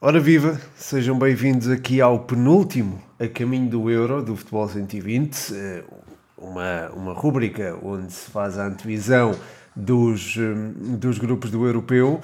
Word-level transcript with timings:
Ora 0.00 0.20
viva, 0.20 0.60
sejam 0.76 1.18
bem-vindos 1.18 1.68
aqui 1.68 2.00
ao 2.00 2.20
penúltimo 2.20 3.02
A 3.18 3.26
Caminho 3.26 3.68
do 3.68 3.90
Euro 3.90 4.22
do 4.22 4.36
Futebol 4.36 4.68
120, 4.68 5.52
eh, 5.52 5.82
uma, 6.36 6.88
uma 6.90 7.12
rúbrica 7.12 7.76
onde 7.82 8.12
se 8.12 8.30
faz 8.30 8.56
a 8.56 8.66
antevisão 8.68 9.34
dos, 9.74 10.36
eh, 10.38 10.96
dos 10.96 11.18
grupos 11.18 11.50
do 11.50 11.66
Europeu 11.66 12.20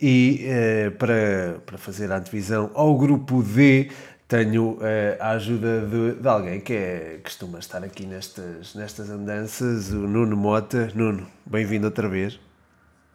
e 0.00 0.40
eh, 0.46 0.88
para, 0.88 1.60
para 1.66 1.76
fazer 1.76 2.10
a 2.10 2.16
antevisão 2.16 2.70
ao 2.72 2.96
grupo 2.96 3.42
D 3.42 3.90
tenho 4.26 4.78
a 5.20 5.32
ajuda 5.32 5.82
de, 5.82 6.22
de, 6.22 6.28
alguém 6.28 6.60
que 6.60 6.72
é, 6.72 7.20
costuma 7.22 7.58
estar 7.58 7.84
aqui 7.84 8.06
nestas, 8.06 8.74
nestas 8.74 9.10
andanças, 9.10 9.90
o 9.90 10.08
Nuno 10.08 10.36
Mota. 10.36 10.90
Nuno, 10.94 11.26
bem-vindo 11.46 11.86
outra 11.86 12.08
vez. 12.08 12.40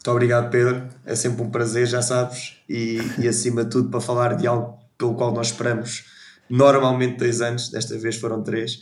Muito 0.03 0.11
obrigado, 0.11 0.49
Pedro. 0.49 0.89
É 1.05 1.15
sempre 1.15 1.43
um 1.43 1.49
prazer, 1.49 1.87
já 1.87 2.01
sabes. 2.01 2.57
E, 2.67 2.97
e 3.17 3.25
acima 3.25 3.63
de 3.63 3.69
tudo, 3.69 3.89
para 3.89 4.01
falar 4.01 4.35
de 4.35 4.45
algo 4.45 4.77
pelo 4.97 5.15
qual 5.15 5.33
nós 5.33 5.47
esperamos 5.47 6.03
normalmente 6.49 7.19
dois 7.19 7.39
anos, 7.39 7.69
desta 7.69 7.97
vez 7.97 8.17
foram 8.17 8.43
três, 8.43 8.79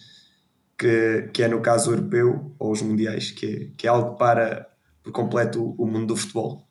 que, 0.76 1.30
que 1.32 1.44
é 1.44 1.48
no 1.48 1.62
caso 1.62 1.92
europeu 1.92 2.52
ou 2.58 2.72
os 2.72 2.82
mundiais, 2.82 3.30
que, 3.30 3.72
que 3.78 3.86
é 3.86 3.90
algo 3.92 4.18
para 4.18 4.68
por 5.04 5.12
completo 5.12 5.76
o 5.78 5.86
mundo 5.86 6.08
do 6.08 6.16
futebol. 6.16 6.68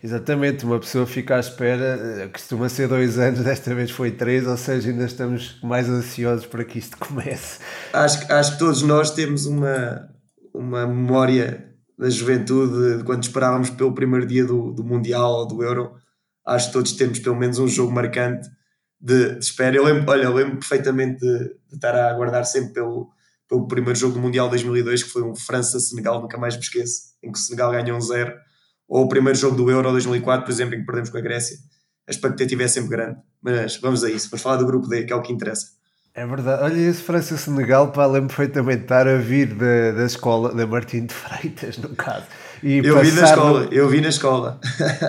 Exatamente, 0.00 0.64
uma 0.64 0.78
pessoa 0.78 1.04
fica 1.04 1.34
à 1.34 1.40
espera, 1.40 1.98
eh, 2.22 2.28
costuma 2.28 2.68
ser 2.68 2.86
dois 2.86 3.18
anos, 3.18 3.40
desta 3.40 3.74
vez 3.74 3.90
foi 3.90 4.12
três, 4.12 4.46
ou 4.46 4.56
seja, 4.56 4.88
ainda 4.88 5.04
estamos 5.04 5.58
mais 5.64 5.88
ansiosos 5.88 6.46
para 6.46 6.64
que 6.64 6.78
isto 6.78 6.96
comece. 7.04 7.58
Acho, 7.92 8.32
acho 8.32 8.52
que 8.52 8.58
todos 8.60 8.82
nós 8.82 9.10
temos 9.10 9.46
uma, 9.46 10.08
uma 10.54 10.86
memória 10.86 11.73
da 11.98 12.10
juventude, 12.10 12.98
de 12.98 13.04
quando 13.04 13.22
esperávamos 13.22 13.70
pelo 13.70 13.94
primeiro 13.94 14.26
dia 14.26 14.44
do, 14.44 14.72
do 14.72 14.84
Mundial 14.84 15.30
ou 15.30 15.46
do 15.46 15.62
Euro, 15.62 15.94
acho 16.46 16.68
que 16.68 16.72
todos 16.72 16.92
temos 16.92 17.18
pelo 17.20 17.36
menos 17.36 17.58
um 17.58 17.68
jogo 17.68 17.92
marcante 17.92 18.48
de, 19.00 19.34
de 19.34 19.44
espera. 19.44 19.76
Eu 19.76 19.84
lembro, 19.84 20.10
olha, 20.10 20.24
eu 20.24 20.34
lembro 20.34 20.58
perfeitamente 20.58 21.20
de, 21.20 21.38
de, 21.68 21.74
estar 21.74 21.94
a 21.94 22.10
aguardar 22.10 22.44
sempre 22.44 22.74
pelo, 22.74 23.10
pelo 23.48 23.66
primeiro 23.68 23.98
jogo 23.98 24.14
do 24.14 24.20
Mundial 24.20 24.48
2002, 24.48 25.04
que 25.04 25.10
foi 25.10 25.22
um 25.22 25.34
França-Senegal, 25.34 26.20
nunca 26.20 26.38
mais 26.38 26.56
me 26.56 26.62
esqueço, 26.62 27.14
em 27.22 27.30
que 27.30 27.38
o 27.38 27.40
Senegal 27.40 27.70
ganhou 27.70 27.96
um 27.96 28.00
zero, 28.00 28.34
ou 28.88 29.04
o 29.04 29.08
primeiro 29.08 29.38
jogo 29.38 29.56
do 29.56 29.70
Euro 29.70 29.90
2004, 29.92 30.44
por 30.44 30.52
exemplo, 30.52 30.74
em 30.74 30.80
que 30.80 30.86
perdemos 30.86 31.10
com 31.10 31.18
a 31.18 31.20
Grécia. 31.20 31.56
A 32.06 32.10
expectativa 32.10 32.62
é 32.62 32.68
sempre 32.68 32.90
grande. 32.90 33.18
Mas 33.40 33.76
vamos 33.76 34.04
a 34.04 34.10
isso, 34.10 34.28
vamos 34.30 34.42
falar 34.42 34.56
do 34.56 34.66
grupo 34.66 34.88
D, 34.88 35.04
que 35.04 35.12
é 35.12 35.16
o 35.16 35.22
que 35.22 35.32
interessa. 35.32 35.68
É 36.16 36.24
verdade. 36.24 36.62
Olha, 36.62 36.78
esse 36.78 37.02
França-Senegal, 37.02 37.88
pá, 37.88 38.06
lembro 38.06 38.28
perfeitamente 38.28 38.82
estar 38.82 39.08
a 39.08 39.16
vir 39.16 39.48
da, 39.48 39.90
da 39.96 40.04
escola, 40.04 40.54
da 40.54 40.64
Martim 40.64 41.06
de 41.06 41.12
Freitas, 41.12 41.76
no 41.76 41.88
caso. 41.88 42.26
E 42.62 42.78
eu 42.78 43.00
vi 43.00 43.10
na 43.10 43.24
escola, 43.24 43.60
no... 43.64 43.72
eu 43.72 43.88
vi 43.88 44.00
na 44.00 44.08
escola. 44.10 44.60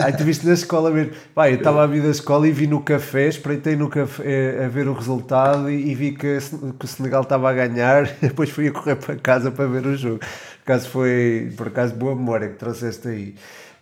Ai, 0.01 0.17
tu 0.17 0.23
viste 0.23 0.47
na 0.47 0.53
escola 0.53 0.89
mesmo. 0.89 1.13
Pá, 1.35 1.47
eu 1.47 1.57
estava 1.57 1.83
a 1.83 1.87
vir 1.87 2.01
da 2.01 2.09
escola 2.09 2.47
e 2.47 2.51
vi 2.51 2.65
no 2.65 2.81
café, 2.81 3.27
espreitei 3.27 3.75
no 3.75 3.87
café 3.87 4.23
eh, 4.25 4.65
a 4.65 4.67
ver 4.67 4.87
o 4.87 4.93
resultado 4.93 5.69
e, 5.69 5.91
e 5.91 5.93
vi 5.93 6.11
que, 6.13 6.39
que, 6.79 6.85
o 6.85 6.87
Senegal 6.87 7.21
estava 7.21 7.51
a 7.51 7.53
ganhar. 7.53 8.09
Depois 8.19 8.49
fui 8.49 8.67
a 8.67 8.71
correr 8.71 8.95
para 8.95 9.15
casa 9.15 9.51
para 9.51 9.67
ver 9.67 9.85
o 9.85 9.95
jogo. 9.95 10.19
Por 10.19 10.73
acaso 10.73 10.89
foi, 10.89 11.53
por 11.55 11.67
acaso, 11.67 11.93
boa 11.93 12.15
memória 12.15 12.49
que 12.49 12.55
trouxeste 12.55 13.07
aí. 13.07 13.35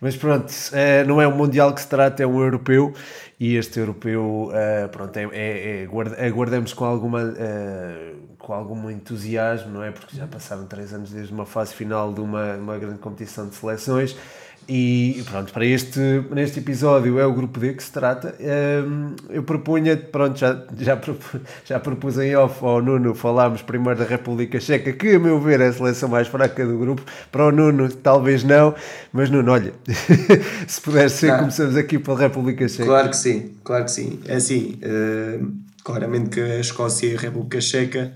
Mas 0.04 0.14
pronto, 0.14 0.52
é, 0.74 1.02
não 1.02 1.18
é 1.18 1.26
um 1.26 1.34
Mundial 1.34 1.72
que 1.72 1.80
se 1.80 1.88
trata, 1.88 2.22
é 2.22 2.26
um 2.26 2.38
europeu 2.38 2.92
e 3.40 3.56
este 3.56 3.80
europeu, 3.80 4.50
uh, 4.50 4.88
pronto, 4.90 5.16
é, 5.16 5.24
é, 5.32 5.82
é, 5.82 6.26
aguardamos 6.26 6.74
com 6.74 6.84
alguma. 6.84 7.22
Uh, 7.22 8.34
com 8.36 8.52
algum 8.52 8.90
entusiasmo, 8.90 9.72
não 9.72 9.82
é? 9.82 9.90
Porque 9.90 10.14
já 10.14 10.26
passaram 10.26 10.66
três 10.66 10.92
anos 10.92 11.10
desde 11.10 11.32
uma 11.32 11.46
fase 11.46 11.72
final 11.72 12.12
de 12.12 12.20
uma, 12.20 12.56
uma 12.56 12.76
grande 12.76 12.98
competição 12.98 13.48
de 13.48 13.54
seleções 13.54 14.14
e 14.68 15.22
pronto, 15.28 15.52
para 15.52 15.66
este, 15.66 16.00
neste 16.30 16.58
episódio 16.58 17.18
é 17.18 17.26
o 17.26 17.32
grupo 17.34 17.60
D 17.60 17.74
que 17.74 17.82
se 17.82 17.92
trata. 17.92 18.34
Um, 18.40 19.14
eu 19.28 19.42
propunha, 19.42 19.96
pronto, 19.96 20.38
já, 20.38 20.64
já, 20.78 20.98
já 21.64 21.78
propus 21.78 22.18
em 22.18 22.34
off 22.34 22.64
ao 22.64 22.80
Nuno 22.80 23.14
falámos 23.14 23.60
primeiro 23.60 23.98
da 23.98 24.06
República 24.06 24.58
Checa, 24.58 24.92
que 24.92 25.16
a 25.16 25.18
meu 25.18 25.38
ver 25.38 25.60
é 25.60 25.68
a 25.68 25.72
seleção 25.72 26.08
mais 26.08 26.28
fraca 26.28 26.64
do 26.66 26.78
grupo. 26.78 27.02
Para 27.30 27.46
o 27.46 27.52
Nuno, 27.52 27.90
talvez 27.90 28.42
não, 28.42 28.74
mas 29.12 29.28
Nuno, 29.28 29.52
olha, 29.52 29.74
se 30.66 30.80
puder 30.80 31.10
ser, 31.10 31.30
ah, 31.30 31.38
começamos 31.40 31.76
aqui 31.76 31.98
pela 31.98 32.18
República 32.18 32.66
Checa. 32.66 32.84
Claro 32.84 33.10
que 33.10 33.16
sim, 33.16 33.54
claro 33.62 33.84
que 33.84 33.90
sim. 33.90 34.20
É 34.26 34.36
assim, 34.36 34.78
uh, 34.82 35.52
claramente 35.84 36.30
que 36.30 36.40
a 36.40 36.60
Escócia 36.60 37.06
e 37.08 37.16
a 37.16 37.20
República 37.20 37.60
Checa 37.60 38.14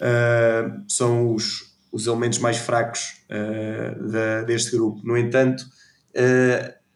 uh, 0.00 0.80
são 0.88 1.34
os, 1.34 1.70
os 1.92 2.06
elementos 2.06 2.38
mais 2.38 2.56
fracos 2.56 3.18
uh, 3.28 4.10
da, 4.10 4.42
deste 4.42 4.70
grupo. 4.70 5.02
No 5.04 5.18
entanto 5.18 5.66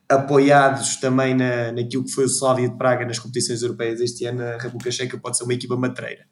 apoiados 0.08 0.96
também 0.96 1.34
na, 1.34 1.72
naquilo 1.72 2.04
que 2.04 2.12
foi 2.12 2.24
o 2.24 2.28
Slavia 2.28 2.68
de 2.68 2.76
Praga 2.76 3.04
nas 3.04 3.18
competições 3.18 3.62
europeias 3.62 4.00
este 4.00 4.24
ano, 4.24 4.42
a 4.42 4.58
República 4.58 4.90
Checa 4.90 5.18
pode 5.18 5.36
ser 5.36 5.44
uma 5.44 5.54
equipa 5.54 5.76
matreira. 5.76 6.26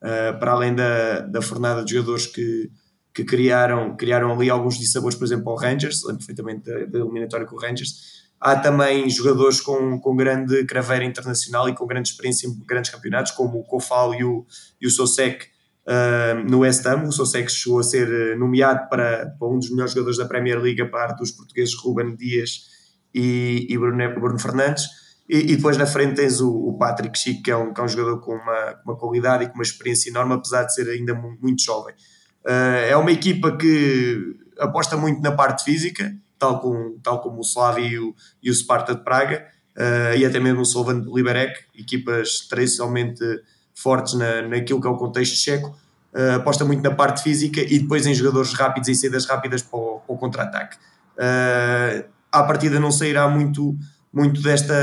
Uh, 0.00 0.38
para 0.38 0.52
além 0.52 0.74
da, 0.74 1.20
da 1.20 1.42
fornada 1.42 1.84
de 1.84 1.94
jogadores 1.94 2.26
que, 2.26 2.70
que 3.12 3.24
criaram, 3.24 3.96
criaram 3.96 4.32
ali 4.32 4.48
alguns 4.50 4.78
dissabores, 4.78 5.16
por 5.16 5.24
exemplo, 5.24 5.50
ao 5.50 5.56
Rangers, 5.56 6.02
lembro 6.04 6.18
perfeitamente 6.18 6.64
da, 6.64 6.84
da 6.84 6.98
eliminatória 6.98 7.46
com 7.46 7.56
o 7.56 7.58
Rangers. 7.58 8.26
Há 8.38 8.56
também 8.56 9.08
jogadores 9.08 9.60
com, 9.60 9.98
com 9.98 10.14
grande 10.14 10.64
craveira 10.66 11.04
internacional 11.04 11.68
e 11.68 11.74
com 11.74 11.86
grande 11.86 12.10
experiência 12.10 12.46
em 12.46 12.54
grandes 12.66 12.90
campeonatos, 12.90 13.32
como 13.32 13.58
o 13.58 13.64
Kofal 13.64 14.14
e 14.14 14.22
o, 14.22 14.46
e 14.80 14.86
o 14.86 14.90
Sosek 14.90 15.46
uh, 15.86 16.48
no 16.48 16.60
West 16.60 16.84
Ham. 16.86 17.04
O 17.04 17.12
Sossex 17.12 17.54
chegou 17.54 17.78
a 17.78 17.82
ser 17.82 18.08
eh, 18.08 18.36
nomeado 18.36 18.88
para, 18.88 19.34
para, 19.38 19.48
um 19.48 19.58
dos 19.58 19.70
melhores 19.70 19.92
jogadores 19.92 20.18
da 20.18 20.26
Premier 20.26 20.60
League, 20.60 20.82
a 20.82 20.88
par 20.88 21.14
dos 21.14 21.30
portugueses 21.30 21.74
Ruben 21.74 22.16
Dias 22.16 22.66
e, 23.14 23.66
e 23.70 23.78
Bruno, 23.78 24.14
Bruno, 24.14 24.38
Fernandes. 24.38 24.84
E, 25.28 25.52
e, 25.52 25.56
depois 25.56 25.76
na 25.76 25.86
frente 25.86 26.16
tens 26.16 26.40
o, 26.40 26.50
o 26.50 26.78
Patrick 26.78 27.18
Chico, 27.18 27.42
que 27.42 27.50
é, 27.50 27.56
um, 27.56 27.72
que 27.72 27.80
é 27.80 27.84
um 27.84 27.88
jogador 27.88 28.20
com 28.20 28.34
uma, 28.34 28.80
uma 28.84 28.96
qualidade 28.96 29.44
e 29.44 29.48
com 29.48 29.54
uma 29.54 29.62
experiência 29.62 30.10
enorme, 30.10 30.34
apesar 30.34 30.64
de 30.64 30.74
ser 30.74 30.88
ainda 30.88 31.14
muito 31.14 31.62
jovem. 31.62 31.94
Uh, 32.44 32.86
é 32.88 32.96
uma 32.96 33.10
equipa 33.10 33.56
que 33.56 34.36
aposta 34.58 34.96
muito 34.96 35.20
na 35.20 35.32
parte 35.32 35.64
física, 35.64 36.14
tal 36.38 36.60
como, 36.60 37.00
tal 37.02 37.20
como 37.20 37.38
o 37.38 37.42
Slavia 37.42 37.88
e 37.88 37.98
o, 37.98 38.14
e 38.42 38.50
o 38.50 38.54
Sparta 38.54 38.94
de 38.94 39.02
Praga, 39.02 39.46
uh, 39.76 40.16
e 40.16 40.24
até 40.24 40.38
mesmo 40.38 40.60
o 40.60 40.62
Slovan 40.62 41.04
Liberec, 41.12 41.58
equipas 41.74 42.46
tradicionalmente 42.48 43.24
fortes 43.76 44.14
na, 44.14 44.42
naquilo 44.42 44.80
que 44.80 44.86
é 44.86 44.90
o 44.90 44.96
contexto 44.96 45.36
checo, 45.36 45.76
uh, 46.14 46.36
aposta 46.36 46.64
muito 46.64 46.82
na 46.82 46.90
parte 46.90 47.22
física 47.22 47.60
e 47.60 47.78
depois 47.78 48.06
em 48.06 48.14
jogadores 48.14 48.54
rápidos, 48.54 48.88
em 48.88 48.94
saídas 48.94 49.26
rápidas 49.26 49.62
para 49.62 49.78
o, 49.78 50.02
o 50.08 50.16
contra-ataque. 50.16 50.76
Uh, 51.16 52.04
à 52.32 52.42
partida 52.42 52.80
não 52.80 52.90
sairá 52.90 53.28
muito, 53.28 53.76
muito 54.12 54.40
desta, 54.42 54.74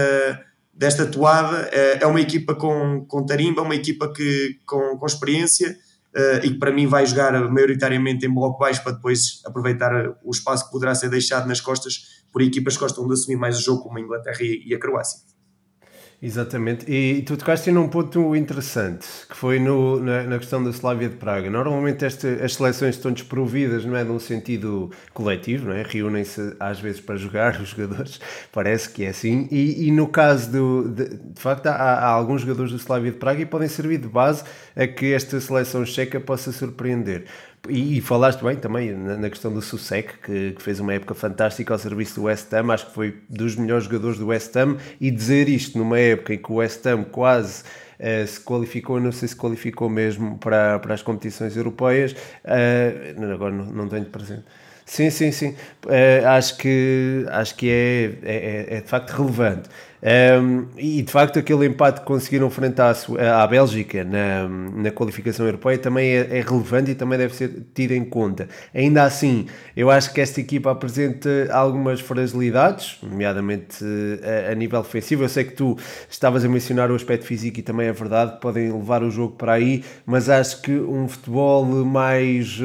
desta 0.74 1.08
toada, 1.08 1.64
uh, 1.64 2.04
é 2.04 2.06
uma 2.06 2.22
equipa 2.22 2.54
com, 2.54 3.04
com 3.08 3.26
tarimba, 3.26 3.64
uma 3.64 3.76
equipa 3.76 4.14
que, 4.14 4.60
com, 4.66 4.98
com 4.98 5.06
experiência, 5.06 5.78
Uh, 6.16 6.46
e 6.46 6.52
que 6.52 6.60
para 6.60 6.72
mim 6.72 6.86
vai 6.86 7.04
jogar 7.08 7.34
maioritariamente 7.50 8.24
em 8.24 8.30
bloco 8.30 8.60
baixo 8.60 8.84
para 8.84 8.92
depois 8.92 9.42
aproveitar 9.48 10.16
o 10.24 10.30
espaço 10.30 10.66
que 10.66 10.72
poderá 10.72 10.94
ser 10.94 11.10
deixado 11.10 11.48
nas 11.48 11.60
costas 11.60 12.22
por 12.32 12.44
equipas 12.44 12.76
que 12.76 12.82
gostam 12.82 13.08
de 13.08 13.14
assumir 13.14 13.36
mais 13.36 13.58
o 13.58 13.62
jogo, 13.64 13.82
como 13.82 13.98
a 13.98 14.02
Inglaterra 14.02 14.38
e, 14.42 14.62
e 14.64 14.76
a 14.76 14.80
Croácia. 14.80 15.33
Exatamente, 16.26 16.90
e, 16.90 17.22
tu 17.24 17.36
tocaste 17.36 17.70
num 17.70 17.90
ponto 17.90 18.34
interessante, 18.34 19.06
que 19.30 19.36
foi 19.36 19.60
no, 19.60 20.00
na, 20.00 20.24
na, 20.24 20.40
questão 20.40 20.64
da 20.64 20.70
Slavia 20.70 21.10
de 21.10 21.18
Praga. 21.18 21.50
Normalmente 21.50 22.06
este, 22.06 22.26
as 22.42 22.54
seleções 22.54 22.96
estão 22.96 23.12
desprovidas, 23.12 23.84
não 23.84 23.94
é, 23.94 24.06
num 24.06 24.18
sentido 24.20 24.90
coletivo, 25.14 25.68
não 25.68 25.74
é? 25.74 25.84
Reúnem-se 25.84 26.56
às 26.62 26.80
vezes 26.80 27.02
para 27.02 27.18
jogar 27.18 27.60
os 27.60 27.68
jogadores, 27.72 28.22
parece 28.54 28.90
que 28.90 29.04
é 29.04 29.10
assim, 29.10 29.50
e, 29.52 29.90
e 29.90 29.92
no 29.92 30.08
caso 30.08 30.50
do, 30.50 30.88
de, 30.88 31.10
de 31.10 31.42
facto 31.42 31.68
há, 31.68 31.74
há, 31.74 32.08
alguns 32.08 32.40
jogadores 32.40 32.72
da 32.72 32.78
Slavia 32.78 33.12
de 33.12 33.18
Praga 33.18 33.42
e 33.42 33.46
podem 33.46 33.68
servir 33.68 33.98
de 33.98 34.08
base 34.08 34.46
a 34.78 34.88
que 34.88 35.12
esta 35.12 35.42
seleção 35.42 35.86
checa 35.86 36.22
possa 36.22 36.54
surpreender. 36.54 37.26
E, 37.70 37.98
e, 37.98 38.02
falaste 38.02 38.44
bem 38.44 38.58
também 38.58 38.92
na, 38.92 39.16
na 39.16 39.30
questão 39.30 39.54
do 39.54 39.62
Susek, 39.62 40.18
que, 40.18 40.52
que, 40.52 40.62
fez 40.62 40.82
uma 40.82 40.94
época 40.94 41.16
fantástica 41.16 41.74
ao 41.74 41.80
serviço 41.80 42.16
do 42.16 42.24
West 42.24 42.52
Ham, 42.52 42.74
acho 42.74 42.88
que 42.88 42.94
foi 42.94 43.22
dos 43.30 43.56
melhores 43.56 43.86
jogadores 43.86 44.18
do 44.18 44.28
West 44.28 44.54
Ham, 44.58 44.76
e 45.00 45.10
dizer 45.10 45.48
isto 45.48 45.78
numa 45.78 45.98
época 45.98 46.34
em 46.34 46.38
que 46.38 46.52
o 46.52 46.56
West 46.56 46.86
Ham 46.86 47.06
quase 47.06 47.64
uh, 47.64 48.28
se 48.28 48.42
qualificou, 48.42 49.00
não 49.00 49.14
sei 49.14 49.30
se 49.30 49.36
qualificou 49.38 49.88
mesmo 49.88 50.38
para, 50.40 50.78
para 50.80 50.94
as 50.94 51.02
competições 51.02 51.56
europeias, 51.56 52.12
uh, 52.12 53.34
agora 53.34 53.54
não, 53.54 53.66
não 53.68 53.88
tenho 53.88 54.06
presente. 54.08 54.44
Sim, 54.86 55.10
sim, 55.10 55.32
sim. 55.32 55.56
Uh, 55.86 56.28
acho 56.28 56.58
que, 56.58 57.26
acho 57.30 57.56
que 57.56 57.70
é, 57.70 58.18
é, 58.24 58.78
é 58.78 58.82
de 58.82 58.88
facto 58.90 59.12
relevante. 59.12 59.70
Um, 60.04 60.68
e 60.78 61.02
de 61.02 61.10
facto, 61.10 61.40
aquele 61.40 61.66
empate 61.66 62.02
que 62.02 62.06
conseguiram 62.06 62.48
enfrentar 62.48 62.94
à 63.34 63.48
Bélgica 63.48 64.04
na, 64.04 64.50
na 64.50 64.92
qualificação 64.92 65.46
europeia 65.46 65.78
também 65.78 66.10
é, 66.10 66.40
é, 66.40 66.42
relevante 66.42 66.92
e 66.92 66.96
também 66.96 67.18
deve 67.18 67.34
ser 67.34 67.68
tido 67.74 67.94
em 67.94 68.04
conta. 68.04 68.50
Ainda 68.76 69.04
assim, 69.04 69.48
eu 69.78 69.90
acho 69.90 70.14
que 70.14 70.20
esta 70.20 70.42
equipa 70.42 70.72
apresenta 70.72 71.48
algumas 71.52 72.02
fragilidades, 72.02 72.98
nomeadamente 73.02 73.84
a, 74.48 74.52
a 74.52 74.56
nível 74.56 74.82
defensivo. 74.82 75.24
Eu 75.24 75.30
sei 75.30 75.46
que 75.46 75.54
tu 75.54 75.78
estavas 76.10 76.44
a 76.44 76.50
mencionar 76.50 76.92
o 76.92 76.96
aspecto 76.96 77.26
físico 77.26 77.60
e 77.60 77.64
também 77.64 77.88
é 77.88 77.94
verdade 77.94 78.42
podem 78.42 78.74
levar 78.74 79.04
o 79.04 79.10
jogo 79.10 79.36
para 79.38 79.54
aí, 79.54 79.86
mas 80.06 80.28
acho 80.28 80.62
que 80.62 80.72
um 80.72 81.08
futebol 81.08 81.64
mais 81.86 82.60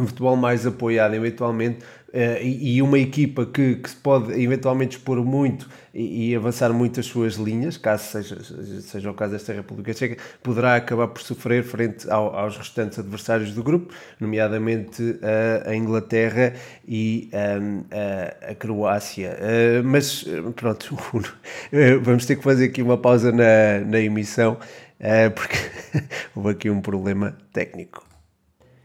um 0.00 0.06
futebol 0.06 0.36
mais 0.36 0.66
apoiado, 0.66 1.14
eventualmente 1.14 1.80
uh, 2.14 2.42
e, 2.42 2.80
uma 2.82 2.98
equipa 2.98 3.46
que, 3.46 3.76
que 3.76 3.90
se 3.90 3.96
pode 3.96 4.32
eventualmente 4.40 4.96
expor 4.96 5.24
muito 5.24 5.68
e, 5.92 6.30
e, 6.30 6.36
avançar 6.36 6.72
muito 6.72 7.00
as 7.00 7.06
suas 7.06 7.34
linhas, 7.34 7.76
caso 7.76 8.04
seja, 8.04 8.38
seja 8.82 9.10
o 9.10 9.14
caso 9.14 9.32
desta 9.32 9.52
República 9.52 9.92
Checa, 9.92 10.22
poderá 10.42 10.76
acabar 10.76 11.08
por 11.08 11.22
sofrer 11.22 11.64
frente 11.64 12.08
ao, 12.10 12.34
aos 12.34 12.56
restantes 12.56 12.98
adversários 12.98 13.52
do 13.52 13.62
grupo, 13.62 13.92
nomeadamente 14.20 15.18
a, 15.22 15.70
a 15.70 15.76
Inglaterra 15.76 16.54
e 16.86 17.30
um, 17.60 17.84
a, 17.90 18.50
a, 18.52 18.54
Croácia. 18.54 19.36
Uh, 19.40 19.84
mas 19.84 20.24
pronto, 20.54 20.96
vamos 22.02 22.26
ter 22.26 22.36
que 22.36 22.42
fazer 22.42 22.66
aqui 22.66 22.82
uma 22.82 22.98
pausa 22.98 23.32
na, 23.32 23.80
na 23.84 24.00
emissão, 24.00 24.58
uh, 25.00 25.30
porque 25.34 25.56
houve 26.34 26.50
aqui 26.50 26.70
um 26.70 26.80
problema 26.80 27.36
técnico. 27.52 28.09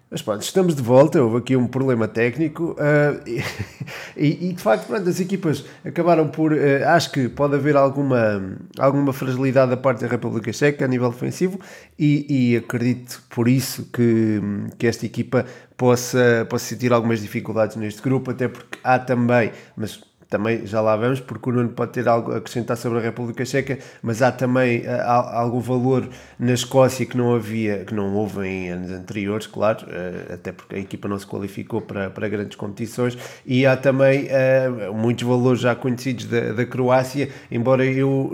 Mas 0.10 0.22
pronto, 0.22 0.44
estamos 0.44 0.76
de 0.76 0.84
volta, 0.84 1.22
houve 1.22 1.38
aqui 1.38 1.56
um 1.56 1.66
problema 1.66 2.08
técnico 2.08 2.74
uh, 2.74 3.22
e, 4.16 4.50
e, 4.50 4.54
de 4.54 4.62
facto 4.62 4.86
pronto, 4.86 5.10
as 5.10 5.20
equipas 5.20 5.66
acabaram 5.84 6.28
por. 6.28 6.54
Uh, 6.54 6.88
acho 6.88 7.12
que 7.12 7.28
pode 7.28 7.56
haver 7.56 7.76
alguma, 7.76 8.56
alguma 8.78 9.12
fragilidade 9.12 9.72
da 9.72 9.78
parte 9.78 10.02
da 10.02 10.08
República 10.08 10.54
Checa 10.54 10.86
a 10.86 10.88
nível 10.88 11.10
defensivo 11.10 11.60
e, 11.98 12.52
e 12.52 12.58
acredito 12.58 13.24
por 13.30 13.48
isso 13.48 13.90
que, 13.92 14.40
que 14.78 14.86
esta 14.86 15.08
equipa 15.08 15.44
possa, 15.76 16.46
possa 16.50 16.66
sentir 16.66 16.94
algumas 16.94 17.20
dificuldades 17.20 17.76
neste 17.76 18.02
grupo, 18.02 18.30
até 18.30 18.48
porque 18.48 18.78
há 18.84 19.00
também, 19.00 19.52
mas 19.76 20.00
também 20.30 20.66
já 20.66 20.82
lá 20.82 20.96
vamos, 20.96 21.20
porque 21.20 21.50
o 21.50 21.54
Nuno 21.54 21.70
pode 21.70 21.92
ter 21.92 22.08
algo 22.08 22.32
a 22.32 22.38
acrescentar 22.38 22.76
sobre 22.78 23.00
a 23.00 23.02
República 23.02 23.46
Checa, 23.46 23.78
mas 24.02 24.22
há 24.22 24.32
também 24.32 24.82
uh, 24.82 25.02
algum 25.08 25.60
valor 25.60 26.10
na 26.40 26.54
Escócia 26.54 27.06
que 27.06 27.16
não 27.16 27.36
havia, 27.36 27.86
que 27.86 27.94
não 27.94 28.14
houve 28.16 28.48
em 28.48 28.70
anos 28.70 28.92
anteriores, 28.92 29.48
claro, 29.48 29.86
uh, 29.86 30.34
até 30.34 30.52
porque 30.52 30.76
a 30.76 30.80
equipa 30.80 31.08
não 31.08 31.20
se 31.20 31.28
qualificou 31.28 31.82
para, 31.82 32.10
para 32.10 32.28
grandes 32.28 32.56
competições, 32.56 33.18
e 33.46 33.66
há 33.66 33.78
também 33.78 34.28
uh, 34.28 34.94
muitos 34.94 35.28
valores 35.28 35.62
já 35.62 35.76
conhecidos 35.76 36.26
da, 36.26 36.54
da 36.54 36.66
Croácia, 36.66 37.30
embora 37.52 37.86
eu, 37.86 38.32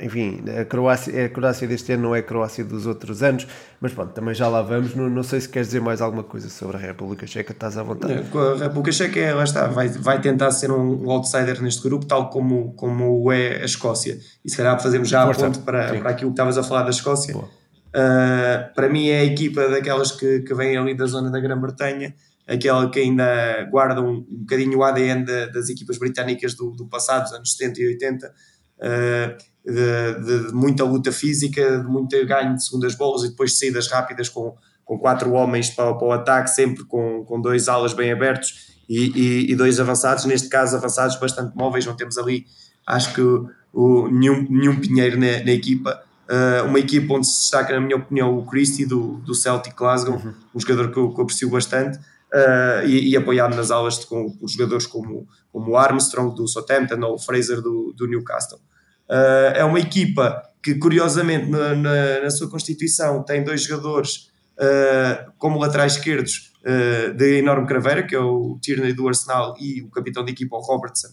enfim, 0.00 0.42
a 0.60 0.64
Croácia, 0.64 1.26
a 1.26 1.28
Croácia 1.28 1.66
deste 1.66 1.92
ano 1.92 2.04
não 2.04 2.14
é 2.14 2.18
a 2.18 2.22
Croácia 2.22 2.64
dos 2.64 2.86
outros 2.86 3.22
anos, 3.22 3.46
mas 3.84 3.92
pronto, 3.92 4.14
também 4.14 4.34
já 4.34 4.48
lá 4.48 4.62
vamos. 4.62 4.94
Não, 4.94 5.10
não 5.10 5.22
sei 5.22 5.42
se 5.42 5.46
queres 5.46 5.68
dizer 5.68 5.80
mais 5.82 6.00
alguma 6.00 6.24
coisa 6.24 6.48
sobre 6.48 6.78
a 6.78 6.80
República 6.80 7.26
Checa, 7.26 7.52
estás 7.52 7.76
à 7.76 7.82
vontade. 7.82 8.14
A 8.14 8.64
República 8.64 8.90
Checa, 8.90 9.34
lá 9.34 9.44
está, 9.44 9.66
vai, 9.66 9.88
vai 9.88 10.18
tentar 10.22 10.52
ser 10.52 10.70
um 10.70 11.10
outsider 11.10 11.60
neste 11.60 11.82
grupo, 11.82 12.06
tal 12.06 12.30
como, 12.30 12.72
como 12.76 13.30
é 13.30 13.60
a 13.60 13.64
Escócia. 13.66 14.18
E 14.42 14.50
se 14.50 14.56
calhar 14.56 14.80
fazemos 14.80 15.06
já 15.06 15.26
Força. 15.26 15.42
a 15.42 15.50
ponto 15.50 15.60
para, 15.66 15.98
para 15.98 16.10
aquilo 16.12 16.30
que 16.30 16.32
estavas 16.32 16.56
a 16.56 16.62
falar 16.62 16.84
da 16.84 16.88
Escócia. 16.88 17.36
Uh, 17.36 18.74
para 18.74 18.88
mim 18.88 19.08
é 19.08 19.20
a 19.20 19.24
equipa 19.24 19.68
daquelas 19.68 20.12
que, 20.12 20.40
que 20.40 20.54
vem 20.54 20.78
ali 20.78 20.96
da 20.96 21.04
zona 21.04 21.30
da 21.30 21.38
Grã-Bretanha, 21.38 22.14
aquela 22.48 22.88
que 22.88 23.00
ainda 23.00 23.68
guarda 23.70 24.00
um, 24.00 24.24
um 24.26 24.38
bocadinho 24.40 24.78
o 24.78 24.82
ADN 24.82 25.26
das 25.52 25.68
equipas 25.68 25.98
britânicas 25.98 26.54
do, 26.54 26.70
do 26.70 26.86
passado, 26.86 27.24
dos 27.24 27.34
anos 27.34 27.52
70 27.52 27.82
e 27.82 27.86
80. 27.88 28.32
Uh, 28.84 29.54
de, 29.64 30.48
de, 30.48 30.52
muita 30.52 30.84
luta 30.84 31.10
física, 31.10 31.78
de 31.78 31.86
muito 31.86 32.10
ganho 32.26 32.54
de 32.54 32.64
segundas 32.64 32.94
bolas 32.94 33.24
e 33.24 33.30
depois 33.30 33.58
saídas 33.58 33.88
rápidas 33.88 34.28
com, 34.28 34.54
com 34.84 34.98
quatro 34.98 35.32
homens 35.32 35.70
para, 35.70 35.94
para 35.94 36.06
o 36.06 36.12
ataque, 36.12 36.50
sempre 36.50 36.84
com, 36.84 37.24
com 37.24 37.40
dois 37.40 37.66
alas 37.66 37.94
bem 37.94 38.12
abertos 38.12 38.74
e, 38.88 39.06
e, 39.18 39.52
e, 39.52 39.56
dois 39.56 39.80
avançados, 39.80 40.26
neste 40.26 40.48
caso 40.48 40.76
avançados 40.76 41.16
bastante 41.16 41.56
móveis, 41.56 41.86
não 41.86 41.96
temos 41.96 42.18
ali, 42.18 42.44
acho 42.86 43.14
que 43.14 43.22
o, 43.72 44.08
nenhum, 44.08 44.46
nenhum 44.50 44.78
pinheiro 44.78 45.18
na, 45.18 45.42
na 45.44 45.52
equipa. 45.52 46.02
Uh, 46.28 46.66
uma 46.66 46.78
equipa 46.78 47.14
onde 47.14 47.26
se 47.26 47.40
destaca, 47.40 47.74
na 47.74 47.80
minha 47.80 47.96
opinião, 47.96 48.38
o 48.38 48.46
Christie 48.46 48.86
do, 48.86 49.18
do 49.18 49.34
Celtic 49.34 49.74
Glasgow, 49.74 50.16
uhum. 50.16 50.34
um 50.54 50.60
jogador 50.60 50.90
que 50.90 50.98
eu, 50.98 51.10
que 51.12 51.20
eu 51.20 51.22
aprecio 51.22 51.50
bastante. 51.50 51.98
Uh, 52.32 52.84
e, 52.84 53.10
e, 53.10 53.16
apoiado 53.16 53.54
nas 53.54 53.70
aulas 53.70 54.00
de, 54.00 54.06
com, 54.06 54.28
por 54.28 54.48
jogadores 54.48 54.88
como, 54.88 55.28
como 55.52 55.70
o 55.70 55.76
Armstrong 55.76 56.34
do 56.34 56.48
Southampton 56.48 57.00
ou 57.04 57.14
o 57.14 57.18
Fraser 57.18 57.60
do, 57.60 57.94
do 57.96 58.08
Newcastle. 58.08 58.58
Uh, 59.08 59.52
é 59.54 59.64
uma 59.64 59.78
equipa 59.78 60.42
que, 60.62 60.74
curiosamente, 60.76 61.50
na, 61.50 61.74
na, 61.74 62.20
na 62.22 62.30
sua 62.30 62.48
constituição 62.48 63.22
tem 63.22 63.44
dois 63.44 63.62
jogadores 63.62 64.30
uh, 64.58 65.30
como 65.38 65.58
laterais 65.58 65.94
esquerdos 65.96 66.52
uh, 66.62 67.12
de 67.14 67.38
enorme 67.38 67.66
craveira, 67.66 68.02
que 68.02 68.14
é 68.14 68.18
o 68.18 68.58
Tierney 68.62 68.94
do 68.94 69.06
Arsenal 69.06 69.54
e 69.60 69.82
o 69.82 69.90
capitão 69.90 70.24
da 70.24 70.30
equipa, 70.30 70.56
o 70.56 70.60
Robertson, 70.60 71.08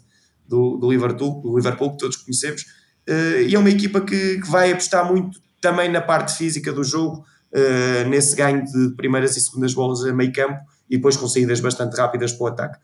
do, 0.47 0.77
do, 0.77 0.89
Liverpool, 0.89 1.41
do 1.41 1.55
Liverpool, 1.55 1.91
que 1.91 1.97
todos 1.97 2.17
conhecemos. 2.17 2.65
e 3.47 3.53
é 3.53 3.59
uma 3.59 3.69
equipa 3.69 3.99
que, 4.01 4.39
que, 4.39 4.49
vai 4.49 4.71
apostar 4.71 5.09
muito 5.11 5.41
também 5.61 5.89
na 5.89 6.01
parte 6.01 6.37
física 6.37 6.71
do 6.73 6.83
jogo, 6.83 7.25
nesse 8.09 8.35
ganho 8.35 8.63
de 8.65 8.95
primeiras 8.95 9.35
e 9.37 9.41
segundas 9.41 9.73
bolas 9.73 10.03
a 10.03 10.13
meio 10.13 10.31
campo 10.31 10.59
e 10.89 10.97
depois 10.97 11.15
com 11.15 11.27
saídas 11.27 11.59
bastante 11.59 11.95
rápidas 11.95 12.33
para 12.33 12.44
o 12.44 12.47
ataque. 12.47 12.79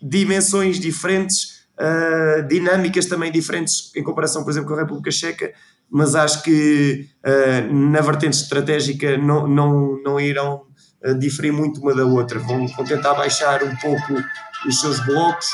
dimensões 0.00 0.78
diferentes 0.78 1.61
uh, 1.82 2.46
dinâmicas 2.46 3.06
também 3.06 3.32
diferentes 3.32 3.90
em 3.96 4.02
comparação, 4.02 4.44
por 4.44 4.50
exemplo, 4.50 4.68
com 4.68 4.74
a 4.74 4.82
República 4.82 5.10
Checa, 5.10 5.52
mas 5.90 6.14
acho 6.14 6.42
que 6.42 7.08
uh, 7.26 7.74
na 7.74 8.00
vertente 8.00 8.36
estratégica 8.36 9.18
não, 9.18 9.48
não, 9.48 10.02
não 10.02 10.20
irão 10.20 10.62
uh, 11.04 11.18
diferir 11.18 11.52
muito 11.52 11.80
uma 11.80 11.94
da 11.94 12.04
outra. 12.04 12.38
Vão, 12.38 12.66
vão 12.68 12.84
tentar 12.84 13.14
baixar 13.14 13.62
um 13.64 13.76
pouco 13.76 14.14
os 14.66 14.80
seus 14.80 15.04
blocos, 15.04 15.48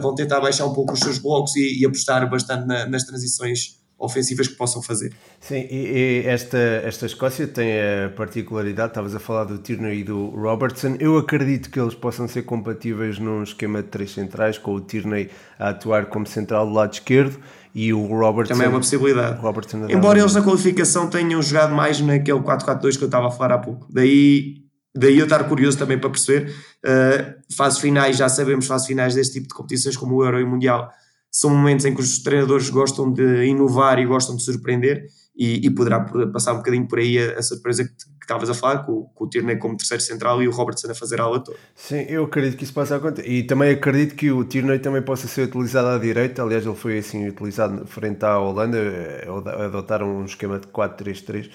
vão 0.00 0.14
tentar 0.14 0.40
baixar 0.40 0.66
um 0.66 0.72
pouco 0.72 0.92
os 0.92 1.00
seus 1.00 1.18
blocos 1.18 1.54
e, 1.56 1.80
e 1.80 1.86
apostar 1.86 2.28
bastante 2.28 2.66
na, 2.66 2.86
nas 2.86 3.04
transições 3.04 3.79
ofensivas 4.00 4.48
que 4.48 4.54
possam 4.54 4.82
fazer. 4.82 5.12
Sim, 5.38 5.66
e, 5.70 6.22
e, 6.24 6.26
esta, 6.26 6.58
esta 6.58 7.04
Escócia 7.04 7.46
tem 7.46 7.72
a 7.78 8.08
particularidade, 8.08 8.88
estavas 8.88 9.14
a 9.14 9.20
falar 9.20 9.44
do 9.44 9.58
Tierney 9.58 10.00
e 10.00 10.04
do 10.04 10.28
Robertson, 10.30 10.96
eu 10.98 11.18
acredito 11.18 11.70
que 11.70 11.78
eles 11.78 11.94
possam 11.94 12.26
ser 12.26 12.42
compatíveis 12.42 13.18
num 13.18 13.42
esquema 13.42 13.82
de 13.82 13.88
três 13.88 14.12
centrais, 14.12 14.56
com 14.56 14.74
o 14.74 14.80
Tierney 14.80 15.30
a 15.58 15.68
atuar 15.68 16.06
como 16.06 16.26
central 16.26 16.66
do 16.66 16.72
lado 16.72 16.94
esquerdo 16.94 17.38
e 17.74 17.92
o 17.92 18.06
Robertson... 18.06 18.54
Também 18.54 18.66
é 18.66 18.70
uma 18.70 18.80
possibilidade. 18.80 19.38
Robertson 19.38 19.86
Embora 19.88 20.18
eles 20.18 20.34
na 20.34 20.42
qualificação 20.42 21.08
tenham 21.08 21.40
jogado 21.42 21.74
mais 21.74 22.00
naquele 22.00 22.40
4-4-2 22.40 22.96
que 22.96 23.04
eu 23.04 23.06
estava 23.06 23.28
a 23.28 23.30
falar 23.30 23.54
há 23.54 23.58
pouco. 23.58 23.86
Daí, 23.90 24.64
daí 24.96 25.18
eu 25.18 25.24
estar 25.24 25.44
curioso 25.44 25.78
também 25.78 25.98
para 25.98 26.10
perceber. 26.10 26.52
Uh, 26.84 27.54
fases 27.54 27.78
finais, 27.78 28.16
já 28.16 28.28
sabemos, 28.28 28.66
fases 28.66 28.86
finais 28.86 29.14
deste 29.14 29.34
tipo 29.34 29.48
de 29.48 29.54
competições 29.54 29.96
como 29.96 30.16
o 30.16 30.24
Euro 30.24 30.40
e 30.40 30.42
o 30.42 30.48
Mundial, 30.48 30.90
são 31.30 31.50
momentos 31.50 31.84
em 31.84 31.94
que 31.94 32.00
os 32.00 32.18
treinadores 32.18 32.68
gostam 32.70 33.12
de 33.12 33.44
inovar 33.44 33.98
e 33.98 34.06
gostam 34.06 34.36
de 34.36 34.42
surpreender 34.42 35.06
e, 35.36 35.66
e 35.66 35.70
poderá 35.70 36.00
passar 36.32 36.52
um 36.52 36.58
bocadinho 36.58 36.86
por 36.88 36.98
aí 36.98 37.18
a, 37.18 37.38
a 37.38 37.42
surpresa 37.42 37.84
que, 37.84 37.90
que 37.90 38.22
estavas 38.22 38.50
a 38.50 38.54
falar, 38.54 38.84
com, 38.84 39.04
com 39.14 39.24
o 39.24 39.28
Tierney 39.28 39.56
como 39.56 39.76
terceiro 39.76 40.02
central 40.02 40.42
e 40.42 40.48
o 40.48 40.50
Robertson 40.50 40.90
a 40.90 40.94
fazer 40.94 41.20
a 41.20 41.24
aula 41.24 41.40
toda. 41.42 41.56
Sim, 41.74 42.04
eu 42.08 42.24
acredito 42.24 42.56
que 42.56 42.64
isso 42.64 42.74
possa 42.74 42.96
acontecer. 42.96 43.28
E 43.28 43.44
também 43.44 43.70
acredito 43.70 44.16
que 44.16 44.30
o 44.30 44.44
Tierney 44.44 44.78
também 44.80 45.02
possa 45.02 45.28
ser 45.28 45.42
utilizado 45.42 45.88
à 45.88 45.98
direita, 45.98 46.42
aliás 46.42 46.66
ele 46.66 46.74
foi 46.74 46.98
assim 46.98 47.28
utilizado 47.28 47.86
frente 47.86 48.24
à 48.24 48.38
Holanda, 48.38 48.76
eh, 48.76 49.26
adotaram 49.64 50.18
um 50.18 50.24
esquema 50.24 50.58
de 50.58 50.66
4-3-3 50.66 51.50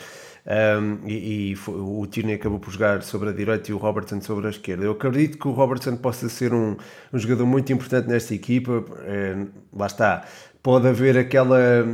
um, 0.47 1.07
e, 1.07 1.51
e 1.51 1.55
foi, 1.55 1.73
o 1.75 2.05
Tierney 2.05 2.35
acabou 2.35 2.59
por 2.59 2.71
jogar 2.71 3.01
sobre 3.01 3.29
a 3.29 3.31
direita 3.31 3.71
e 3.71 3.73
o 3.73 3.77
Robertson 3.77 4.21
sobre 4.21 4.45
a 4.45 4.51
esquerda. 4.51 4.85
Eu 4.85 4.91
acredito 4.91 5.39
que 5.39 5.47
o 5.47 5.51
Robertson 5.51 5.97
possa 5.97 6.29
ser 6.29 6.53
um, 6.53 6.77
um 7.11 7.17
jogador 7.17 7.47
muito 7.47 7.73
importante 7.73 8.07
nesta 8.07 8.35
equipa, 8.35 8.85
é, 9.01 9.47
lá 9.73 9.87
está, 9.87 10.23
pode 10.65 10.87
haver 10.87 11.15
aquela 11.15 11.85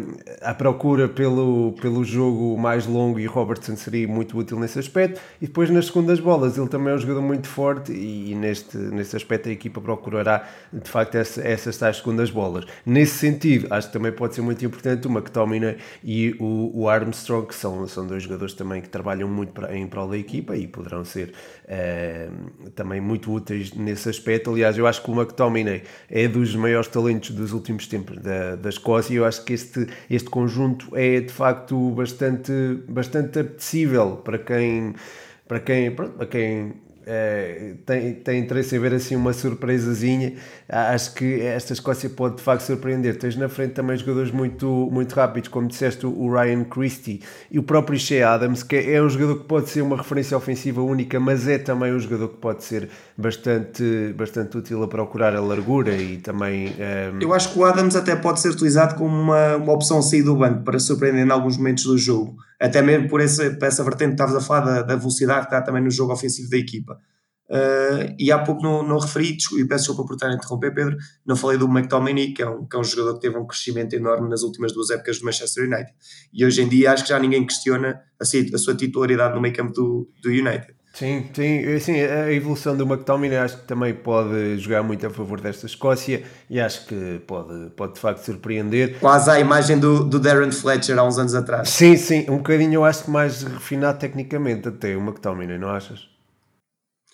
a 0.42 0.54
procura 0.54 1.10
pelo, 1.10 1.74
pelo 1.82 2.06
jogo 2.06 2.58
mais 2.58 2.88
longo 2.88 3.20
e 3.20 3.26
Robertson 3.26 3.76
seria 3.76 4.08
muito 4.08 4.38
útil 4.38 4.58
nesse 4.58 4.80
aspecto. 4.80 5.20
E 5.42 5.46
depois 5.48 5.70
nas 5.70 5.88
segundas 5.88 6.22
bolas 6.22 6.58
ele 6.58 6.70
também 6.70 6.94
é 6.94 6.96
um 6.96 6.98
jogador 6.98 7.22
muito 7.22 7.50
forte 7.50 7.92
e, 7.92 8.32
e 8.32 8.36
neste, 8.36 8.78
nesse 8.78 9.14
aspecto 9.18 9.50
a 9.50 9.52
equipa 9.52 9.82
procurará 9.82 10.48
de 10.72 10.90
facto 10.90 11.16
essa, 11.16 11.46
essas 11.46 11.76
tais 11.76 11.98
segundas 11.98 12.32
bolas. 12.32 12.64
Nesse 12.86 13.18
sentido 13.18 13.68
acho 13.72 13.88
que 13.88 13.94
também 13.94 14.14
pode 14.14 14.36
ser 14.36 14.42
muito 14.42 14.64
importante 14.66 15.06
o 15.06 15.12
McTominay 15.12 15.76
e 16.02 16.34
o, 16.40 16.72
o 16.74 16.88
Armstrong 16.88 17.48
que 17.48 17.56
são, 17.56 17.86
são 17.90 18.08
dois 18.08 18.24
jogadores 18.24 18.54
também 18.54 18.82
que 18.82 18.88
trabalham 18.88 19.28
muito 19.28 19.52
para, 19.52 19.76
em 19.76 19.86
prol 19.86 20.08
da 20.08 20.18
equipa 20.18 20.56
e 20.56 20.66
poderão 20.66 21.04
ser 21.04 21.34
uh, 21.66 22.70
também 22.70 23.02
muito 23.02 23.34
úteis 23.34 23.74
nesse 23.74 24.08
aspecto. 24.08 24.50
Aliás 24.50 24.78
eu 24.78 24.88
acho 24.88 25.04
que 25.04 25.12
o 25.12 25.14
McTominay 25.14 25.84
é 26.10 26.26
dos 26.30 26.56
maiores 26.56 26.88
talentos 26.88 27.32
dos 27.32 27.52
últimos 27.52 27.86
tempos 27.86 28.16
da 28.16 28.61
da 28.62 28.70
Escócia. 28.70 29.16
Eu 29.16 29.26
acho 29.26 29.44
que 29.44 29.54
este, 29.54 29.88
este 30.10 30.30
conjunto 30.30 30.96
é 30.96 31.20
de 31.22 31.32
facto 31.32 31.92
bastante, 31.92 32.52
bastante 32.88 33.40
apetecível 33.40 34.18
para 34.18 34.38
quem, 34.38 34.96
para 35.48 35.60
quem, 35.60 35.92
para 35.92 36.26
quem 36.28 36.74
é, 37.06 37.74
tem, 37.86 38.14
tem 38.14 38.40
interesse 38.40 38.76
em 38.76 38.80
ver 38.80 38.94
assim 38.94 39.16
uma 39.16 39.34
surpresazinha. 39.34 40.34
Acho 40.68 41.14
que 41.14 41.42
esta 41.42 41.74
Escócia 41.74 42.10
pode 42.10 42.38
de 42.38 42.42
facto 42.42 42.62
surpreender. 42.62 43.18
Tens 43.18 43.36
na 43.36 43.50
frente 43.50 43.74
também 43.74 43.98
jogadores 43.98 44.32
muito, 44.32 44.90
muito 44.92 45.14
rápidos, 45.14 45.50
como 45.50 45.68
disseste, 45.68 46.06
o 46.06 46.32
Ryan 46.32 46.64
Christie 46.64 47.22
e 47.50 47.60
o 47.60 47.64
próprio 47.64 48.00
Shea 48.00 48.28
Adams, 48.30 48.64
que 48.64 48.76
é 48.76 49.02
um 49.02 49.10
jogador 49.10 49.40
que 49.40 49.46
pode 49.46 49.70
ser 49.70 49.82
uma 49.82 49.98
referência 49.98 50.36
ofensiva 50.38 50.82
única, 50.82 51.20
mas 51.20 51.48
é 51.48 51.58
também 51.58 51.94
um 51.94 52.00
jogador 52.00 52.30
que 52.30 52.38
pode 52.38 52.64
ser 52.64 52.90
bastante, 53.18 54.14
bastante 54.18 54.58
útil 54.58 54.84
a 54.84 54.88
procurar 54.88 55.36
a 55.36 55.42
largura 55.42 55.96
e 55.96 56.18
também. 56.18 56.74
Ehm, 56.80 57.22
Eu 57.22 57.34
acho 57.34 57.52
que 57.54 57.60
o 57.60 57.66
Adams 57.66 57.96
até 57.96 58.16
pode 58.16 58.40
ser 58.40 58.50
utilizado 58.50 58.96
como 58.96 59.16
uma, 59.16 59.58
uma 59.58 59.74
opção 59.74 60.02
sair 60.02 60.24
do 60.24 60.36
banco 60.36 60.64
para 60.64 60.80
surpreender 60.80 61.26
em 61.26 61.32
alguns 61.32 61.58
momentos 61.58 61.84
do 61.84 61.98
jogo 61.98 62.38
até 62.62 62.82
mesmo 62.82 63.10
por 63.10 63.20
essa, 63.20 63.50
por 63.52 63.64
essa 63.64 63.84
vertente 63.84 64.10
que 64.10 64.14
estavas 64.14 64.36
a 64.36 64.42
falar 64.42 64.62
da, 64.62 64.82
da, 64.84 64.96
velocidade 64.96 65.48
que 65.48 65.54
está 65.54 65.62
também 65.62 65.82
no 65.84 65.90
jogo 65.90 66.14
ofensivo 66.14 66.50
da 66.50 66.58
equipa. 66.58 67.00
Uh, 67.50 68.16
e 68.18 68.32
há 68.32 68.40
pouco 68.40 68.62
não, 68.64 68.82
não 68.88 68.98
referi, 68.98 69.36
e 69.58 69.66
peço 69.66 69.86
desculpa 69.86 70.06
por 70.06 70.14
estar 70.14 70.30
a 70.30 70.34
interromper, 70.34 70.74
Pedro, 70.74 70.96
não 71.26 71.36
falei 71.36 71.58
do 71.58 71.66
McTominay, 71.66 72.34
que 72.34 72.42
é, 72.42 72.48
um, 72.48 72.66
que 72.66 72.78
é 72.78 72.80
um 72.80 72.84
jogador 72.84 73.16
que 73.16 73.22
teve 73.22 73.38
um 73.38 73.46
crescimento 73.46 73.94
enorme 73.94 74.30
nas 74.30 74.44
últimas 74.44 74.72
duas 74.72 74.90
épocas 74.90 75.20
do 75.20 75.26
Manchester 75.26 75.66
United. 75.66 75.92
E 76.32 76.46
hoje 76.46 76.62
em 76.62 76.70
dia 76.70 76.94
acho 76.94 77.04
que 77.04 77.10
já 77.10 77.20
ninguém 77.20 77.46
questiona 77.46 78.02
a, 78.20 78.24
a 78.24 78.58
sua 78.58 78.76
titularidade 78.76 79.36
no 79.36 79.42
meio 79.42 79.54
campo 79.54 79.74
do, 79.74 80.10
do 80.22 80.30
United. 80.30 80.74
Sim, 80.94 81.30
sim, 81.34 81.80
sim, 81.80 82.02
a 82.02 82.32
evolução 82.34 82.76
do 82.76 82.84
McTominay 82.84 83.38
acho 83.38 83.58
que 83.58 83.64
também 83.64 83.94
pode 83.94 84.58
jogar 84.58 84.84
muito 84.84 85.08
a 85.08 85.10
favor 85.10 85.40
desta 85.40 85.66
Escócia 85.66 86.24
e 86.50 86.60
acho 86.60 86.86
que 86.86 87.22
pode, 87.26 87.70
pode 87.72 87.94
de 87.94 88.00
facto 88.00 88.26
surpreender. 88.26 89.00
Quase 89.00 89.30
a 89.32 89.40
imagem 89.40 89.80
do, 89.80 90.04
do 90.04 90.20
Darren 90.20 90.52
Fletcher 90.52 91.00
há 91.00 91.04
uns 91.04 91.18
anos 91.18 91.34
atrás. 91.34 91.70
Sim, 91.70 91.96
sim, 91.96 92.26
um 92.30 92.38
bocadinho 92.38 92.74
eu 92.74 92.86
acho 92.86 93.06
que 93.06 93.10
mais 93.10 93.42
refinado 93.42 94.00
tecnicamente 94.00 94.68
até 94.68 94.96
o 94.96 95.00
McTominay, 95.00 95.58
não 95.58 95.70
achas? 95.70 96.10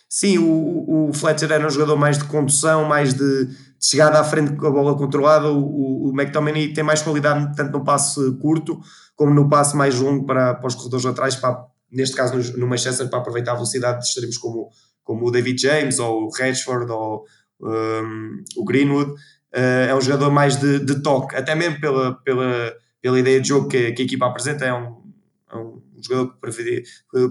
Sim, 0.09 0.39
o, 0.39 1.09
o 1.09 1.13
Fletcher 1.13 1.51
era 1.51 1.65
um 1.65 1.69
jogador 1.69 1.97
mais 1.97 2.17
de 2.17 2.23
condução, 2.23 2.85
mais 2.85 3.13
de, 3.13 3.45
de 3.45 3.55
chegada 3.79 4.19
à 4.19 4.23
frente 4.23 4.55
com 4.55 4.65
a 4.65 4.71
bola 4.71 4.97
controlada. 4.97 5.49
O, 5.49 6.09
o, 6.09 6.13
McTominay 6.13 6.73
tem 6.73 6.83
mais 6.83 7.01
qualidade 7.01 7.55
tanto 7.55 7.77
no 7.77 7.83
passe 7.83 8.19
curto 8.41 8.79
como 9.15 9.33
no 9.33 9.49
passe 9.49 9.75
mais 9.75 9.99
longo 9.99 10.25
para, 10.25 10.55
para 10.55 10.67
os 10.67 10.75
corredores 10.75 11.05
laterais, 11.05 11.35
para, 11.35 11.65
neste 11.91 12.15
caso 12.15 12.35
no, 12.35 12.57
no 12.57 12.67
Manchester, 12.67 13.09
para 13.09 13.19
aproveitar 13.19 13.51
a 13.51 13.55
velocidade 13.55 13.99
de 13.99 14.07
extremos 14.07 14.37
como, 14.37 14.69
como 15.03 15.27
o 15.27 15.31
David 15.31 15.61
James 15.61 15.99
ou 15.99 16.25
o 16.25 16.29
Rashford 16.29 16.91
ou 16.91 17.25
um, 17.61 18.43
o 18.57 18.65
Greenwood. 18.65 19.11
Uh, 19.11 19.89
é 19.89 19.95
um 19.95 20.01
jogador 20.01 20.29
mais 20.29 20.57
de, 20.57 20.79
de, 20.79 21.01
toque, 21.01 21.35
até 21.35 21.55
mesmo 21.55 21.79
pela, 21.79 22.13
pela, 22.23 22.73
pela 23.01 23.19
ideia 23.19 23.39
de 23.39 23.47
jogo 23.47 23.67
que, 23.67 23.91
que 23.93 24.01
a 24.01 24.05
equipa 24.05 24.27
apresenta. 24.27 24.65
É 24.65 24.73
um, 24.73 25.01
é 25.51 25.55
um 25.55 25.81
jogador 26.01 26.37
que 26.39 26.83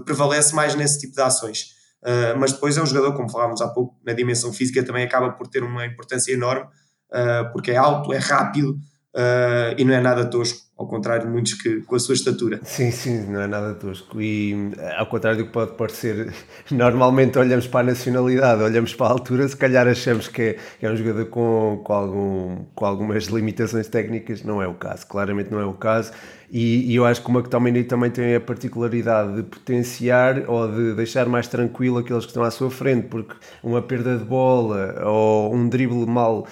prevalece 0.05 0.55
mais 0.55 0.75
nesse 0.75 0.99
tipo 0.99 1.13
de 1.13 1.21
ações. 1.21 1.77
Uh, 2.03 2.37
mas 2.37 2.53
depois 2.53 2.77
é 2.77 2.81
um 2.81 2.85
jogador, 2.85 3.15
como 3.15 3.29
falávamos 3.29 3.61
há 3.61 3.67
pouco, 3.67 3.99
na 4.05 4.13
dimensão 4.13 4.53
física 4.53 4.83
também 4.83 5.03
acaba 5.03 5.31
por 5.31 5.47
ter 5.47 5.63
uma 5.63 5.85
importância 5.85 6.31
enorme, 6.31 6.65
uh, 7.11 7.51
porque 7.51 7.71
é 7.71 7.77
alto, 7.77 8.13
é 8.13 8.17
rápido 8.17 8.79
uh, 9.15 9.75
e 9.77 9.83
não 9.83 9.93
é 9.93 9.99
nada 9.99 10.29
tosco, 10.29 10.66
ao 10.77 10.85
contrário 10.85 11.25
de 11.25 11.31
muitos 11.31 11.55
que 11.55 11.81
com 11.81 11.95
a 11.95 11.99
sua 11.99 12.13
estatura. 12.13 12.59
Sim, 12.63 12.91
sim, 12.91 13.25
não 13.31 13.41
é 13.41 13.47
nada 13.47 13.73
tosco. 13.73 14.21
E 14.21 14.71
ao 14.95 15.07
contrário 15.07 15.39
do 15.39 15.45
que 15.47 15.51
pode 15.51 15.73
parecer, 15.73 16.31
normalmente 16.69 17.39
olhamos 17.39 17.67
para 17.67 17.79
a 17.79 17.83
nacionalidade, 17.91 18.61
olhamos 18.61 18.93
para 18.93 19.07
a 19.07 19.09
altura, 19.09 19.47
se 19.47 19.57
calhar 19.57 19.87
achamos 19.87 20.27
que 20.27 20.41
é, 20.41 20.57
que 20.79 20.85
é 20.85 20.91
um 20.91 20.95
jogador 20.95 21.25
com, 21.25 21.81
com, 21.83 21.93
algum, 21.93 22.65
com 22.75 22.85
algumas 22.85 23.25
limitações 23.25 23.87
técnicas, 23.87 24.43
não 24.43 24.61
é 24.61 24.67
o 24.67 24.75
caso, 24.75 25.07
claramente 25.07 25.49
não 25.49 25.59
é 25.59 25.65
o 25.65 25.73
caso 25.73 26.11
e, 26.49 26.91
e, 26.91 26.95
eu 26.95 27.05
acho 27.05 27.21
que 27.21 27.29
o 27.29 27.33
McTominay 27.33 27.83
também 27.83 28.09
tem 28.09 28.33
a 28.35 28.39
particularidade 28.39 29.35
de 29.35 29.43
potenciar 29.43 30.49
ou 30.49 30.71
de 30.71 30.93
deixar 30.93 31.27
mais 31.27 31.47
tranquilo 31.47 31.97
aqueles 31.97 32.23
que 32.23 32.29
estão 32.29 32.41
à 32.41 32.49
sua 32.49 32.71
frente, 32.71 33.07
porque 33.07 33.35
uma 33.61 33.81
perda 33.81 34.17
de 34.17 34.23
bola 34.23 34.95
ou 35.05 35.53
um 35.53 35.67
drible 35.67 36.05
mal, 36.05 36.47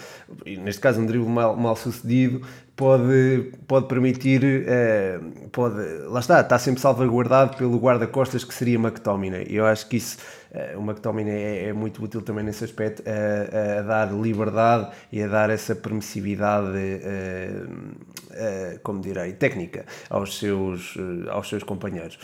neste 0.46 0.82
caso 0.82 1.00
um 1.00 1.06
drible 1.06 1.30
mal, 1.30 1.56
mal 1.56 1.78
sucedido, 1.78 2.42
pode, 2.76 3.52
pode 3.68 3.88
permitir, 3.88 4.66
eh, 4.68 5.20
pode, 5.52 5.76
lá 6.08 6.20
está, 6.20 6.42
está 6.42 6.60
sempre 6.60 6.82
salvaguardado 6.82 7.58
pelo 7.58 7.78
guarda-costas 7.78 8.44
que 8.44 8.54
seria 8.54 8.78
McTominay. 8.78 9.48
Eu 9.50 9.66
acho 9.66 9.88
que 9.88 9.98
isso, 9.98 10.18
eh, 10.52 10.76
o 10.78 10.82
McTominay 10.82 11.36
é, 11.36 11.70
é, 11.70 11.74
muito 11.74 12.04
útil 12.04 12.22
também 12.22 12.44
nesse 12.44 12.66
aspecto, 12.66 13.02
a, 13.08 13.80
a, 13.80 13.82
dar 13.82 14.14
liberdade 14.14 14.92
e 15.12 15.24
a 15.24 15.28
dar 15.28 15.50
essa 15.50 15.74
permissividade, 15.74 16.78
eh, 16.78 18.78
como 18.84 19.02
direi, 19.02 19.34
técnica 19.34 19.86
aos 20.10 20.38
seus, 20.38 20.96
aos 21.30 21.48
seus 21.48 21.64
companheiros. 21.64 22.20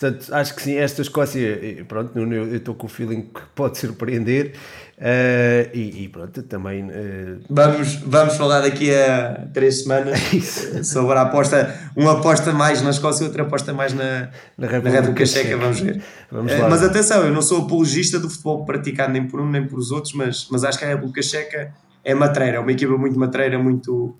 Portanto, 0.00 0.34
acho 0.34 0.54
que 0.54 0.62
sim, 0.62 0.76
esta 0.76 1.02
Escócia, 1.02 1.84
pronto, 1.86 2.18
eu 2.18 2.56
estou 2.56 2.74
com 2.74 2.86
o 2.86 2.88
feeling 2.88 3.20
que 3.20 3.42
pode 3.54 3.76
surpreender. 3.76 4.54
Uh, 4.96 5.68
e, 5.74 6.04
e, 6.04 6.08
pronto, 6.08 6.42
também. 6.44 6.84
Uh... 6.84 7.40
Vamos, 7.50 7.96
vamos 7.96 8.34
falar 8.34 8.60
daqui 8.62 8.94
a 8.94 9.46
três 9.52 9.82
semanas 9.82 10.18
sobre 10.88 11.18
a 11.18 11.22
aposta, 11.22 11.74
uma 11.94 12.12
aposta 12.12 12.50
mais 12.50 12.80
na 12.80 12.90
Escócia 12.90 13.24
e 13.24 13.26
outra 13.26 13.42
aposta 13.42 13.74
mais 13.74 13.92
na, 13.92 14.30
na 14.56 14.66
República, 14.66 15.26
Checa, 15.26 15.58
vamos 15.58 15.80
ver. 15.80 16.02
Vamos 16.30 16.50
uh, 16.50 16.68
mas 16.70 16.82
atenção, 16.82 17.22
eu 17.22 17.32
não 17.32 17.42
sou 17.42 17.64
apologista 17.64 18.18
do 18.18 18.30
futebol 18.30 18.64
praticado 18.64 19.12
nem 19.12 19.26
por 19.26 19.38
um 19.38 19.50
nem 19.50 19.66
por 19.66 19.78
os 19.78 19.90
outros, 19.90 20.14
mas, 20.14 20.48
mas 20.50 20.64
acho 20.64 20.78
que 20.78 20.84
a 20.86 20.88
República 20.88 21.22
Checa 21.22 21.74
é 22.02 22.14
matreira, 22.14 22.56
é 22.56 22.60
uma 22.60 22.72
equipa 22.72 22.96
muito 22.96 23.18
matreira, 23.18 23.58
muito. 23.58 24.16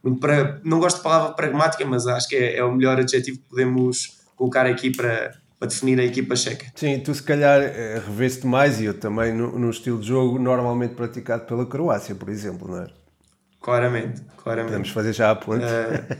muito 0.00 0.20
pra, 0.20 0.60
não 0.62 0.78
gosto 0.78 0.98
de 0.98 1.02
palavra 1.02 1.32
pragmática, 1.32 1.84
mas 1.84 2.06
acho 2.06 2.28
que 2.28 2.36
é, 2.36 2.58
é 2.58 2.64
o 2.64 2.72
melhor 2.72 3.00
adjetivo 3.00 3.38
que 3.38 3.44
podemos 3.50 4.23
colocar 4.36 4.66
aqui 4.66 4.90
para 4.90 5.32
para 5.58 5.68
definir 5.68 5.98
a 5.98 6.04
equipa 6.04 6.36
checa. 6.36 6.66
Sim, 6.74 7.00
tu 7.00 7.14
se 7.14 7.22
calhar 7.22 7.60
eh, 7.62 8.02
reveste 8.04 8.46
mais 8.46 8.80
e 8.80 8.84
eu 8.84 8.94
também 8.94 9.32
no, 9.32 9.58
no, 9.58 9.70
estilo 9.70 9.98
de 9.98 10.08
jogo 10.08 10.38
normalmente 10.38 10.94
praticado 10.94 11.46
pela 11.46 11.64
Croácia, 11.64 12.14
por 12.14 12.28
exemplo, 12.28 12.68
não 12.68 12.82
é? 12.82 12.86
Claramente, 13.60 14.20
claramente. 14.36 14.72
Podemos 14.72 14.90
fazer 14.90 15.12
já 15.14 15.30
a 15.30 15.36
ponte. 15.36 15.64
Uh, 15.64 16.16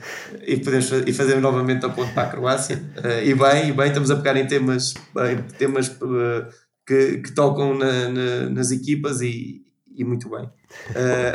e, 0.47 0.57
podemos, 0.57 0.91
e 0.91 1.13
fazemos 1.13 1.43
novamente 1.43 1.85
a 1.85 1.91
ponte 1.91 2.15
para 2.15 2.29
a 2.29 2.31
Croácia. 2.31 2.77
Uh, 2.97 3.23
e 3.23 3.35
bem, 3.35 3.69
e 3.69 3.73
bem, 3.73 3.89
estamos 3.89 4.11
a 4.11 4.17
pegar 4.17 4.37
em 4.37 4.47
temas, 4.47 4.95
em 5.31 5.43
temas 5.59 5.89
uh, 5.89 6.47
que, 6.87 7.19
que 7.19 7.33
tocam 7.33 7.77
na, 7.77 8.09
na, 8.09 8.49
nas 8.49 8.71
equipas 8.71 9.21
e, 9.21 9.64
e 9.95 10.05
muito 10.05 10.29
bem. 10.29 10.51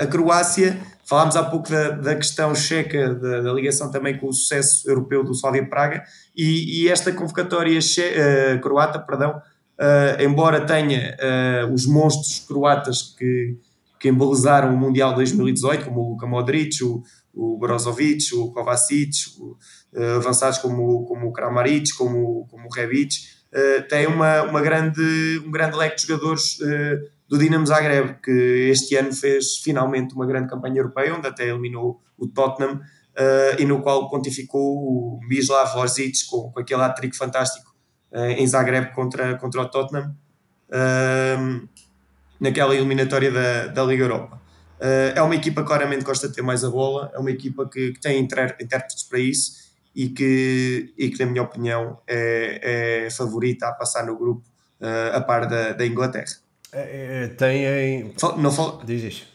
a 0.02 0.06
Croácia 0.08 0.80
Falámos 1.10 1.36
há 1.36 1.44
pouco 1.44 1.72
da, 1.72 1.90
da 1.90 2.16
questão 2.16 2.54
checa, 2.54 3.16
da, 3.16 3.42
da, 3.42 3.52
ligação 3.52 3.90
também 3.90 4.16
com 4.16 4.28
o 4.28 4.34
sucesso 4.34 4.88
europeu 4.88 5.24
do 5.24 5.32
Slavia 5.32 5.68
Praga 5.68 6.04
e, 6.38 6.84
e 6.84 6.88
esta 6.88 7.12
convocatória 7.12 7.82
che, 7.82 8.14
uh, 8.14 8.62
croata, 8.62 9.00
perdão, 9.00 9.32
uh, 9.32 10.22
embora 10.22 10.68
tenha 10.68 11.18
uh, 11.18 11.74
os 11.74 11.88
monstros 11.88 12.46
croatas 12.48 13.16
que, 13.18 13.58
que 14.00 14.08
embelezaram 14.08 14.72
o 14.72 14.78
Mundial 14.78 15.16
2018, 15.16 15.86
como 15.86 16.00
o 16.00 16.10
Luka 16.12 16.28
Modric, 16.28 16.84
o, 16.84 17.02
o 17.34 17.58
Brozovic, 17.58 18.36
o 18.36 18.52
Kovacic, 18.52 19.10
o, 19.40 19.58
avançados 20.16 20.60
como, 20.60 21.06
como 21.06 21.30
o 21.30 21.34
Kramaric, 21.34 21.92
como, 21.98 22.46
como 22.52 22.68
o 22.68 22.72
Rebic, 22.72 23.16
tem 23.90 24.06
uma, 24.06 24.44
uma 24.44 24.62
grande, 24.62 25.42
um 25.44 25.50
grande 25.50 25.76
leque 25.76 25.96
de 25.96 26.08
jogadores 26.08 26.60
do 27.30 27.38
Dinamo 27.38 27.66
Zagreb, 27.66 28.16
que 28.24 28.70
este 28.72 28.96
ano 28.96 29.14
fez 29.14 29.58
finalmente 29.58 30.16
uma 30.16 30.26
grande 30.26 30.50
campanha 30.50 30.80
europeia, 30.80 31.16
onde 31.16 31.28
até 31.28 31.48
eliminou 31.48 32.02
o 32.18 32.28
Tottenham, 32.28 32.74
uh, 32.74 33.62
e 33.62 33.66
no 33.66 33.82
qual 33.82 34.10
pontificou 34.10 34.78
o 34.78 35.20
Mislav 35.28 35.78
Orzic 35.78 36.26
com, 36.28 36.52
com 36.52 36.60
aquele 36.60 36.82
hat-trick 36.82 37.16
fantástico 37.16 37.72
uh, 38.12 38.32
em 38.32 38.48
Zagreb 38.48 38.94
contra, 38.94 39.38
contra 39.38 39.62
o 39.62 39.70
Tottenham, 39.70 40.16
uh, 40.70 41.70
naquela 42.40 42.76
eliminatória 42.76 43.32
da, 43.32 43.68
da 43.68 43.84
Liga 43.84 44.06
Europa. 44.06 44.42
é 45.14 45.22
uma 45.22 45.36
equipa 45.36 45.62
claramente 45.62 46.00
que 46.00 46.06
gosta 46.06 46.30
de 46.30 46.34
ter 46.34 46.42
mais 46.42 46.64
a 46.64 46.70
bola, 46.70 47.12
é 47.14 47.20
uma 47.20 47.30
equipa 47.30 47.70
que, 47.70 47.92
que 47.92 48.00
tem 48.00 48.18
intérpretes 48.18 49.04
para 49.04 49.20
isso 49.20 49.70
e 49.94 50.08
que, 50.10 50.94
e 50.98 51.10
que, 51.10 51.24
na 51.24 51.30
minha 51.30 51.44
opinião, 51.44 52.00
é, 52.08 53.06
é 53.06 53.10
favorita 53.12 53.68
a 53.68 53.74
passar 53.74 54.06
no 54.06 54.18
grupo 54.18 54.42
a 55.14 55.20
par 55.20 55.46
da, 55.46 55.74
da 55.74 55.86
Inglaterra. 55.86 56.32
É, 56.72 57.24
é, 57.24 57.28
tem. 57.28 58.14
Não 58.38 58.52
fal... 58.52 58.82
Diz 58.86 59.04
isso. 59.04 59.28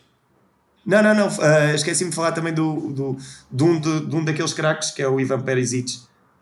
Não, 0.86 1.02
não, 1.02 1.14
não. 1.14 1.28
Uh, 1.28 1.74
Esqueci-me 1.74 2.10
de 2.10 2.16
falar 2.16 2.32
também 2.32 2.52
do, 2.52 2.92
do, 2.92 3.16
de, 3.50 3.64
um, 3.64 3.80
de, 3.80 4.06
de 4.06 4.16
um 4.16 4.24
daqueles 4.24 4.52
craques 4.52 4.90
que 4.90 5.02
é 5.02 5.08
o 5.08 5.18
Ivan 5.18 5.40
Perisic. 5.40 5.98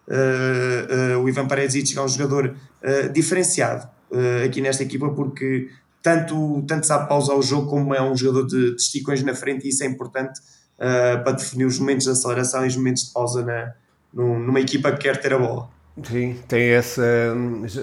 Uh, 0.08 1.18
uh, 1.18 1.22
o 1.22 1.28
Ivan 1.28 1.46
Perisic 1.46 1.96
é 1.96 2.02
um 2.02 2.08
jogador 2.08 2.56
diferenciado 3.12 3.88
aqui 4.44 4.61
nesta 4.61 4.82
equipa 4.82 5.08
porque 5.11 5.70
tanto, 6.02 6.64
tanto 6.66 6.84
sabe 6.84 7.08
pausar 7.08 7.37
o 7.37 7.42
jogo 7.42 7.70
como 7.70 7.94
é 7.94 8.02
um 8.02 8.16
jogador 8.16 8.44
de, 8.44 8.75
de 8.75 8.82
esticões 8.82 9.22
na 9.22 9.37
frente 9.37 9.64
e 9.64 9.68
isso 9.68 9.84
é 9.84 9.87
importante 9.87 10.40
para 10.76 11.30
definir 11.30 11.64
os 11.64 11.78
momentos 11.78 12.06
de 12.06 12.11
aceleração 12.11 12.64
e 12.64 12.68
os 12.68 12.76
momentos 12.76 13.04
de 13.04 13.12
pausa 13.12 13.44
na, 13.44 13.72
numa 14.12 14.58
equipa 14.61 14.90
que 14.90 14.99
quer 14.99 15.20
ter 15.20 15.32
a 15.32 15.38
bola. 15.38 15.70
Sim, 16.02 16.38
tem 16.49 16.70
essa. 16.70 17.34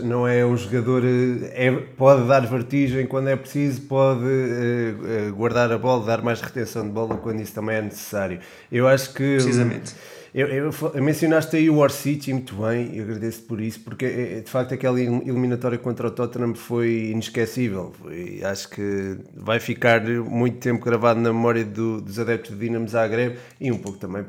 Não 0.04 0.28
é 0.28 0.44
um 0.44 0.58
jogador. 0.58 1.04
É, 1.52 1.72
pode 1.96 2.28
dar 2.28 2.46
vertigem 2.48 3.06
quando 3.06 3.28
é 3.30 3.36
preciso, 3.36 3.82
pode 3.82 4.24
uh, 4.24 5.36
guardar 5.36 5.72
a 5.72 5.78
bola, 5.78 6.06
dar 6.06 6.24
mais 6.24 6.42
retenção 6.42 6.84
de 6.88 6.92
bola 6.92 7.18
quando 7.18 7.40
isso 7.40 7.54
também 7.54 7.78
é 7.78 7.82
necessário. 7.84 8.40
Eu 8.72 8.88
acho 8.88 9.14
que. 9.14 9.36
Precisamente. 9.36 9.94
Eu, 10.34 10.48
eu, 10.48 11.04
mencionaste 11.04 11.56
aí 11.56 11.72
o 11.72 11.78
Orsic 11.78 12.32
muito 12.32 12.56
bem, 12.56 12.96
e 12.96 13.02
agradeço 13.02 13.42
por 13.44 13.60
isso, 13.60 13.80
porque 13.80 14.42
de 14.42 14.50
facto 14.50 14.76
aquela 14.76 15.02
eliminatória 15.02 15.78
contra 15.78 16.08
o 16.08 16.12
Tottenham 16.12 16.54
foi 16.54 17.10
inesquecível. 17.12 17.92
E 18.12 18.44
acho 18.44 18.70
que 18.70 19.18
vai 19.34 19.60
ficar 19.60 20.04
muito 20.04 20.60
tempo 20.60 20.86
gravado 20.86 21.20
na 21.20 21.34
memória 21.34 21.66
do, 21.66 22.00
dos 22.00 22.20
adeptos 22.20 22.52
de 22.52 22.60
Dinamo 22.60 22.88
Zagreb 22.88 23.40
e 23.60 23.72
um 23.72 23.78
pouco 23.80 23.98
também 23.98 24.24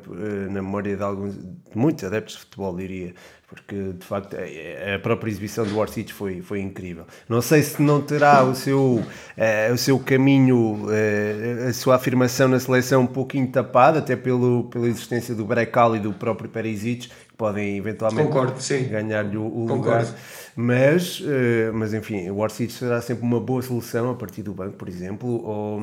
na 0.49 0.63
memória 0.63 0.97
de 0.97 1.03
alguns, 1.03 1.35
de 1.35 1.77
muitos 1.77 2.03
adeptos 2.03 2.37
de 2.37 2.41
futebol, 2.41 2.75
diria 2.77 3.15
porque 3.51 3.95
de 3.99 4.07
facto 4.07 4.37
a 4.37 4.99
própria 5.01 5.29
exibição 5.29 5.67
do 5.67 5.77
Orsic 5.77 6.13
foi, 6.13 6.41
foi 6.41 6.61
incrível. 6.61 7.05
Não 7.29 7.43
sei 7.43 7.65
se 7.65 7.83
não 7.83 8.01
terá 8.01 8.45
o 8.45 8.55
seu, 8.55 8.81
uh, 8.81 9.75
o 9.75 9.77
seu 9.77 9.99
caminho, 9.99 10.87
uh, 10.87 11.69
a 11.69 11.73
sua 11.73 11.97
afirmação 11.97 12.47
na 12.47 12.61
seleção 12.61 13.03
um 13.03 13.07
pouquinho 13.09 13.49
tapada, 13.51 13.99
até 13.99 14.15
pelo, 14.15 14.65
pela 14.71 14.87
existência 14.87 15.35
do 15.35 15.45
Brecal 15.45 15.97
e 15.97 15.99
do 15.99 16.13
próprio 16.13 16.49
Perisic, 16.49 17.09
que 17.09 17.35
podem 17.37 17.77
eventualmente 17.77 18.31
ganhar-lhe 18.89 19.37
o, 19.37 19.43
o 19.43 19.67
lugar. 19.67 20.07
Mas, 20.55 21.19
uh, 21.19 21.73
mas 21.75 21.93
enfim, 21.93 22.31
o 22.31 22.39
Orsic 22.39 22.73
será 22.73 23.01
sempre 23.01 23.25
uma 23.25 23.41
boa 23.41 23.63
solução 23.63 24.13
a 24.13 24.15
partir 24.15 24.43
do 24.43 24.53
banco, 24.53 24.77
por 24.77 24.89
exemplo, 24.89 25.29
ou, 25.29 25.81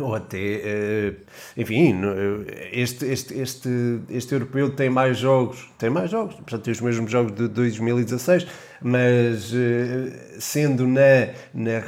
ou 0.00 0.14
até, 0.14 0.36
uh, 0.36 1.16
enfim, 1.56 2.00
este, 2.72 3.04
este, 3.06 3.34
este, 3.38 3.68
este 4.10 4.32
europeu 4.32 4.70
tem 4.70 4.90
mais 4.90 5.18
jogos, 5.18 5.68
tem 5.78 5.90
mais 5.90 6.10
jogos, 6.10 6.34
portanto 6.34 6.62
tem 6.62 6.72
os 6.72 6.80
mesmos 6.80 7.10
jogos 7.10 7.32
de 7.32 7.48
2016, 7.48 8.46
mas 8.82 9.52
uh, 9.52 9.56
sendo 10.38 10.86
na, 10.86 11.28
na 11.54 11.82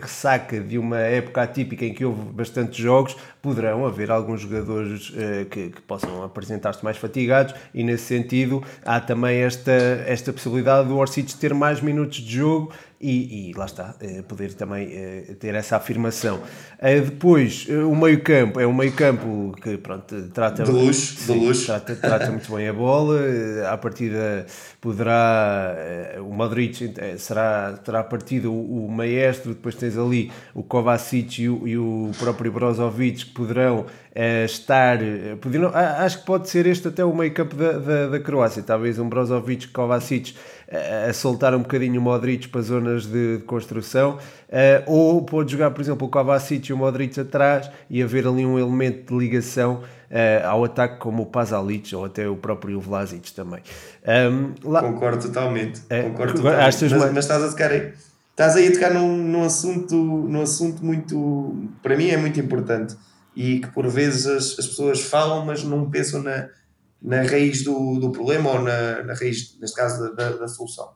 ressaca 0.00 0.60
de 0.60 0.78
uma 0.78 0.98
época 0.98 1.42
atípica 1.42 1.84
em 1.84 1.94
que 1.94 2.04
houve 2.04 2.22
bastantes 2.32 2.76
jogos, 2.76 3.16
poderão 3.40 3.86
haver 3.86 4.10
alguns 4.10 4.40
jogadores 4.42 5.12
que, 5.50 5.70
que, 5.70 5.82
possam 5.82 6.22
apresentar-se 6.22 6.84
mais 6.84 6.96
fatigados 6.96 7.54
e 7.74 7.82
nesse 7.82 8.04
sentido 8.04 8.62
há 8.84 9.00
também 9.00 9.40
esta, 9.40 9.72
esta 10.06 10.32
possibilidade 10.32 10.88
do 10.88 10.96
Orsic 10.96 11.34
ter 11.36 11.52
mais 11.52 11.80
minutos 11.80 12.18
de 12.18 12.36
jogo 12.36 12.72
e, 13.02 13.50
e 13.50 13.52
lá 13.54 13.66
está, 13.66 13.94
uh, 14.00 14.22
poder 14.22 14.54
também 14.54 14.86
uh, 14.86 15.34
ter 15.34 15.54
essa 15.54 15.76
afirmação. 15.76 16.40
depois, 16.80 17.66
o 17.68 17.94
meio 17.94 18.22
campo, 18.22 18.60
é 18.60 18.66
um 18.66 18.72
meio 18.72 18.92
campo 18.92 19.54
que 19.60 19.76
pronto, 19.76 20.30
trata, 20.32 20.62
de 20.62 20.70
luxo, 20.70 21.16
sim, 21.16 21.32
de 21.32 21.46
luxo. 21.46 21.66
Trata, 21.66 21.96
trata 21.96 22.30
muito 22.30 22.54
bem 22.54 22.68
a 22.68 22.72
bola, 22.72 23.20
à 23.68 23.76
partida 23.76 24.46
poderá, 24.80 25.74
o 26.20 26.32
Madrid 26.32 26.74
será, 27.18 27.78
terá 27.84 28.02
partido 28.02 28.52
o, 28.52 28.86
o 28.86 28.90
maestro, 28.90 29.54
depois 29.54 29.74
tens 29.74 29.96
ali 29.96 30.30
o 30.54 30.62
Kovacic 30.62 31.42
e 31.42 31.48
o, 31.48 31.66
e 31.66 31.78
o 31.78 32.10
próprio 32.18 32.52
Brozovic 32.52 33.26
poderão 33.26 33.80
uh, 33.80 34.44
estar. 34.44 35.02
Eh, 35.02 35.36
poderão, 35.40 35.70
acho 35.74 36.20
que 36.20 36.26
pode 36.26 36.48
ser 36.48 36.66
este 36.66 36.88
até 36.88 37.04
o 37.04 37.14
meio 37.14 37.32
campo 37.32 37.56
da, 37.56 37.72
da, 37.72 38.08
da 38.08 38.20
Croácia. 38.20 38.62
Talvez 38.62 38.98
um 38.98 39.08
Brozovic, 39.08 39.68
Kovacic 39.68 40.34
a 41.08 41.12
soltar 41.12 41.54
um 41.54 41.60
bocadinho 41.60 42.00
o 42.00 42.02
Modric 42.02 42.48
para 42.48 42.62
zonas 42.62 43.04
de, 43.04 43.38
de 43.38 43.44
construção. 43.44 44.18
Uh, 44.48 44.82
ou 44.86 45.22
pode 45.22 45.52
jogar, 45.52 45.70
por 45.70 45.80
exemplo, 45.80 46.06
o 46.06 46.10
Kovacic 46.10 46.70
e 46.70 46.72
o 46.72 46.76
Modric 46.76 47.18
atrás 47.20 47.70
e 47.90 48.02
haver 48.02 48.26
ali 48.26 48.44
um 48.46 48.58
elemento 48.58 49.12
de 49.12 49.18
ligação. 49.18 49.82
Uh, 50.10 50.46
ao 50.46 50.62
ataque 50.62 50.98
como 50.98 51.22
o 51.22 51.26
Pazalic 51.26 51.96
ou 51.96 52.04
até 52.04 52.28
o 52.28 52.36
próprio 52.36 52.78
Vlasic 52.78 53.32
também. 53.32 53.62
Um, 54.06 54.52
lá... 54.70 54.82
Concordo 54.82 55.26
totalmente. 55.26 55.80
É, 55.88 56.02
concordo 56.02 56.34
totalmente. 56.34 56.82
Mas, 56.82 56.92
mas, 57.14 57.24
estás 57.24 57.42
a 57.42 57.48
tocar 57.48 57.70
aí, 57.70 57.94
estás 58.30 58.54
aí 58.54 58.68
a 58.68 58.72
tocar 58.72 58.92
num, 58.92 59.16
num, 59.16 59.42
assunto, 59.42 59.96
num 59.96 60.42
assunto 60.42 60.84
muito, 60.84 61.66
para 61.82 61.96
mim 61.96 62.08
é 62.08 62.18
muito 62.18 62.38
importante 62.38 62.94
e 63.34 63.60
que 63.60 63.68
por 63.68 63.88
vezes 63.88 64.26
as, 64.26 64.58
as 64.58 64.66
pessoas 64.66 65.00
falam, 65.00 65.46
mas 65.46 65.64
não 65.64 65.88
pensam 65.88 66.22
na, 66.22 66.46
na 67.02 67.22
raiz 67.22 67.64
do, 67.64 67.98
do 67.98 68.12
problema 68.12 68.50
ou 68.50 68.62
na, 68.62 69.02
na 69.02 69.14
raiz, 69.14 69.58
neste 69.60 69.76
caso, 69.76 70.14
da, 70.14 70.30
da, 70.30 70.48
solução. 70.48 70.90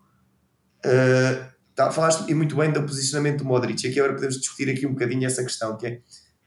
Uh, 0.85 1.45
tá, 1.75 1.91
falaste 1.91 2.33
muito 2.33 2.55
bem 2.55 2.71
do 2.71 2.83
posicionamento 2.83 3.39
do 3.39 3.45
Modric, 3.45 3.85
e 3.85 3.91
aqui 3.91 3.99
agora 3.99 4.15
podemos 4.15 4.39
discutir 4.39 4.71
aqui 4.71 4.87
um 4.87 4.93
bocadinho 4.93 5.27
essa 5.27 5.43
questão, 5.43 5.77
que 5.77 5.87
é, 5.87 6.01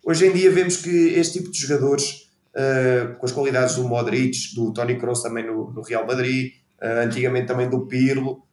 hoje 0.05 0.25
em 0.25 0.31
dia 0.31 0.49
vemos 0.49 0.77
que 0.77 0.89
este 0.89 1.39
tipo 1.39 1.51
de 1.51 1.59
jogadores, 1.59 2.29
uh, 2.55 3.15
com 3.17 3.25
as 3.25 3.33
qualidades 3.33 3.75
do 3.75 3.83
Modric, 3.83 4.55
do 4.55 4.71
Tony 4.71 4.97
Kroos 4.97 5.21
também 5.21 5.45
no, 5.45 5.73
no 5.73 5.81
Real 5.81 6.07
Madrid, 6.07 6.53
uh, 6.81 7.05
antigamente 7.05 7.47
também 7.47 7.69
do 7.69 7.85
Pirlo, 7.85 8.43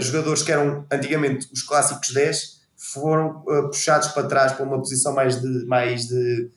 jogadores 0.00 0.42
que 0.42 0.50
eram 0.50 0.86
antigamente 0.90 1.48
os 1.52 1.62
clássicos 1.62 2.10
10, 2.14 2.62
foram 2.78 3.42
puxados 3.70 4.08
para 4.08 4.26
trás 4.26 4.52
para 4.52 4.64
uma 4.64 4.78
posição 4.78 5.12
mais 5.12 5.38
de, 5.38 5.66
mais 5.66 6.06
de 6.06 6.50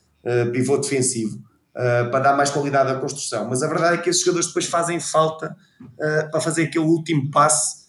pivô 0.53 0.77
defensivo, 0.77 1.37
uh, 1.79 2.11
para 2.11 2.19
dar 2.19 2.37
mais 2.37 2.49
qualidade 2.49 2.91
à 2.91 2.95
construção. 2.95 3.47
Mas 3.47 3.63
a 3.63 3.67
verdade 3.67 3.95
é 3.95 3.97
que 3.97 4.09
esses 4.09 4.21
jogadores 4.21 4.47
depois 4.47 4.65
fazem 4.65 4.99
falta 4.99 5.55
uh, 5.81 6.29
para 6.29 6.41
fazer 6.41 6.63
aquele 6.63 6.85
último 6.85 7.31
passe 7.31 7.79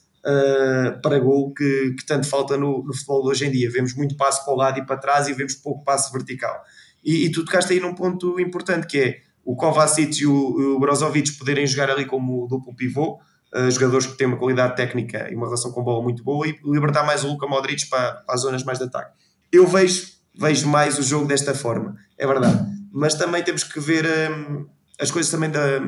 para 1.02 1.18
gol 1.18 1.54
que, 1.54 1.94
que 1.98 2.04
tanto 2.04 2.26
falta 2.28 2.54
no, 2.54 2.84
no, 2.84 2.92
futebol 2.92 3.22
de 3.22 3.28
hoje 3.30 3.46
em 3.46 3.50
dia. 3.50 3.70
Vemos 3.70 3.94
muito 3.94 4.14
passe 4.18 4.44
para 4.44 4.52
o 4.52 4.56
lado 4.56 4.78
e 4.78 4.84
para 4.84 4.98
trás 4.98 5.28
e 5.28 5.32
vemos 5.32 5.54
pouco 5.54 5.82
passe 5.82 6.12
vertical. 6.12 6.62
E, 7.02 7.24
e 7.24 7.32
tu 7.32 7.42
tocaste 7.42 7.72
aí 7.72 7.80
num 7.80 7.94
ponto 7.94 8.38
importante 8.38 8.86
que 8.86 8.98
é 8.98 9.20
o 9.42 9.56
Kovacic 9.56 10.20
e 10.20 10.26
o, 10.26 10.76
o 10.76 10.78
Brozovic 10.78 11.32
poderem 11.38 11.66
jogar 11.66 11.90
ali 11.90 12.04
como 12.04 12.46
duplo 12.46 12.76
pivô, 12.76 13.18
uh, 13.54 13.70
jogadores 13.70 14.06
que 14.06 14.16
têm 14.18 14.26
uma 14.26 14.36
qualidade 14.36 14.76
técnica 14.76 15.26
e 15.30 15.34
uma 15.34 15.46
relação 15.46 15.72
com 15.72 15.82
bola 15.82 16.02
muito 16.02 16.22
boa, 16.22 16.46
e 16.46 16.54
libertar 16.64 17.02
mais 17.02 17.24
o 17.24 17.28
Luka 17.28 17.46
Modric 17.46 17.88
para, 17.88 18.12
para 18.12 18.34
as 18.34 18.42
zonas 18.42 18.62
mais 18.62 18.78
de 18.78 18.84
ataque. 18.84 19.12
Eu 19.50 19.66
vejo 19.66 20.19
vejo 20.34 20.68
mais 20.68 20.98
o 20.98 21.02
jogo 21.02 21.26
desta 21.26 21.54
forma, 21.54 21.96
é 22.18 22.26
verdade. 22.26 22.66
Mas 22.92 23.14
também 23.14 23.42
temos 23.42 23.64
que 23.64 23.78
ver 23.80 24.04
hum, 24.30 24.66
as 25.00 25.10
coisas 25.10 25.30
também 25.30 25.50
da, 25.50 25.80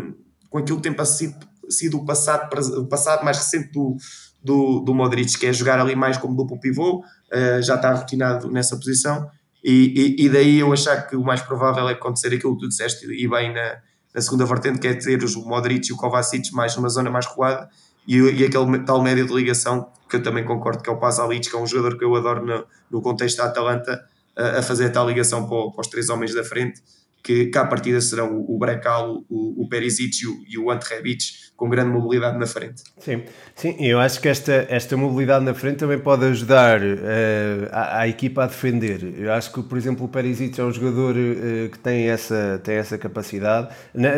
com 0.49 0.59
aquilo 0.59 0.81
que 0.81 0.91
tem 0.91 1.05
sido, 1.05 1.37
sido 1.69 1.99
o, 1.99 2.05
passado, 2.05 2.49
o 2.79 2.87
passado 2.87 3.25
mais 3.25 3.39
recente 3.39 3.73
do, 3.73 3.97
do, 4.43 4.81
do 4.81 4.95
Modric, 4.95 5.39
que 5.39 5.47
é 5.47 5.53
jogar 5.53 5.79
ali 5.79 5.97
mais 5.97 6.17
como 6.17 6.37
duplo 6.37 6.61
pivô, 6.61 6.99
uh, 6.99 7.63
já 7.63 7.77
está 7.77 7.93
rotinado 7.93 8.51
nessa 8.51 8.77
posição. 8.77 9.29
E, 9.65 10.17
e, 10.19 10.27
e, 10.27 10.29
daí 10.29 10.59
eu 10.59 10.73
achar 10.73 11.07
que 11.07 11.15
o 11.15 11.23
mais 11.23 11.41
provável 11.41 11.89
é 11.89 11.93
acontecer 11.93 12.35
aquilo 12.35 12.57
que 12.57 12.63
tu 12.63 12.69
disseste 12.69 13.07
e 13.07 13.29
bem 13.29 13.55
na, 13.55 13.77
na 14.13 14.21
segunda 14.21 14.45
vertente, 14.45 14.81
que 14.81 14.89
é 14.89 14.95
ter 14.95 15.23
os 15.23 15.37
Modric 15.37 15.89
e 15.89 15.93
o 15.93 15.97
Kovacic 15.97 16.53
mais 16.53 16.75
numa 16.75 16.89
zona 16.89 17.11
mais 17.11 17.27
recuada 17.27 17.69
e, 18.07 18.17
e 18.17 18.45
aquele 18.45 18.79
tal 18.81 19.03
médio 19.03 19.27
de 19.27 19.33
ligação 19.33 19.89
que 20.09 20.17
eu 20.17 20.23
também 20.23 20.45
concordo 20.45 20.83
que 20.83 20.91
é 20.91 20.93
o 20.93 20.99
Pazalic, 20.99 21.49
que 21.49 21.57
é 21.57 21.59
um 21.59 21.67
jogador 21.67 21.97
que 21.97 22.05
eu 22.05 22.15
adoro 22.15 22.45
no, 22.45 22.65
no 22.91 23.01
contexto 23.01 23.39
da 23.39 23.45
Atalanta, 23.45 24.05
a, 24.37 24.63
fazer 24.63 24.87
a 24.87 24.91
tal 24.91 25.09
ligação 25.09 25.47
para, 25.49 25.71
para, 25.71 25.81
os 25.81 25.89
três 25.89 26.09
homens 26.09 26.35
da 26.35 26.45
frente, 26.45 26.81
que 27.23 27.47
cá 27.47 27.63
à 27.63 27.67
partida 27.67 28.01
serão 28.01 28.45
o, 28.49 28.59
Brecal, 28.59 29.25
o, 29.29 29.63
o 29.63 29.69
Perisic 29.69 30.23
e 30.23 30.27
o, 30.27 30.45
e 30.49 30.59
o 30.59 30.71
Ante 30.71 30.93
Rebic, 30.93 31.43
com 31.57 31.69
grande 31.69 31.91
mobilidade 31.91 32.37
na 32.39 32.47
frente. 32.47 32.83
Sim, 32.99 33.23
sim 33.55 33.77
eu 33.79 34.01
acho 34.01 34.21
que 34.21 34.29
esta, 34.29 34.67
esta 34.69 34.97
mobilidade 34.97 35.45
na 35.45 35.55
frente 35.55 35.77
também 35.77 35.99
pode 35.99 36.25
ajudar 36.25 36.81
uh, 36.83 37.69
a, 37.71 38.01
a, 38.01 38.09
equipa 38.09 38.43
a 38.43 38.47
defender. 38.47 39.15
Eu 39.17 39.33
acho 39.33 39.53
que, 39.53 39.63
por 39.63 39.79
exemplo, 39.79 40.07
o 40.07 40.09
Perisic 40.09 40.61
é 40.61 40.65
um 40.65 40.73
jogador 40.73 41.15
uh, 41.15 41.69
que 41.71 41.79
tem 41.79 42.09
essa, 42.09 42.61
tem 42.65 42.75
essa 42.75 42.99
capacidade. 42.99 43.69
Na, 43.95 44.11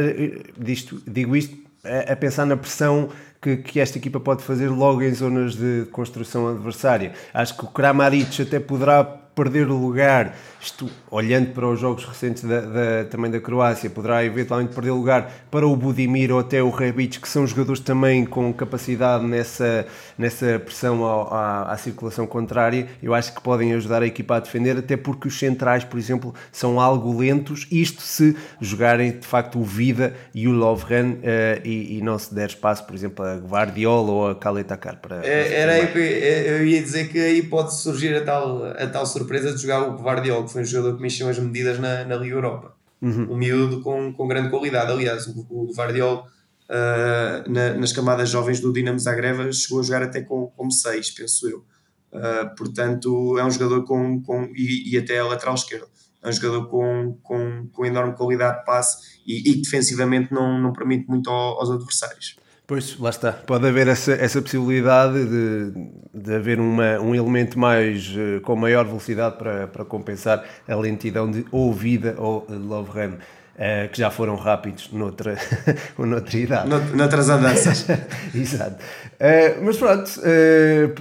disto, 0.56 1.02
digo 1.06 1.36
isto 1.36 1.54
a, 1.84 2.12
a 2.12 2.16
pensar 2.16 2.46
na 2.46 2.56
pressão 2.56 3.10
que, 3.42 3.58
que, 3.58 3.78
esta 3.78 3.98
equipa 3.98 4.18
pode 4.18 4.42
fazer 4.42 4.68
logo 4.68 5.02
em 5.02 5.12
zonas 5.12 5.54
de 5.54 5.86
construção 5.92 6.48
adversária. 6.48 7.12
Acho 7.34 7.58
que 7.58 7.64
o 7.64 7.68
Kramaric 7.68 8.40
até 8.40 8.58
poderá 8.58 9.23
perder 9.34 9.68
o 9.68 9.76
lugar, 9.76 10.36
isto, 10.60 10.88
olhando 11.10 11.52
para 11.52 11.66
os 11.66 11.78
jogos 11.80 12.04
recentes 12.04 12.44
da, 12.44 12.60
da, 12.60 13.04
também 13.10 13.30
da 13.30 13.40
Croácia, 13.40 13.90
poderá 13.90 14.24
eventualmente 14.24 14.72
perder 14.72 14.90
o 14.90 14.96
lugar 14.96 15.30
para 15.50 15.66
o 15.66 15.76
Budimir 15.76 16.32
ou 16.32 16.38
até 16.38 16.62
o 16.62 16.70
Rebic, 16.70 17.20
que 17.20 17.28
são 17.28 17.46
jogadores 17.46 17.80
também 17.80 18.24
com 18.24 18.52
capacidade 18.52 19.24
nessa, 19.26 19.86
nessa 20.16 20.58
pressão 20.58 21.02
ao, 21.02 21.34
à, 21.34 21.72
à, 21.72 21.76
circulação 21.76 22.26
contrária. 22.26 22.86
Eu 23.02 23.12
acho 23.12 23.34
que 23.34 23.42
podem 23.42 23.72
ajudar 23.74 24.02
a 24.02 24.06
equipa 24.06 24.36
a 24.36 24.40
defender, 24.40 24.78
até 24.78 24.96
porque 24.96 25.26
os 25.28 25.38
centrais, 25.38 25.84
por 25.84 25.98
exemplo, 25.98 26.34
são 26.52 26.80
algo 26.80 27.18
lentos. 27.18 27.66
Isto 27.70 28.02
se 28.02 28.36
jogarem 28.60 29.18
de 29.18 29.26
facto 29.26 29.58
o 29.58 29.64
Vida 29.64 30.14
e 30.32 30.46
o 30.46 30.52
Lovren 30.52 31.14
uh, 31.14 31.60
e, 31.64 31.98
e, 31.98 32.02
não 32.02 32.18
se 32.18 32.32
der 32.32 32.48
espaço, 32.48 32.86
por 32.86 32.94
exemplo, 32.94 33.24
a 33.24 33.36
Guardiola 33.36 34.10
ou 34.10 34.30
a 34.30 34.34
Kaletakar. 34.34 34.96
Para, 35.00 35.16
para 35.16 35.26
é, 35.26 35.60
era 35.60 35.72
aí 35.72 35.94
eu 35.94 36.66
ia 36.66 36.80
dizer 36.80 37.08
que 37.08 37.18
aí 37.18 37.42
pode 37.42 37.74
surgir 37.74 38.14
a 38.14 38.24
tal, 38.24 38.64
a 38.64 38.86
tal 38.86 39.04
surpresa 39.04 39.23
surpresa 39.24 39.54
de 39.54 39.60
jogar 39.60 39.88
o 39.88 39.96
Guardiola, 39.96 40.44
que 40.44 40.52
foi 40.52 40.62
um 40.62 40.64
jogador 40.64 40.96
que 40.96 41.02
mexeu 41.02 41.28
as 41.28 41.38
medidas 41.38 41.78
na, 41.78 42.04
na 42.04 42.16
Liga 42.16 42.36
Europa. 42.36 42.74
Uhum. 43.00 43.32
Um 43.32 43.36
miúdo 43.36 43.80
com, 43.80 44.12
com 44.12 44.28
grande 44.28 44.50
qualidade. 44.50 44.92
Aliás, 44.92 45.26
o, 45.26 45.46
o 45.50 45.72
Guardiola, 45.76 46.22
uh, 46.22 47.50
na, 47.50 47.74
nas 47.74 47.92
camadas 47.92 48.28
jovens 48.28 48.60
do 48.60 48.72
Dinamo 48.72 48.98
Zagreb, 48.98 49.52
chegou 49.52 49.80
a 49.80 49.82
jogar 49.82 50.02
até 50.02 50.22
com, 50.22 50.46
com 50.46 50.70
seis, 50.70 51.10
penso 51.10 51.48
eu. 51.48 51.64
Uh, 52.12 52.54
portanto, 52.56 53.36
é 53.38 53.44
um 53.44 53.50
jogador 53.50 53.84
com, 53.84 54.22
com 54.22 54.44
e, 54.54 54.94
e 54.94 54.98
até 54.98 55.18
a 55.18 55.26
lateral 55.26 55.54
esquerda. 55.54 55.86
É 56.22 56.28
um 56.28 56.32
jogador 56.32 56.68
com, 56.68 57.18
com, 57.22 57.68
com 57.72 57.84
enorme 57.84 58.14
qualidade 58.14 58.60
de 58.60 58.64
passe 58.64 59.20
e, 59.26 59.50
e 59.50 59.54
que 59.54 59.62
defensivamente 59.62 60.32
não, 60.32 60.58
não 60.58 60.72
permite 60.72 61.06
muito 61.08 61.28
aos 61.28 61.70
adversários. 61.70 62.36
Pois, 62.66 62.98
lá 62.98 63.10
está. 63.10 63.30
Pode 63.30 63.68
haver 63.68 63.88
essa, 63.88 64.12
essa 64.12 64.40
possibilidade 64.40 65.22
de, 65.26 65.88
de 66.14 66.34
haver 66.34 66.58
uma, 66.58 66.98
um 66.98 67.14
elemento 67.14 67.58
mais 67.58 68.08
uh, 68.08 68.40
com 68.40 68.56
maior 68.56 68.86
velocidade 68.86 69.36
para, 69.36 69.66
para 69.66 69.84
compensar 69.84 70.42
a 70.66 70.74
lentidão 70.74 71.30
de 71.30 71.44
ou 71.52 71.70
Vida 71.74 72.14
ou 72.16 72.46
Love 72.48 72.90
Run, 72.90 73.10
uh, 73.10 73.88
que 73.92 73.98
já 73.98 74.10
foram 74.10 74.36
rápidos 74.36 74.90
noutra, 74.90 75.36
noutra 75.98 76.38
idade. 76.38 76.70
Noutras 76.96 77.28
andanças. 77.28 77.86
Exato. 78.34 78.76
Uh, 78.76 79.62
mas 79.62 79.76
pronto, 79.76 80.10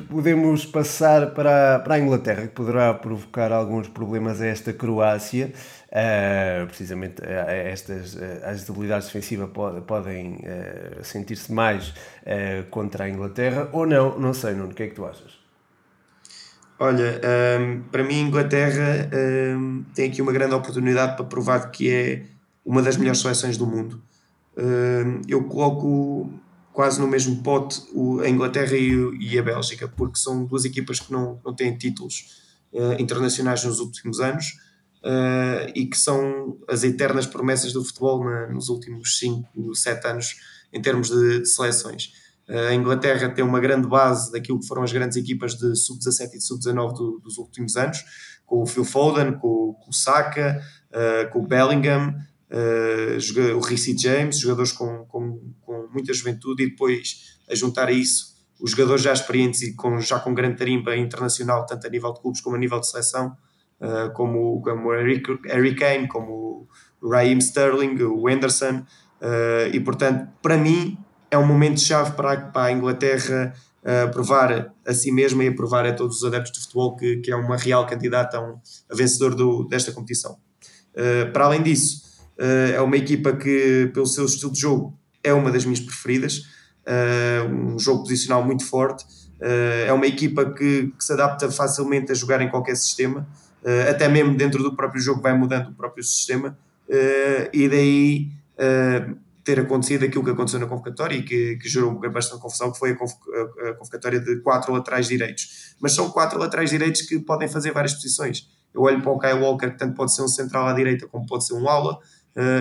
podemos 0.09 0.65
passar 0.65 1.27
para, 1.27 1.79
para 1.79 1.95
a 1.95 1.99
Inglaterra, 1.99 2.41
que 2.41 2.49
poderá 2.55 2.93
provocar 2.93 3.53
alguns 3.53 3.87
problemas 3.87 4.41
a 4.41 4.47
esta 4.47 4.73
Croácia. 4.73 5.53
Uh, 5.93 6.65
precisamente 6.65 7.21
uh, 7.21 7.47
estas 7.47 8.15
uh, 8.15 8.19
as 8.45 8.63
debilidades 8.63 9.05
defensivas 9.05 9.47
pode, 9.51 9.81
podem 9.81 10.39
sentir-se 11.03 11.53
mais 11.53 11.93
contra 12.71 13.03
a 13.03 13.09
Inglaterra 13.09 13.69
ou 13.71 13.85
não, 13.85 14.17
não 14.17 14.33
sei, 14.33 14.55
Nuno, 14.55 14.71
o 14.71 14.73
que 14.73 14.83
é 14.83 14.87
que 14.87 14.95
tu 14.95 15.05
achas? 15.05 15.37
Olha, 16.79 17.21
um, 17.59 17.83
para 17.91 18.03
mim, 18.03 18.15
a 18.15 18.27
Inglaterra 18.27 19.09
um, 19.55 19.85
tem 19.93 20.09
aqui 20.09 20.19
uma 20.19 20.31
grande 20.31 20.55
oportunidade 20.55 21.15
para 21.15 21.25
provar 21.25 21.69
que 21.69 21.91
é 21.91 22.25
uma 22.65 22.81
das 22.81 22.97
melhores 22.97 23.21
seleções 23.21 23.55
do 23.55 23.67
mundo. 23.67 24.01
uh, 24.57 25.21
eu 25.27 25.43
coloco 25.43 26.33
quase 26.71 26.99
no 26.99 27.07
mesmo 27.07 27.43
pote 27.43 27.83
a 28.23 28.27
Inglaterra 28.27 28.75
e, 28.75 29.37
a 29.37 29.43
Bélgica, 29.43 29.87
porque 29.87 30.17
são 30.17 30.43
duas 30.45 30.65
equipas 30.65 30.99
que 30.99 31.13
não, 31.13 31.39
não 31.45 31.53
têm 31.53 31.77
títulos 31.77 32.41
internacionais 32.97 33.63
nos 33.63 33.79
últimos 33.79 34.19
anos 34.19 34.62
uh, 35.03 35.71
e 35.75 35.85
que 35.85 35.97
são 35.97 36.57
as 36.67 36.83
eternas 36.83 37.25
promessas 37.25 37.73
do 37.73 37.83
futebol 37.83 38.23
na, 38.23 38.47
nos 38.47 38.69
últimos 38.69 39.17
5, 39.19 39.75
7 39.75 40.07
anos 40.07 40.35
em 40.71 40.81
termos 40.81 41.09
de, 41.09 41.41
de 41.41 41.47
seleções. 41.47 42.13
Uh, 42.47 42.69
a 42.69 42.73
Inglaterra 42.73 43.29
tem 43.29 43.43
uma 43.43 43.59
grande 43.59 43.87
base 43.87 44.31
daquilo 44.31 44.59
que 44.59 44.67
foram 44.67 44.83
as 44.83 44.91
grandes 44.91 45.17
equipas 45.17 45.55
de 45.55 45.75
sub-17 45.75 46.33
e 46.33 46.37
de 46.37 46.43
sub-19 46.43 46.93
do, 46.93 47.19
dos 47.19 47.37
últimos 47.37 47.75
anos, 47.75 48.03
com 48.45 48.61
o 48.61 48.65
Phil 48.65 48.85
Foden, 48.85 49.33
com, 49.33 49.73
com 49.73 49.89
o 49.89 49.93
Saka, 49.93 50.61
com 51.31 51.39
o 51.39 51.47
Bellingham, 51.47 52.13
o 53.55 53.59
Ricci 53.61 53.97
James, 53.97 54.37
jogadores 54.37 54.71
com, 54.71 55.05
com, 55.05 55.53
com 55.61 55.87
muita 55.91 56.13
juventude, 56.13 56.63
e 56.63 56.69
depois 56.69 57.39
a 57.49 57.55
juntar 57.55 57.87
a 57.87 57.91
isso 57.91 58.33
os 58.59 58.71
jogadores 58.71 59.01
já 59.01 59.11
experientes 59.11 59.61
e 59.61 59.73
com, 59.73 59.99
já 59.99 60.19
com 60.19 60.33
grande 60.33 60.57
tarimba 60.57 60.95
internacional, 60.95 61.65
tanto 61.65 61.87
a 61.87 61.89
nível 61.89 62.13
de 62.13 62.21
clubes 62.21 62.41
como 62.41 62.55
a 62.55 62.59
nível 62.59 62.79
de 62.79 62.89
seleção, 62.89 63.35
uh, 63.83 64.11
como, 64.13 64.61
como 64.61 64.89
o 64.89 64.91
Harry 64.91 65.75
Kane, 65.75 66.07
como 66.07 66.67
o 67.01 67.09
Raheem 67.09 67.37
Sterling, 67.39 68.01
o 68.03 68.29
Henderson, 68.29 68.85
uh, 69.21 69.67
e 69.71 69.79
portanto, 69.79 70.29
para 70.41 70.57
mim, 70.57 70.97
é 71.29 71.37
um 71.37 71.45
momento-chave 71.45 72.11
para, 72.11 72.37
para 72.37 72.65
a 72.65 72.71
Inglaterra 72.71 73.53
uh, 73.81 74.11
provar 74.11 74.73
a 74.85 74.93
si 74.93 75.11
mesma 75.11 75.43
e 75.43 75.49
a 75.49 75.53
provar 75.53 75.85
a 75.85 75.93
todos 75.93 76.17
os 76.17 76.23
adeptos 76.23 76.53
de 76.53 76.59
futebol 76.59 76.95
que, 76.95 77.17
que 77.17 77.31
é 77.31 77.35
uma 77.35 77.57
real 77.57 77.85
candidata 77.85 78.37
a, 78.37 78.41
um, 78.41 78.57
a 78.89 78.95
vencedor 78.95 79.35
do, 79.35 79.63
desta 79.65 79.91
competição. 79.91 80.37
Para 81.33 81.45
além 81.45 81.63
disso, 81.63 82.03
é 82.37 82.79
uma 82.79 82.95
equipa 82.95 83.35
que, 83.35 83.89
pelo 83.95 84.05
seu 84.05 84.25
estilo 84.25 84.53
de 84.53 84.59
jogo, 84.59 84.95
é 85.23 85.33
uma 85.33 85.51
das 85.51 85.65
minhas 85.65 85.79
preferidas. 85.79 86.43
um 87.49 87.79
jogo 87.79 88.03
posicional 88.03 88.45
muito 88.45 88.63
forte. 88.63 89.03
é 89.87 89.91
uma 89.91 90.05
equipa 90.05 90.45
que, 90.53 90.93
que, 90.95 91.03
se 91.03 91.13
adapta 91.13 91.49
facilmente 91.49 92.11
a 92.11 92.15
jogar 92.15 92.41
em 92.41 92.49
qualquer 92.49 92.75
sistema. 92.75 93.27
Uh, 93.63 93.89
até 93.89 94.09
mesmo 94.09 94.35
dentro 94.35 94.61
do 94.61 94.75
próprio 94.75 95.01
jogo 95.01 95.21
vai 95.21 95.33
mudando 95.33 95.69
o 95.69 95.73
próprio 95.73 96.03
sistema, 96.03 96.57
uh, 96.89 97.49
e 97.53 97.69
daí 97.69 98.27
uh, 98.59 99.15
ter 99.41 99.61
acontecido 99.61 100.03
aquilo 100.03 100.23
que 100.23 100.31
aconteceu 100.31 100.59
na 100.59 100.65
convocatória 100.65 101.15
e 101.15 101.23
que, 101.23 101.55
que 101.55 101.69
gerou 101.69 101.97
bastante 102.11 102.41
confusão, 102.41 102.71
que 102.71 102.79
foi 102.79 102.91
a, 102.91 103.73
convocatória 103.75 104.19
de 104.19 104.41
quatro 104.41 104.71
laterais 104.71 105.07
direitos. 105.07 105.75
Mas 105.81 105.93
são 105.93 106.09
quatro 106.09 106.39
laterais 106.39 106.69
direitos 106.69 107.01
que 107.01 107.19
podem 107.19 107.47
fazer 107.47 107.71
várias 107.71 107.93
posições. 107.93 108.49
Eu 108.73 108.81
olho 108.81 109.01
para 109.01 109.11
o 109.11 109.19
Kyle 109.19 109.39
Walker, 109.39 109.71
que 109.71 109.77
tanto 109.77 109.95
pode 109.95 110.15
ser 110.15 110.21
um 110.21 110.29
central 110.29 110.65
à 110.67 110.73
direita 110.73 111.07
como 111.07 111.25
pode 111.25 111.45
ser 111.45 111.55
um 111.55 111.67
ala. 111.67 111.99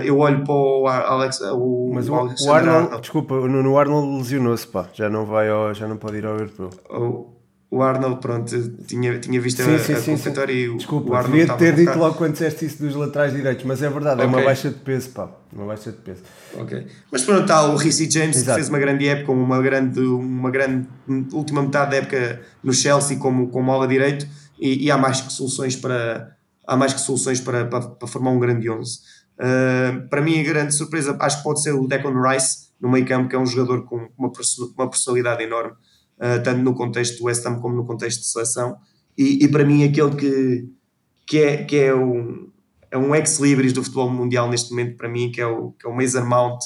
eu 0.04 0.18
olho 0.18 0.42
para 0.42 0.52
o 0.52 0.86
Alex. 0.88 1.40
O, 1.52 1.92
Mas 1.94 2.08
o, 2.08 2.14
o 2.14 2.52
Arnold, 2.52 3.00
desculpa, 3.00 3.34
o 3.34 3.46
Nuno 3.46 3.78
Arnold 3.78 4.18
lesionou-se, 4.18 4.66
pá, 4.66 4.88
já 4.92 5.08
não, 5.08 5.24
vai 5.24 5.48
ao, 5.48 5.72
já 5.72 5.86
não 5.86 5.96
pode 5.96 6.16
ir 6.16 6.26
ao 6.26 6.32
europeu. 6.32 6.70
O, 6.90 7.41
o 7.72 7.82
Arnold, 7.82 8.20
pronto, 8.20 8.54
tinha, 8.86 9.18
tinha 9.18 9.40
visto 9.40 9.62
sim, 9.62 9.74
a, 9.74 9.78
sim, 9.78 9.94
a 9.94 10.02
convocatória 10.02 10.52
e 10.52 10.68
o, 10.68 10.76
Desculpa, 10.76 11.08
o 11.10 11.14
Arnold 11.14 11.38
devia 11.38 11.56
ter 11.56 11.74
dito 11.74 11.96
logo 11.96 12.16
quando 12.16 12.32
disseste 12.32 12.66
isso 12.66 12.82
dos 12.82 12.94
laterais 12.94 13.32
direitos, 13.32 13.64
mas 13.64 13.82
é 13.82 13.88
verdade, 13.88 14.16
okay. 14.16 14.26
é 14.26 14.28
uma 14.28 14.42
baixa 14.44 14.68
de 14.68 14.74
peso, 14.74 15.08
pá, 15.08 15.30
uma 15.50 15.64
baixa 15.64 15.90
de 15.90 15.96
peso. 15.96 16.20
Ok, 16.54 16.86
mas 17.10 17.22
pronto, 17.24 17.40
está 17.40 17.64
o 17.64 17.76
Ricci 17.76 18.10
James 18.10 18.36
Exato. 18.36 18.50
que 18.50 18.54
fez 18.56 18.68
uma 18.68 18.78
grande 18.78 19.08
época, 19.08 19.32
uma 19.32 19.62
grande, 19.62 20.00
uma 20.00 20.50
grande 20.50 20.86
última 21.32 21.62
metade 21.62 21.92
da 21.92 21.96
época 21.96 22.42
no 22.62 22.74
Chelsea 22.74 23.16
como, 23.16 23.48
como 23.48 23.72
ala 23.72 23.88
direito 23.88 24.28
e, 24.60 24.84
e 24.84 24.90
há 24.90 24.98
mais 24.98 25.22
que 25.22 25.32
soluções 25.32 25.74
para 25.74 26.36
há 26.66 26.76
mais 26.76 26.92
que 26.92 27.00
soluções 27.00 27.40
para, 27.40 27.64
para, 27.64 27.80
para 27.80 28.06
formar 28.06 28.32
um 28.32 28.38
grande 28.38 28.68
11. 28.68 28.98
Uh, 29.38 30.08
para 30.10 30.20
mim 30.20 30.38
a 30.38 30.42
grande 30.42 30.74
surpresa 30.74 31.16
acho 31.18 31.38
que 31.38 31.42
pode 31.42 31.62
ser 31.62 31.72
o 31.72 31.88
Declan 31.88 32.20
Rice 32.20 32.66
no 32.78 32.90
meio 32.90 33.06
campo, 33.06 33.30
que 33.30 33.34
é 33.34 33.38
um 33.38 33.46
jogador 33.46 33.86
com 33.86 34.10
uma, 34.18 34.30
uma 34.76 34.90
personalidade 34.90 35.42
enorme 35.42 35.72
tanto 36.44 36.62
no 36.62 36.74
contexto 36.74 37.18
do 37.18 37.24
West 37.24 37.44
Ham 37.44 37.60
como 37.60 37.74
no 37.74 37.84
contexto 37.84 38.20
de 38.20 38.26
seleção. 38.26 38.76
E, 39.16 39.44
e 39.44 39.48
para 39.48 39.64
mim, 39.64 39.84
aquele 39.84 40.14
que, 40.14 40.68
que, 41.26 41.38
é, 41.38 41.64
que 41.64 41.76
é 41.76 41.94
um, 41.94 42.48
é 42.90 42.98
um 42.98 43.14
ex-libris 43.14 43.72
do 43.72 43.82
futebol 43.82 44.10
mundial 44.10 44.48
neste 44.48 44.70
momento, 44.70 44.96
para 44.96 45.08
mim, 45.08 45.32
que 45.32 45.40
é 45.40 45.46
o, 45.46 45.72
que 45.72 45.86
é 45.86 45.90
o 45.90 45.94
Mason 45.94 46.24
Mount, 46.24 46.60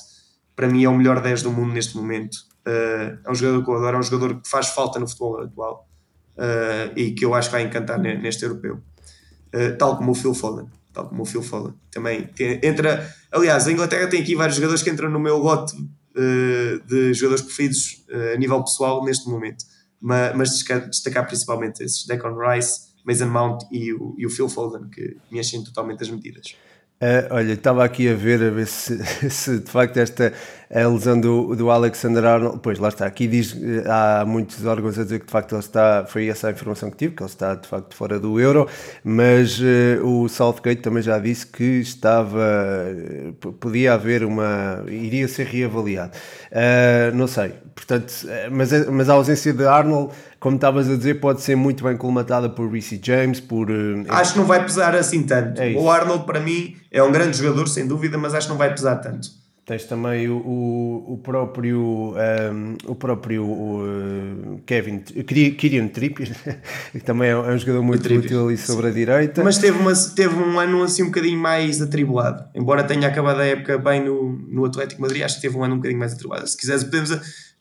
para 0.55 0.69
mim 0.69 0.85
é 0.85 0.89
o 0.89 0.97
melhor 0.97 1.21
10 1.21 1.43
do 1.43 1.53
mundo 1.53 1.73
neste 1.73 1.97
momento. 1.97 2.35
Uh, 2.67 3.19
é 3.25 3.31
um 3.31 3.35
jogador 3.35 3.65
que 3.65 3.71
eu 3.71 3.77
adoro, 3.77 3.97
é 3.97 4.01
um 4.01 4.03
jogador 4.03 4.41
que 4.41 4.49
faz 4.49 4.69
falta 4.69 4.99
no 4.99 5.07
futebol 5.07 5.41
atual 5.41 5.89
uh, 6.37 6.99
e 6.99 7.13
que 7.13 7.25
eu 7.25 7.35
acho 7.35 7.49
que 7.49 7.53
vai 7.53 7.63
encantar 7.63 7.99
neste 7.99 8.45
europeu. 8.45 8.81
Uh, 9.55 9.77
tal 9.79 9.97
como 9.97 10.13
o 10.13 10.15
Phil 10.15 10.35
Foden. 10.35 10.67
Tal 10.93 11.09
como 11.09 11.23
o 11.23 11.25
Phil 11.25 11.43
Foden. 11.43 11.75
Também 11.93 12.29
entra. 12.63 13.09
Aliás, 13.31 13.69
a 13.69 13.73
Inglaterra 13.73 14.09
tem 14.09 14.21
aqui 14.21 14.35
vários 14.35 14.57
jogadores 14.57 14.83
que 14.83 14.91
entram 14.91 15.11
no 15.11 15.21
meu 15.21 15.37
lote 15.37 15.77
de 16.87 17.15
jogadores 17.15 17.45
preferidos 17.45 18.05
uh, 18.09 18.35
a 18.35 18.37
nível 18.37 18.63
pessoal 18.63 19.05
neste 19.05 19.29
momento, 19.29 19.65
mas, 20.01 20.37
mas 20.37 20.51
destacar, 20.51 20.89
destacar, 20.89 21.27
principalmente 21.27 21.83
esses: 21.83 22.07
Decon 22.07 22.37
Rice, 22.39 22.81
Mason 23.05 23.27
Mount 23.27 23.63
e 23.71 23.93
o, 23.93 24.15
e 24.19 24.27
o 24.27 24.31
Phil 24.31 24.49
Foden, 24.49 24.89
que 24.91 25.17
me 25.31 25.39
enchem 25.39 25.63
totalmente 25.63 26.03
as 26.03 26.11
medidas. 26.11 26.57
Uh, 26.99 27.29
olha, 27.31 27.53
estava 27.53 27.85
aqui 27.85 28.09
a 28.09 28.15
ver, 28.15 28.43
a 28.43 28.49
ver 28.49 28.67
se, 28.67 28.99
se 29.29 29.59
de 29.59 29.71
facto 29.71 29.99
esta 29.99 30.33
a 30.75 30.89
lesão 30.89 31.21
do, 31.21 31.55
do 31.55 31.71
Alexander 31.71 32.25
Arnold, 32.25 32.61
pois 32.63 32.79
lá 32.79 32.89
está, 32.89 33.07
aqui 33.07 33.29
diz, 33.29 33.55
há 33.87 34.25
muitos 34.27 34.65
órgãos 34.65 34.99
a 34.99 35.05
dizer 35.05 35.21
que 35.21 35.27
de 35.27 35.31
facto 35.31 35.53
ele 35.53 35.61
está, 35.61 36.07
foi 36.09 36.27
essa 36.29 36.49
a 36.49 36.51
informação 36.51 36.91
que 36.91 36.97
tive, 36.97 37.15
que 37.15 37.23
ele 37.23 37.31
está 37.31 37.55
de 37.55 37.69
facto 37.69 37.95
fora 37.95 38.19
do 38.19 38.41
Euro, 38.41 38.67
mas 39.05 39.61
uh, 39.61 40.05
o 40.05 40.27
Southgate 40.29 40.81
também 40.81 41.03
já 41.03 41.19
disse 41.19 41.47
que 41.47 41.63
estava, 41.63 42.43
podia 43.61 43.93
haver 43.93 44.25
uma, 44.25 44.83
iria 44.89 45.29
ser 45.29 45.47
reavaliado. 45.47 46.17
Uh, 46.51 47.15
não 47.15 47.29
sei, 47.29 47.53
portanto, 47.75 48.13
mas, 48.51 48.89
mas 48.89 49.09
a 49.09 49.13
ausência 49.13 49.53
de 49.53 49.67
Arnold 49.67 50.15
como 50.47 50.55
estavas 50.55 50.89
a 50.89 50.95
dizer, 50.95 51.15
pode 51.15 51.43
ser 51.43 51.57
muito 51.57 51.83
bem 51.83 51.97
colmatada 51.97 52.49
por 52.49 52.71
Reece 52.71 53.01
James, 53.03 53.41
por... 53.41 53.69
Uh, 53.69 54.05
acho 54.09 54.35
que 54.35 54.39
não 54.39 54.47
vai 54.47 54.63
pesar 54.63 54.95
assim 54.95 55.25
tanto. 55.25 55.61
É 55.61 55.73
o 55.73 55.91
Arnold, 55.91 56.25
para 56.25 56.39
mim, 56.39 56.77
é 56.89 57.03
um 57.03 57.11
grande 57.11 57.37
jogador, 57.37 57.67
sem 57.67 57.85
dúvida, 57.85 58.17
mas 58.17 58.33
acho 58.33 58.47
que 58.47 58.53
não 58.53 58.57
vai 58.57 58.71
pesar 58.71 58.95
tanto. 58.95 59.29
Tens 59.65 59.83
também 59.87 60.29
o, 60.29 60.37
o, 60.37 61.15
o 61.15 61.19
próprio, 61.19 61.81
um, 61.81 62.17
ehm, 62.17 62.77
o 62.87 62.95
próprio 62.95 63.43
o, 63.43 63.83
uh, 63.83 64.61
Kevin, 64.65 65.01
Kirian 65.01 65.89
Trippier, 65.89 66.31
que 66.93 67.01
também 67.03 67.31
é 67.31 67.37
um 67.37 67.59
jogador 67.59 67.83
muito 67.83 68.09
útil 68.09 68.47
ali 68.47 68.57
sobre 68.57 68.87
a 68.87 68.91
direita. 68.93 69.43
Mas 69.43 69.59
teve, 69.59 69.77
uma, 69.77 69.93
teve 70.15 70.37
um 70.37 70.61
ano 70.61 70.85
assim 70.85 71.03
um 71.03 71.07
bocadinho 71.07 71.41
mais 71.41 71.83
atribulado. 71.83 72.45
Embora 72.55 72.85
tenha 72.85 73.09
acabado 73.09 73.41
a 73.41 73.45
época 73.47 73.79
bem 73.79 74.05
no, 74.05 74.31
no 74.49 74.65
Atlético 74.65 75.03
Madrid, 75.03 75.25
acho 75.25 75.35
que 75.35 75.43
teve 75.43 75.59
um 75.59 75.65
ano 75.65 75.75
um 75.75 75.79
bocadinho 75.79 75.99
mais 75.99 76.13
atribulado. 76.13 76.47
Se 76.47 76.57
quiseres, 76.57 76.85
podemos 76.85 77.11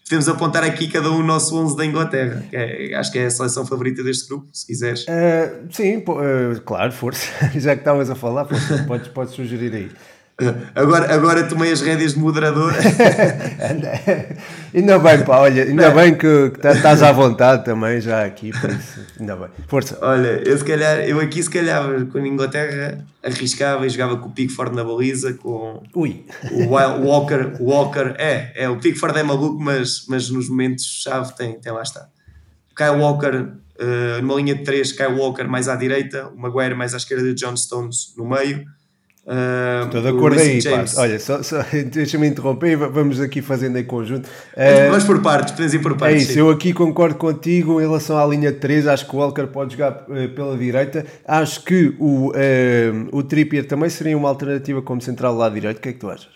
podemos 0.06 0.30
apontar 0.30 0.64
aqui 0.64 0.88
cada 0.88 1.12
um 1.12 1.20
o 1.20 1.24
nosso 1.24 1.58
11 1.58 1.76
da 1.76 1.86
Inglaterra, 1.86 2.44
que 2.48 2.56
é, 2.56 2.96
acho 2.96 3.12
que 3.12 3.18
é 3.18 3.26
a 3.26 3.30
seleção 3.30 3.66
favorita 3.66 4.04
deste 4.04 4.28
grupo, 4.28 4.48
se 4.54 4.66
quiseres. 4.66 5.02
Uh, 5.04 5.68
sim, 5.72 5.98
uh, 5.98 6.62
claro, 6.64 6.92
força. 6.92 7.28
Já 7.60 7.76
que 7.76 7.82
estavas 7.82 8.10
a 8.10 8.16
falar, 8.16 8.46
podes, 8.88 9.08
podes 9.08 9.34
sugerir 9.34 9.74
aí. 9.74 9.92
Agora, 10.76 11.14
agora 11.14 11.44
tomei 11.48 11.72
as 11.72 11.80
rédeas 11.80 12.14
de 12.14 12.20
moderador. 12.20 12.74
ainda 14.76 15.00
bem, 15.00 15.24
pá, 15.24 15.38
olha, 15.38 15.64
ainda 15.64 15.90
bem 15.92 16.14
que, 16.14 16.50
que 16.50 16.60
tá, 16.60 16.74
estás 16.74 17.02
à 17.02 17.10
vontade 17.14 17.64
também 17.64 18.02
já 18.02 18.26
aqui, 18.26 18.52
por 18.52 18.70
isso, 18.70 19.00
ainda 19.18 19.38
bem. 19.38 19.48
Força. 19.66 19.98
Olha, 20.02 20.42
eu 20.46 20.58
se 20.58 20.66
calhar, 20.66 21.00
eu 21.08 21.22
aqui 21.22 21.42
se 21.42 21.50
calhar 21.50 22.06
com 22.08 22.18
a 22.18 22.28
Inglaterra 22.28 22.98
arriscava 23.24 23.88
e 23.88 23.90
jogava 23.90 24.18
com 24.18 24.28
o 24.28 24.32
Pickford 24.32 24.76
na 24.76 24.84
baliza, 24.84 25.34
com 25.36 25.82
Ui. 25.96 26.26
o 26.52 26.66
Walker, 26.66 27.54
Walker, 27.62 28.16
é, 28.18 28.52
é, 28.56 28.70
o 28.70 28.78
Pickford 28.78 29.18
é 29.18 29.24
maluco, 29.24 29.58
mas, 29.58 30.06
mas 30.10 30.30
nos 30.30 30.50
momentos-chave 30.50 31.34
tem, 31.38 31.58
tem 31.62 31.72
lá 31.72 31.82
está. 31.82 32.10
Kyle 32.76 33.00
Walker 33.00 33.36
uh, 33.80 34.22
numa 34.22 34.36
linha 34.36 34.54
de 34.54 34.66
3, 34.66 34.92
Kyle 34.92 35.14
Walker 35.14 35.46
mais 35.46 35.70
à 35.70 35.78
direita, 35.78 36.28
o 36.28 36.38
Maguire 36.38 36.76
mais 36.76 36.94
à 36.94 36.98
esquerda 36.98 37.24
de 37.24 37.34
John 37.34 37.56
Stones 37.56 38.14
no 38.18 38.28
meio 38.28 38.66
Uh, 39.26 39.86
Estou 39.86 40.02
de 40.04 40.08
acordo 40.08 40.40
aí, 40.40 40.64
pá. 40.64 40.86
Olha, 40.98 41.20
só, 41.20 41.42
só 41.42 41.58
deixa-me 41.92 42.28
interromper 42.28 42.78
vamos 42.78 43.20
aqui 43.20 43.42
fazendo 43.42 43.76
em 43.78 43.84
conjunto. 43.84 44.28
Uh, 44.28 44.92
vamos 44.92 45.04
por 45.04 45.20
partes, 45.20 45.52
podemos 45.54 45.74
ir 45.74 45.80
por 45.80 45.94
é 45.94 45.96
partes. 45.96 46.18
É 46.18 46.24
isso, 46.24 46.34
sim. 46.34 46.40
eu 46.40 46.50
aqui 46.52 46.72
concordo 46.72 47.16
contigo 47.16 47.82
em 47.82 47.86
relação 47.86 48.20
à 48.20 48.26
linha 48.28 48.54
3. 48.54 48.86
Acho 48.86 49.08
que 49.10 49.16
o 49.16 49.20
Walker 49.20 49.48
pode 49.48 49.74
jogar 49.74 50.06
uh, 50.08 50.30
pela 50.36 50.56
direita. 50.56 51.04
Acho 51.28 51.64
que 51.64 51.96
o, 52.00 52.30
uh, 52.30 52.34
o 53.12 53.24
Trippier 53.24 53.66
também 53.66 53.90
seria 53.90 54.16
uma 54.16 54.30
alternativa 54.30 54.80
como 54.84 55.02
central 55.02 55.36
lá 55.36 55.50
direito. 55.50 55.80
O 55.80 55.82
que 55.82 55.90
é 55.90 55.94
que 55.94 56.00
tu 56.00 56.10
achas? 56.10 56.36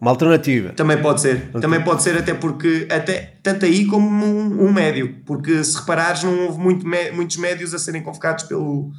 Uma 0.00 0.10
alternativa. 0.10 0.70
Também 0.70 1.00
pode 1.00 1.20
ser. 1.20 1.50
Okay. 1.50 1.60
Também 1.60 1.84
pode 1.84 2.02
ser, 2.02 2.18
até 2.18 2.34
porque, 2.34 2.88
até, 2.90 3.34
tanto 3.40 3.64
aí 3.64 3.86
como 3.86 4.08
um, 4.08 4.66
um 4.66 4.72
médio. 4.72 5.18
Porque 5.24 5.62
se 5.62 5.78
reparares, 5.78 6.24
não 6.24 6.46
houve 6.46 6.58
muito, 6.58 6.84
muitos 7.14 7.36
médios 7.36 7.72
a 7.72 7.78
serem 7.78 8.02
convocados 8.02 8.42
pelo 8.42 8.90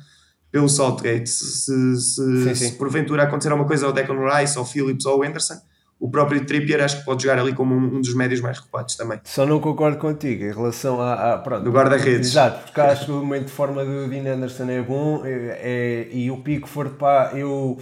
pelo 0.53 0.69
Saltgate. 0.69 1.27
Se, 1.27 1.65
se, 1.65 1.99
sim, 1.99 2.55
sim. 2.55 2.69
se 2.69 2.71
porventura 2.73 3.23
acontecer 3.23 3.49
alguma 3.49 3.67
coisa 3.67 3.87
ao 3.87 3.91
Declan 3.91 4.23
Rice, 4.37 4.55
ao 4.55 4.63
Phillips 4.63 5.03
ou 5.07 5.13
ao 5.13 5.23
Anderson, 5.27 5.55
o 5.99 6.11
próprio 6.11 6.45
Trippier 6.45 6.83
acho 6.83 6.99
que 6.99 7.05
pode 7.05 7.23
jogar 7.23 7.39
ali 7.39 7.53
como 7.53 7.73
um, 7.73 7.95
um 7.95 8.01
dos 8.01 8.13
médios 8.13 8.39
mais 8.39 8.59
recuados 8.59 8.95
também. 8.95 9.19
Só 9.23 9.47
não 9.47 9.59
concordo 9.59 9.97
contigo 9.97 10.43
em 10.43 10.53
relação 10.53 11.01
a, 11.01 11.33
a 11.33 11.37
pronto, 11.39 11.63
do 11.63 11.71
guarda-redes. 11.71 12.29
Exato, 12.29 12.65
porque 12.65 12.79
acho 12.81 13.05
que 13.05 13.11
o 13.11 13.15
momento 13.15 13.47
de 13.47 13.51
forma 13.51 13.83
do 13.83 14.07
Dean 14.07 14.31
Anderson 14.31 14.69
é 14.69 14.81
bom 14.83 15.25
é, 15.25 15.31
é, 15.31 16.07
e 16.11 16.29
o 16.29 16.37
Pickford, 16.37 16.97
pá, 16.97 17.31
eu 17.33 17.79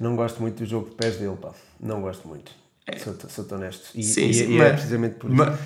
não 0.00 0.16
gosto 0.16 0.40
muito 0.40 0.62
do 0.62 0.66
jogo 0.66 0.88
de 0.88 0.94
pés 0.94 1.16
dele, 1.16 1.36
pá, 1.36 1.50
não 1.78 2.00
gosto 2.00 2.26
muito. 2.26 2.50
É. 2.86 2.96
Sou, 2.96 3.14
sou 3.28 3.44
honesto. 3.52 3.90
E, 3.94 4.02
sim, 4.02 4.30
e, 4.30 4.34
sim, 4.34 4.52
e 4.52 4.54
é 4.54 4.58
mas, 4.58 4.72
precisamente 4.72 5.16
por 5.16 5.30
isso. 5.30 5.58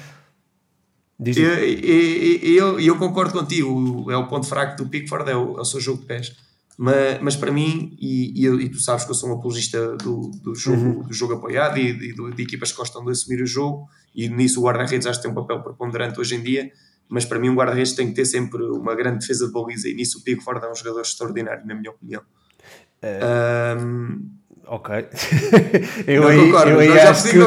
Diz 1.19 1.37
eu, 1.37 1.53
eu, 1.53 2.81
eu, 2.81 2.97
concordo 2.97 3.33
contigo, 3.33 4.11
é 4.11 4.17
o 4.17 4.27
ponto 4.27 4.47
fraco 4.47 4.77
do 4.77 4.89
Pickford, 4.89 5.31
é 5.31 5.37
o, 5.37 5.59
é 5.59 5.61
o 5.61 5.65
seu 5.65 5.81
jogo 5.81 6.01
de 6.01 6.07
pés. 6.07 6.37
Mas, 6.77 7.21
mas 7.21 7.37
para 7.37 7.53
mim, 7.53 7.97
e, 8.01 8.45
e, 8.45 8.65
e, 8.65 8.69
tu 8.69 8.81
sabes 8.81 9.05
que 9.05 9.11
eu 9.11 9.15
sou 9.15 9.31
um 9.31 9.35
apologista 9.35 9.97
do, 9.99 10.31
do, 10.43 10.55
jogo, 10.55 10.83
uhum. 10.83 11.03
do 11.03 11.13
jogo 11.13 11.35
apoiado 11.35 11.79
e, 11.79 11.91
e 11.91 12.13
de, 12.15 12.31
de, 12.35 12.43
equipas 12.43 12.73
que 12.73 12.79
gostam 12.79 13.05
de 13.05 13.11
assumir 13.11 13.43
o 13.43 13.47
jogo, 13.47 13.89
e 14.15 14.29
nisso 14.29 14.61
o 14.61 14.65
guarda-redes 14.65 15.07
acho 15.07 15.21
que 15.21 15.23
tem 15.23 15.31
um 15.31 15.35
papel 15.35 15.63
preponderante 15.63 16.19
hoje 16.19 16.35
em 16.35 16.43
dia. 16.43 16.73
Mas 17.09 17.27
para 17.27 17.39
mim, 17.39 17.51
um 17.51 17.55
guarda-redes 17.55 17.93
tem 17.93 18.09
que 18.09 18.15
ter 18.15 18.25
sempre 18.25 18.63
uma 18.65 18.95
grande 18.95 19.19
defesa 19.19 19.47
de 19.47 19.53
baliza, 19.53 19.89
e 19.89 19.95
nisso 19.95 20.19
o 20.19 20.23
Pickford 20.23 20.65
é 20.65 20.71
um 20.71 20.75
jogador 20.75 21.03
extraordinário, 21.03 21.67
na 21.67 21.75
minha 21.75 21.91
opinião. 21.91 22.23
É... 23.03 23.77
Um, 23.79 24.31
Ok. 24.67 24.95
eu 26.07 26.23
não 26.23 26.29
aí, 26.29 26.39
concordo, 26.47 26.71
eu 26.71 26.81
aí 26.81 26.99
acho, 26.99 27.31
que, 27.31 27.39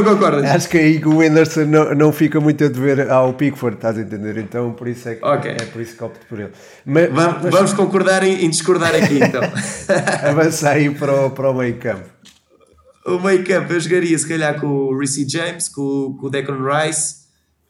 acho 0.47 0.69
que 0.69 0.77
aí 0.77 1.03
o 1.03 1.21
Anderson 1.21 1.65
não, 1.65 1.95
não 1.95 2.11
fica 2.11 2.39
muito 2.39 2.63
a 2.63 2.67
dever 2.67 3.09
ao 3.09 3.33
Pickford, 3.33 3.77
estás 3.77 3.97
a 3.97 4.01
entender? 4.01 4.37
Então 4.37 4.73
por 4.73 4.87
isso 4.87 5.09
é 5.09 5.15
que, 5.15 5.25
okay. 5.25 5.51
é 5.51 5.65
por 5.65 5.81
isso 5.81 5.95
que 5.95 6.03
opto 6.03 6.25
por 6.27 6.39
ele. 6.39 6.51
Mas, 6.85 7.11
vamos, 7.11 7.43
mas... 7.43 7.51
vamos 7.51 7.73
concordar 7.73 8.21
em, 8.23 8.45
em, 8.45 8.49
discordar 8.49 8.93
aqui 8.93 9.17
então. 9.23 9.41
Avança 10.29 10.69
aí 10.69 10.89
para 10.89 11.25
o, 11.25 11.31
para 11.31 11.49
o 11.49 11.53
meio 11.53 11.77
campo. 11.77 12.03
O 13.05 13.19
meio 13.19 13.43
campo 13.43 13.71
eu 13.71 13.79
jogaria 13.79 14.17
se 14.17 14.27
calhar 14.27 14.59
com 14.59 14.67
o 14.67 14.97
Reece 14.97 15.27
James, 15.27 15.69
com, 15.69 16.17
com 16.19 16.27
o 16.27 16.29
Declan 16.29 16.59
Rice 16.67 17.24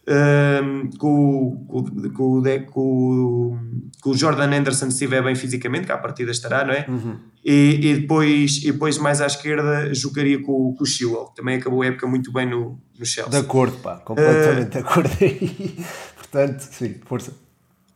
um, 0.07 0.89
com, 0.97 1.65
com, 1.67 1.83
com, 1.83 2.43
com, 2.71 3.59
com, 4.01 4.09
o 4.09 4.13
Jordan 4.13 4.55
Anderson 4.55 4.85
se 4.85 4.93
estiver 4.93 5.23
bem 5.23 5.35
fisicamente, 5.35 5.85
que 5.85 5.91
à 5.91 5.97
partida 5.97 6.31
estará, 6.31 6.63
não 6.63 6.73
é? 6.73 6.85
Uhum. 6.87 7.17
E, 7.43 7.79
e, 7.81 7.99
depois, 7.99 8.57
e 8.63 8.71
depois 8.71 8.97
mais 8.97 9.21
à 9.21 9.25
esquerda 9.25 9.93
jogaria 9.93 10.41
com, 10.41 10.73
com 10.75 10.83
o 10.83 10.85
Chilwell, 10.85 11.25
também 11.35 11.57
acabou 11.57 11.81
a 11.81 11.87
época 11.87 12.07
muito 12.07 12.31
bem 12.31 12.47
no, 12.47 12.79
no 12.97 13.05
Chelsea. 13.05 13.31
De 13.31 13.37
acordo, 13.37 13.77
pá, 13.77 13.97
completamente 13.97 14.67
uh, 14.67 14.71
de 14.71 14.77
acordo 14.77 15.11
aí. 15.21 15.85
Portanto, 16.17 16.61
sim, 16.61 16.95
força. 17.05 17.33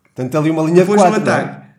Portanto, 0.04 0.38
ali 0.38 0.50
uma 0.50 0.64
linha 0.64 0.84
de 0.84 0.94
4. 0.94 1.30
É? 1.30 1.70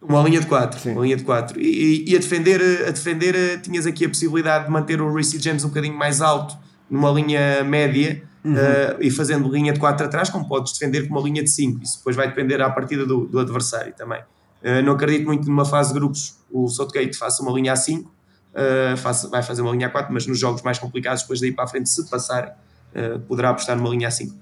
Uma 0.00 0.22
linha 0.22 0.40
de 0.40 0.46
4, 0.46 0.92
uma 0.92 1.02
linha 1.02 1.16
de 1.16 1.24
4. 1.24 1.60
E, 1.60 2.04
e, 2.08 2.14
a 2.14 2.18
defender, 2.18 2.60
a 2.86 2.90
defender 2.90 3.60
tinhas 3.60 3.86
aqui 3.86 4.04
a 4.04 4.08
possibilidade 4.08 4.66
de 4.66 4.70
manter 4.70 5.00
o 5.00 5.12
Reece 5.12 5.40
James 5.40 5.64
um 5.64 5.68
bocadinho 5.68 5.96
mais 5.96 6.20
alto, 6.20 6.56
numa 6.88 7.10
linha 7.10 7.64
média, 7.64 8.22
uhum. 8.46 8.54
uh, 8.54 8.96
e 9.00 9.10
fazendo 9.10 9.48
linha 9.48 9.72
de 9.72 9.80
4 9.80 10.06
atrás, 10.06 10.30
como 10.30 10.46
podes 10.46 10.72
defender 10.72 11.08
com 11.08 11.14
uma 11.14 11.22
linha 11.22 11.42
de 11.42 11.50
5. 11.50 11.82
Isso 11.82 11.98
depois 11.98 12.14
vai 12.14 12.28
depender 12.28 12.62
à 12.62 12.70
partida 12.70 13.04
do, 13.04 13.26
do 13.26 13.38
adversário 13.38 13.92
também. 13.94 14.20
Uh, 14.62 14.82
não 14.84 14.92
acredito 14.92 15.26
muito 15.26 15.46
numa 15.46 15.64
fase 15.64 15.92
de 15.92 15.98
grupos 15.98 16.36
o 16.50 16.68
Southgate 16.68 17.16
faça 17.16 17.42
uma 17.42 17.52
linha 17.52 17.72
a 17.72 17.76
5, 17.76 18.08
uh, 18.08 18.12
eh, 18.54 18.96
faça, 18.96 19.28
vai 19.28 19.42
fazer 19.42 19.60
uma 19.60 19.72
linha 19.72 19.88
a 19.88 19.90
4, 19.90 20.14
mas 20.14 20.26
nos 20.26 20.38
jogos 20.38 20.62
mais 20.62 20.78
complicados, 20.78 21.22
depois 21.22 21.40
daí 21.40 21.52
para 21.52 21.64
a 21.64 21.66
frente, 21.66 21.88
se 21.90 22.08
passarem, 22.08 22.50
poderá 23.28 23.50
apostar 23.50 23.76
numa 23.76 23.90
linha 23.90 24.08
a 24.08 24.10
5. 24.10 24.34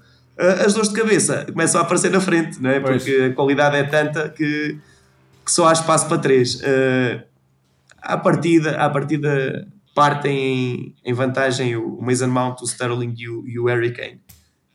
as 0.65 0.73
dores 0.73 0.87
de 0.87 0.95
cabeça 0.95 1.45
começam 1.51 1.81
a 1.81 1.83
aparecer 1.83 2.09
na 2.09 2.21
frente, 2.21 2.61
não 2.61 2.69
é? 2.69 2.79
porque 2.79 3.31
a 3.31 3.35
qualidade 3.35 3.75
é 3.75 3.83
tanta 3.83 4.29
que, 4.29 4.79
que 5.43 5.51
só 5.51 5.67
há 5.67 5.73
espaço 5.73 6.07
para 6.07 6.19
3. 6.19 6.61
à 8.01 8.17
partida, 8.17 8.77
à 8.77 8.89
partida 8.89 9.67
partem 9.95 10.37
em, 10.37 10.95
em 11.05 11.13
vantagem 11.13 11.75
o 11.77 11.99
Mason 12.01 12.27
Mount, 12.27 12.61
o 12.61 12.65
Sterling 12.65 13.15
e 13.17 13.29
o, 13.29 13.47
e 13.47 13.57
o 13.57 13.65
Harry 13.65 13.93
Kane. 13.93 14.21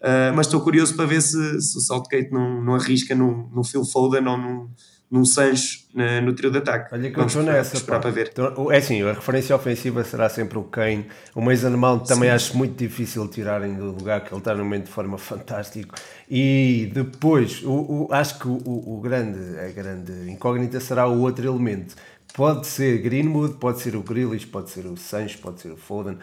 Uh, 0.01 0.33
mas 0.35 0.47
estou 0.47 0.63
curioso 0.63 0.97
para 0.97 1.05
ver 1.05 1.21
se, 1.21 1.61
se 1.61 1.77
o 1.77 1.81
Southgate 1.81 2.33
não, 2.33 2.63
não 2.63 2.75
arrisca 2.75 3.15
no, 3.15 3.51
no 3.55 3.63
Phil 3.63 3.85
Foden 3.85 4.27
ou 4.27 4.39
num, 4.39 4.71
num 5.11 5.25
Sancho 5.27 5.81
na, 5.93 6.23
no 6.23 6.33
trio 6.33 6.51
de 6.51 6.59
ataque. 6.59 6.95
Olha 6.95 7.11
que 7.11 7.17
Vamos 7.17 7.35
eu 7.35 7.41
estou 7.41 7.55
nessa. 7.55 7.77
Esperar 7.77 8.01
para 8.01 8.11
ver. 8.11 8.31
Então, 8.33 8.73
é 8.73 8.79
assim, 8.79 9.03
a 9.03 9.13
referência 9.13 9.55
ofensiva 9.55 10.05
será 10.05 10.29
sempre 10.29 10.57
o 10.57 10.63
Kane. 10.63 11.07
O 11.35 11.43
Mason 11.43 11.77
Mount 11.77 12.07
também 12.07 12.31
Sim. 12.31 12.35
acho 12.35 12.57
muito 12.57 12.79
difícil 12.79 13.29
tirarem 13.29 13.75
do 13.75 13.87
lugar, 13.87 14.25
que 14.25 14.33
ele 14.33 14.39
está 14.39 14.55
no 14.55 14.65
momento 14.65 14.85
de 14.85 14.93
forma 14.93 15.19
fantástico. 15.21 15.95
E 16.31 16.91
depois, 16.95 17.63
o, 17.63 18.07
o 18.07 18.09
acho 18.11 18.39
que 18.39 18.49
o, 18.49 18.59
o, 18.65 19.01
grande, 19.03 19.59
a 19.59 19.69
grande 19.71 20.31
incógnita 20.31 20.79
será 20.79 21.07
o 21.09 21.21
outro 21.21 21.47
elemento, 21.47 21.95
Pode 22.35 22.67
ser 22.67 22.99
Greenwood, 22.99 23.55
pode 23.55 23.81
ser 23.81 23.97
o 23.97 24.03
Grealish, 24.03 24.47
pode 24.47 24.71
ser 24.71 24.87
o 24.87 24.97
Sancho, 24.97 25.39
pode 25.39 25.61
ser 25.61 25.73
o 25.73 25.77
Foden. 25.77 26.19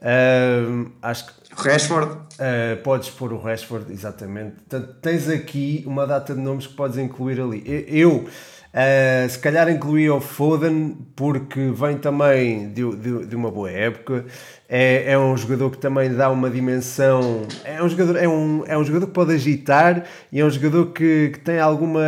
Uh, 0.00 0.90
acho 1.02 1.26
que. 1.26 1.32
Rashford. 1.54 2.12
Uh, 2.12 2.82
podes 2.82 3.10
pôr 3.10 3.32
o 3.32 3.38
Rashford, 3.38 3.92
exatamente. 3.92 4.52
Portanto, 4.52 4.96
tens 5.02 5.28
aqui 5.28 5.84
uma 5.86 6.06
data 6.06 6.34
de 6.34 6.40
nomes 6.40 6.66
que 6.66 6.74
podes 6.74 6.96
incluir 6.96 7.40
ali. 7.40 7.62
Eu, 7.86 8.24
uh, 8.24 9.28
se 9.28 9.38
calhar, 9.38 9.68
incluí 9.68 10.08
o 10.08 10.20
Foden 10.20 10.96
porque 11.14 11.70
vem 11.70 11.98
também 11.98 12.72
de, 12.72 12.96
de, 12.96 13.26
de 13.26 13.36
uma 13.36 13.50
boa 13.50 13.70
época 13.70 14.24
é, 14.72 15.14
é 15.14 15.18
um 15.18 15.36
jogador 15.36 15.68
que 15.72 15.78
também 15.78 16.14
dá 16.14 16.30
uma 16.30 16.48
dimensão. 16.48 17.42
É 17.64 17.82
um 17.82 17.88
jogador, 17.88 18.16
é 18.16 18.28
um, 18.28 18.62
é 18.64 18.78
um 18.78 18.84
jogador 18.84 19.08
que 19.08 19.12
pode 19.12 19.34
agitar 19.34 20.04
e 20.30 20.38
é 20.38 20.44
um 20.44 20.50
jogador 20.50 20.92
que, 20.92 21.30
que 21.32 21.40
tem, 21.40 21.58
alguma, 21.58 22.00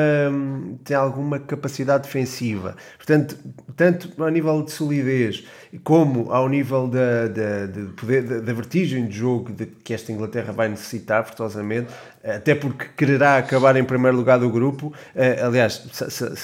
tem 0.84 0.96
alguma 0.96 1.40
capacidade 1.40 2.04
defensiva. 2.04 2.76
Portanto, 2.96 3.36
tanto 3.76 4.22
a 4.22 4.30
nível 4.30 4.62
de 4.62 4.70
solidez 4.70 5.44
como 5.82 6.30
ao 6.30 6.48
nível 6.48 6.86
da, 6.86 7.28
da, 7.28 7.66
de 7.66 7.92
poder, 7.94 8.22
da, 8.22 8.40
da 8.40 8.52
vertigem 8.52 9.06
de 9.06 9.16
jogo 9.16 9.52
de, 9.52 9.64
que 9.66 9.94
esta 9.94 10.12
Inglaterra 10.12 10.52
vai 10.52 10.68
necessitar, 10.68 11.24
forçosamente, 11.24 11.88
até 12.22 12.54
porque 12.54 12.86
quererá 12.94 13.38
acabar 13.38 13.74
em 13.76 13.84
primeiro 13.84 14.16
lugar 14.16 14.38
do 14.38 14.50
grupo. 14.50 14.92
Eh, 15.14 15.40
aliás, 15.42 15.82
se, 15.90 16.10
se, 16.10 16.36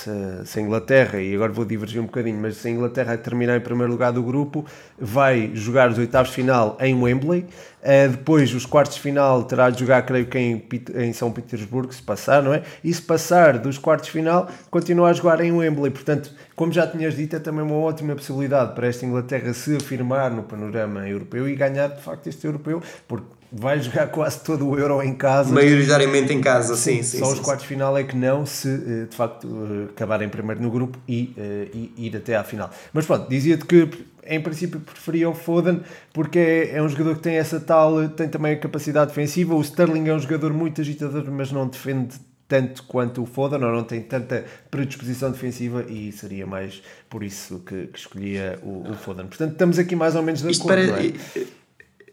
se, 0.45 0.59
a 0.59 0.63
Inglaterra, 0.63 1.21
e 1.21 1.35
agora 1.35 1.53
vou 1.53 1.65
divergir 1.65 2.01
um 2.01 2.07
bocadinho, 2.07 2.41
mas 2.41 2.57
se 2.57 2.69
a 2.69 2.71
Inglaterra 2.71 3.17
terminar 3.19 3.59
em 3.59 3.61
primeiro 3.61 3.93
lugar 3.93 4.13
do 4.13 4.23
grupo, 4.23 4.65
vai 4.99 5.51
jogar 5.55 5.91
os 5.91 5.99
oitavos 6.09 6.31
de 6.31 6.35
final 6.35 6.77
em 6.81 6.95
Wembley. 6.95 7.47
Uh, 7.81 8.11
depois, 8.11 8.53
os 8.55 8.67
quartos 8.67 8.97
de 8.97 9.03
final 9.03 9.45
terá 9.45 9.71
de 9.71 9.79
jogar, 9.79 10.03
creio 10.03 10.27
que 10.27 10.37
em, 10.37 10.63
em, 10.97 11.13
São 11.13 11.31
Petersburgo, 11.31 11.93
se 11.93 12.03
passar, 12.03 12.43
não 12.43 12.53
é? 12.53 12.63
E 12.83 12.93
se 12.93 13.01
passar 13.01 13.59
dos 13.59 13.79
quartos 13.79 14.07
de 14.07 14.13
final, 14.13 14.49
continuar 14.69 15.11
a 15.11 15.13
jogar 15.13 15.41
em 15.41 15.53
Wembley. 15.53 15.91
Portanto, 15.91 16.33
como 16.57 16.73
já 16.73 16.87
tinhas 16.87 17.15
dito, 17.15 17.37
é 17.37 17.39
também 17.39 17.63
uma 17.63 17.77
ótima 17.77 18.17
possibilidade 18.17 18.75
para 18.75 18.89
esta 18.89 19.07
Inglaterra 19.07 19.53
se 19.55 19.77
afirmar 19.77 20.31
no 20.31 20.43
panorama 20.43 21.09
europeu 21.09 21.49
e 21.49 21.55
ganhar 21.55 21.89
de 21.89 22.03
facto 22.03 22.27
este 22.27 22.45
europeu, 22.47 22.83
porque 23.07 23.39
vai 23.51 23.81
jogar 23.81 24.09
quase 24.09 24.41
todo 24.41 24.69
o 24.69 24.79
Euro 24.79 25.03
em 25.03 25.15
casa. 25.15 25.53
Maioritariamente 25.53 26.33
em 26.33 26.41
casa, 26.41 26.77
sim. 26.77 27.03
sim, 27.03 27.19
só 27.19 27.27
sim 27.27 27.33
os 27.33 27.41
quartos 27.41 27.63
de 27.63 27.69
final 27.69 27.97
é 27.97 28.05
que 28.05 28.17
não, 28.17 28.45
se 28.45 28.69
eh, 28.69 29.07
de 29.09 29.17
facto 29.17 29.49
eh, 29.49 29.91
acabarem 29.91 30.29
primeiro 30.29 30.61
no 30.61 30.71
grupo 30.71 30.99
e, 31.09 31.35
uh, 31.37 31.77
e 31.97 32.07
ir 32.07 32.17
até 32.17 32.37
à 32.37 32.45
final. 32.45 32.71
Mas 32.93 33.07
pronto, 33.07 33.29
dizia-te 33.29 33.65
que 33.65 33.89
em 34.29 34.41
princípio 34.41 34.81
preferia 34.81 35.29
o 35.29 35.35
Foden 35.35 35.81
porque 36.13 36.39
é, 36.39 36.77
é, 36.77 36.83
um 36.83 36.89
jogador 36.89 37.17
que 37.17 37.23
tem 37.23 37.37
essa 37.37 37.59
tal, 37.59 38.09
tem 38.11 38.29
também 38.29 38.53
a 38.53 38.59
capacidade 38.59 39.09
defensiva. 39.09 39.55
O 39.55 39.61
Sterling 39.61 40.09
é 40.09 40.15
um 40.15 40.19
jogador 40.19 40.53
muito 40.53 40.81
agitador, 40.81 41.31
mas 41.31 41.51
não 41.51 41.67
defende 41.67 42.17
tanto 42.49 42.83
quanto 42.85 43.23
o 43.23 43.27
Foden, 43.27 43.63
ou 43.63 43.73
não 43.73 43.85
tem 43.85 44.01
tanta 44.01 44.45
predisposição 44.71 45.31
defensiva 45.31 45.85
e 45.87 46.11
seria 46.13 46.47
mais 46.47 46.83
por 47.11 47.23
isso 47.23 47.61
que, 47.61 47.89
que 47.89 47.99
escolhia 47.99 48.59
o, 48.63 48.91
o, 48.91 48.95
Foden. 48.95 49.27
Portanto, 49.27 49.53
estamos 49.53 49.79
aqui 49.79 49.95
mais 49.95 50.17
ou 50.17 50.23
menos 50.23 50.41
de 50.41 50.49
acordo, 50.49 50.67
para... 50.67 51.05
é? 51.05 51.13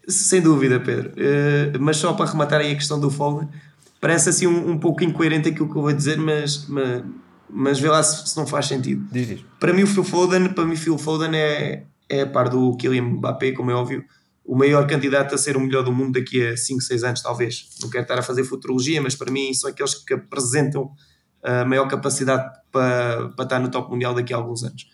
Sem 0.08 0.42
dúvida, 0.42 0.80
Pedro. 0.80 1.12
Uh, 1.12 1.80
mas 1.80 1.98
só 1.98 2.14
para 2.14 2.30
rematar 2.30 2.60
aí 2.60 2.74
a 2.74 2.76
questão 2.76 3.00
do 3.00 3.10
Foden, 3.10 3.48
parece 4.02 4.30
assim 4.30 4.46
um, 4.46 4.72
um 4.72 4.78
pouco 4.78 5.04
incoerente 5.04 5.50
aquilo 5.50 5.72
que 5.72 5.78
eu 5.78 5.82
vou 5.82 5.94
dizer, 5.94 6.18
mas, 6.18 6.68
mas, 6.68 7.04
mas 7.50 7.80
vê 7.80 7.90
lá 7.90 8.04
se, 8.04 8.30
se 8.30 8.38
não 8.38 8.46
faz 8.46 8.68
sentido. 8.68 9.08
Diz, 9.12 9.28
diz. 9.28 9.42
Para 9.58 9.74
mim, 9.74 9.84
o 9.84 9.88
Phil 9.88 10.04
Foden, 10.04 10.50
para 10.50 10.66
mim, 10.66 10.76
Phil 10.76 10.98
Foden 10.98 11.32
é, 11.34 11.84
é 12.10 12.22
a 12.22 12.28
par 12.28 12.50
do 12.50 12.76
Kylian 12.78 13.04
Mbappé, 13.04 13.52
como 13.52 13.72
é 13.72 13.74
óbvio, 13.74 14.04
o 14.44 14.56
maior 14.56 14.86
candidato 14.86 15.34
a 15.34 15.38
ser 15.38 15.58
o 15.58 15.60
melhor 15.60 15.84
do 15.84 15.92
mundo 15.92 16.20
daqui 16.20 16.46
a 16.46 16.56
5, 16.56 16.82
6 16.82 17.04
anos, 17.04 17.22
talvez. 17.22 17.70
Não 17.82 17.90
quero 17.90 18.04
estar 18.04 18.20
a 18.20 18.22
fazer 18.22 18.44
futurologia, 18.44 19.02
mas 19.02 19.16
para 19.16 19.32
mim 19.32 19.54
são 19.54 19.70
aqueles 19.70 19.96
que 19.96 20.14
apresentam 20.14 20.92
a 21.44 21.66
maior 21.66 21.88
capacidade 21.88 22.44
para, 22.72 23.30
para 23.30 23.44
estar 23.44 23.60
no 23.60 23.70
top 23.70 23.90
mundial 23.92 24.14
daqui 24.14 24.34
a 24.34 24.38
alguns 24.38 24.64
anos. 24.64 24.88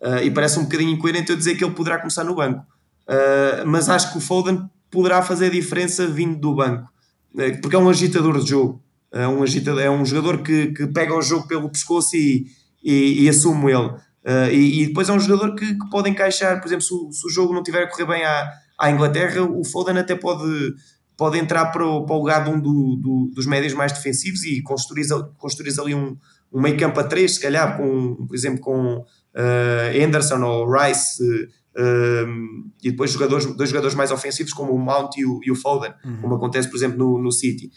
Uh, 0.00 0.22
e 0.22 0.30
parece 0.30 0.58
um 0.58 0.64
bocadinho 0.64 0.90
incoerente 0.90 1.30
eu 1.30 1.36
dizer 1.36 1.56
que 1.56 1.64
ele 1.64 1.74
poderá 1.74 1.98
começar 1.98 2.22
no 2.22 2.34
banco. 2.34 2.64
Uh, 3.08 3.66
mas 3.66 3.88
acho 3.88 4.12
que 4.12 4.18
o 4.18 4.20
Foden 4.20 4.68
poderá 4.90 5.22
fazer 5.22 5.46
a 5.46 5.50
diferença 5.50 6.06
vindo 6.06 6.38
do 6.38 6.54
banco, 6.54 6.88
uh, 7.34 7.60
porque 7.60 7.76
é 7.76 7.78
um 7.78 7.88
agitador 7.88 8.38
de 8.40 8.48
jogo. 8.48 8.82
É 9.10 9.26
um, 9.26 9.42
agitador, 9.42 9.80
é 9.80 9.90
um 9.90 10.04
jogador 10.04 10.42
que, 10.42 10.66
que 10.68 10.86
pega 10.86 11.14
o 11.14 11.22
jogo 11.22 11.48
pelo 11.48 11.70
pescoço 11.70 12.14
e, 12.14 12.46
e, 12.84 13.24
e 13.24 13.28
assume 13.28 13.72
ele. 13.72 13.90
Uh, 14.28 14.52
e, 14.52 14.82
e, 14.82 14.86
depois 14.88 15.08
é 15.08 15.12
um 15.14 15.18
jogador 15.18 15.54
que, 15.54 15.64
que 15.64 15.88
pode 15.88 16.10
encaixar, 16.10 16.60
por 16.60 16.66
exemplo, 16.66 16.82
se 16.82 16.92
o, 16.92 17.10
se 17.10 17.26
o, 17.26 17.30
jogo 17.30 17.54
não 17.54 17.62
tiver 17.62 17.84
a 17.84 17.86
correr 17.86 18.04
bem 18.04 18.22
à, 18.26 18.52
à 18.78 18.90
Inglaterra, 18.90 19.42
o 19.42 19.64
Foden 19.64 19.96
até 19.96 20.14
pode, 20.14 20.74
pode 21.16 21.38
entrar 21.38 21.66
para 21.72 21.86
o, 21.86 22.04
para 22.04 22.14
o 22.14 22.18
lugar 22.18 22.44
de 22.44 22.50
um 22.50 22.60
do, 22.60 22.96
do, 22.96 23.30
dos 23.34 23.46
médios 23.46 23.72
mais 23.72 23.90
defensivos 23.90 24.44
e 24.44 24.60
construir, 24.60 25.06
construir 25.38 25.72
ali 25.80 25.94
um, 25.94 26.14
um 26.52 26.60
meio 26.60 26.76
campo 26.76 27.00
a 27.00 27.04
três, 27.04 27.36
se 27.36 27.40
calhar, 27.40 27.78
com, 27.78 28.26
por 28.26 28.34
exemplo, 28.36 28.60
com 28.60 28.96
uh, 28.98 30.04
Anderson 30.04 30.42
ou 30.42 30.70
Rice. 30.70 31.24
Uh, 31.24 32.68
e 32.82 32.90
depois 32.90 33.10
jogadores, 33.10 33.46
dois 33.46 33.70
jogadores 33.70 33.94
mais 33.94 34.10
ofensivos 34.10 34.52
como 34.52 34.72
o 34.74 34.78
Mount 34.78 35.16
e 35.16 35.24
o, 35.24 35.40
e 35.42 35.50
o 35.50 35.54
Foden, 35.54 35.94
uhum. 36.04 36.20
como 36.20 36.34
acontece, 36.34 36.68
por 36.68 36.76
exemplo, 36.76 36.98
no, 36.98 37.22
no 37.22 37.32
City. 37.32 37.70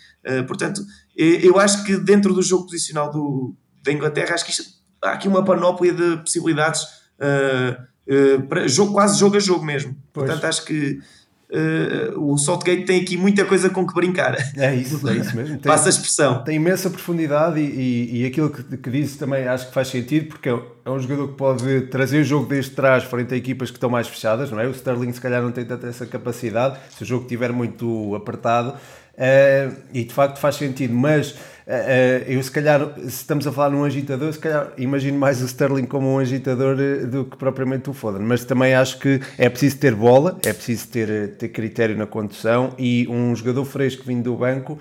Portanto, 0.48 0.82
eu 1.16 1.58
acho 1.60 1.84
que 1.86 1.98
dentro 1.98 2.34
do 2.34 2.42
jogo 2.42 2.66
posicional 2.66 3.10
do, 3.10 3.56
da 3.84 3.92
Inglaterra, 3.92 4.34
acho 4.34 4.44
que 4.44 4.52
isto, 4.52 4.81
há 5.04 5.12
aqui 5.12 5.28
uma 5.28 5.44
panóplia 5.44 5.94
de 5.94 6.18
possibilidades 6.18 6.84
uh, 7.20 7.82
uh, 8.08 8.42
para 8.48 8.68
jogo, 8.68 8.94
quase 8.94 9.20
jogo 9.20 9.38
a 9.38 9.40
jogo 9.40 9.66
mesmo. 9.66 9.96
Pois. 10.14 10.28
Portanto, 10.28 10.46
acho 10.46 10.66
que 10.66 11.00
uh, 11.52 12.32
o 12.32 12.38
Saltgate 12.38 12.86
tem 12.86 13.02
aqui 13.02 13.18
muita 13.18 13.46
coisa 13.46 13.70
com 13.70 13.86
que 13.86 13.94
brincar. 13.94 14.36
É 14.58 14.74
isso, 14.74 15.08
é 15.08 15.14
isso 15.16 15.36
mesmo. 15.36 15.58
Tem, 15.60 15.72
Passa 15.72 15.90
a 15.90 15.92
expressão. 15.92 16.44
Tem 16.44 16.56
imensa 16.56 16.90
profundidade 16.90 17.60
e, 17.60 17.64
e, 17.64 18.22
e 18.22 18.26
aquilo 18.26 18.50
que, 18.50 18.78
que 18.78 18.90
disse 18.90 19.18
também 19.18 19.48
acho 19.48 19.68
que 19.68 19.74
faz 19.74 19.90
sentido, 19.90 20.28
porque 20.28 20.50
é, 20.50 20.60
é 20.86 20.90
um 20.90 21.00
jogador 21.00 21.30
que 21.30 21.36
pode 21.36 21.82
trazer 21.88 22.22
o 22.22 22.24
jogo 22.24 22.46
desde 22.48 22.72
trás 22.72 23.04
frente 23.04 23.34
a 23.34 23.38
equipas 23.38 23.70
que 23.70 23.78
estão 23.78 23.90
mais 23.90 24.08
fechadas, 24.08 24.52
não 24.52 24.60
é? 24.60 24.68
O 24.68 24.72
Sterling 24.72 25.12
se 25.12 25.22
calhar 25.22 25.42
não 25.42 25.52
tem 25.52 25.66
tanta 25.66 25.88
essa 25.88 26.06
capacidade, 26.06 26.80
se 26.96 27.04
o 27.04 27.06
jogo 27.06 27.24
estiver 27.24 27.52
muito 27.52 28.16
apertado, 28.16 28.70
uh, 28.70 29.76
e 29.94 30.04
de 30.04 30.14
facto 30.14 30.38
faz 30.38 30.56
sentido, 30.56 30.94
mas 30.94 31.36
eu, 32.28 32.42
se 32.42 32.52
calhar, 32.52 32.94
se 33.00 33.08
estamos 33.08 33.46
a 33.48 33.52
falar 33.52 33.70
num 33.70 33.84
agitador, 33.84 34.32
se 34.34 34.40
calhar 34.40 34.72
imagino 34.78 35.18
mais 35.18 35.42
o 35.42 35.46
Sterling 35.46 35.86
como 35.86 36.14
um 36.14 36.20
agitador 36.20 36.78
uh, 36.78 37.08
do 37.08 37.26
que 37.26 37.38
propriamente 37.38 37.90
o 37.90 37.94
Foden. 37.94 38.22
Mas 38.22 38.44
também 38.44 38.74
acho 38.74 39.00
que 39.00 39.22
é 39.38 39.50
preciso 39.50 39.78
ter 39.78 39.96
bola, 39.96 40.38
é 40.46 40.54
preciso 40.54 40.88
ter, 40.88 41.30
ter 41.38 41.50
critério 41.50 41.98
na 41.98 42.06
condução 42.06 42.74
e 42.78 43.08
um 43.10 43.36
jogador 43.36 43.66
fresco 43.66 44.04
vindo 44.06 44.24
do 44.24 44.36
banco, 44.36 44.78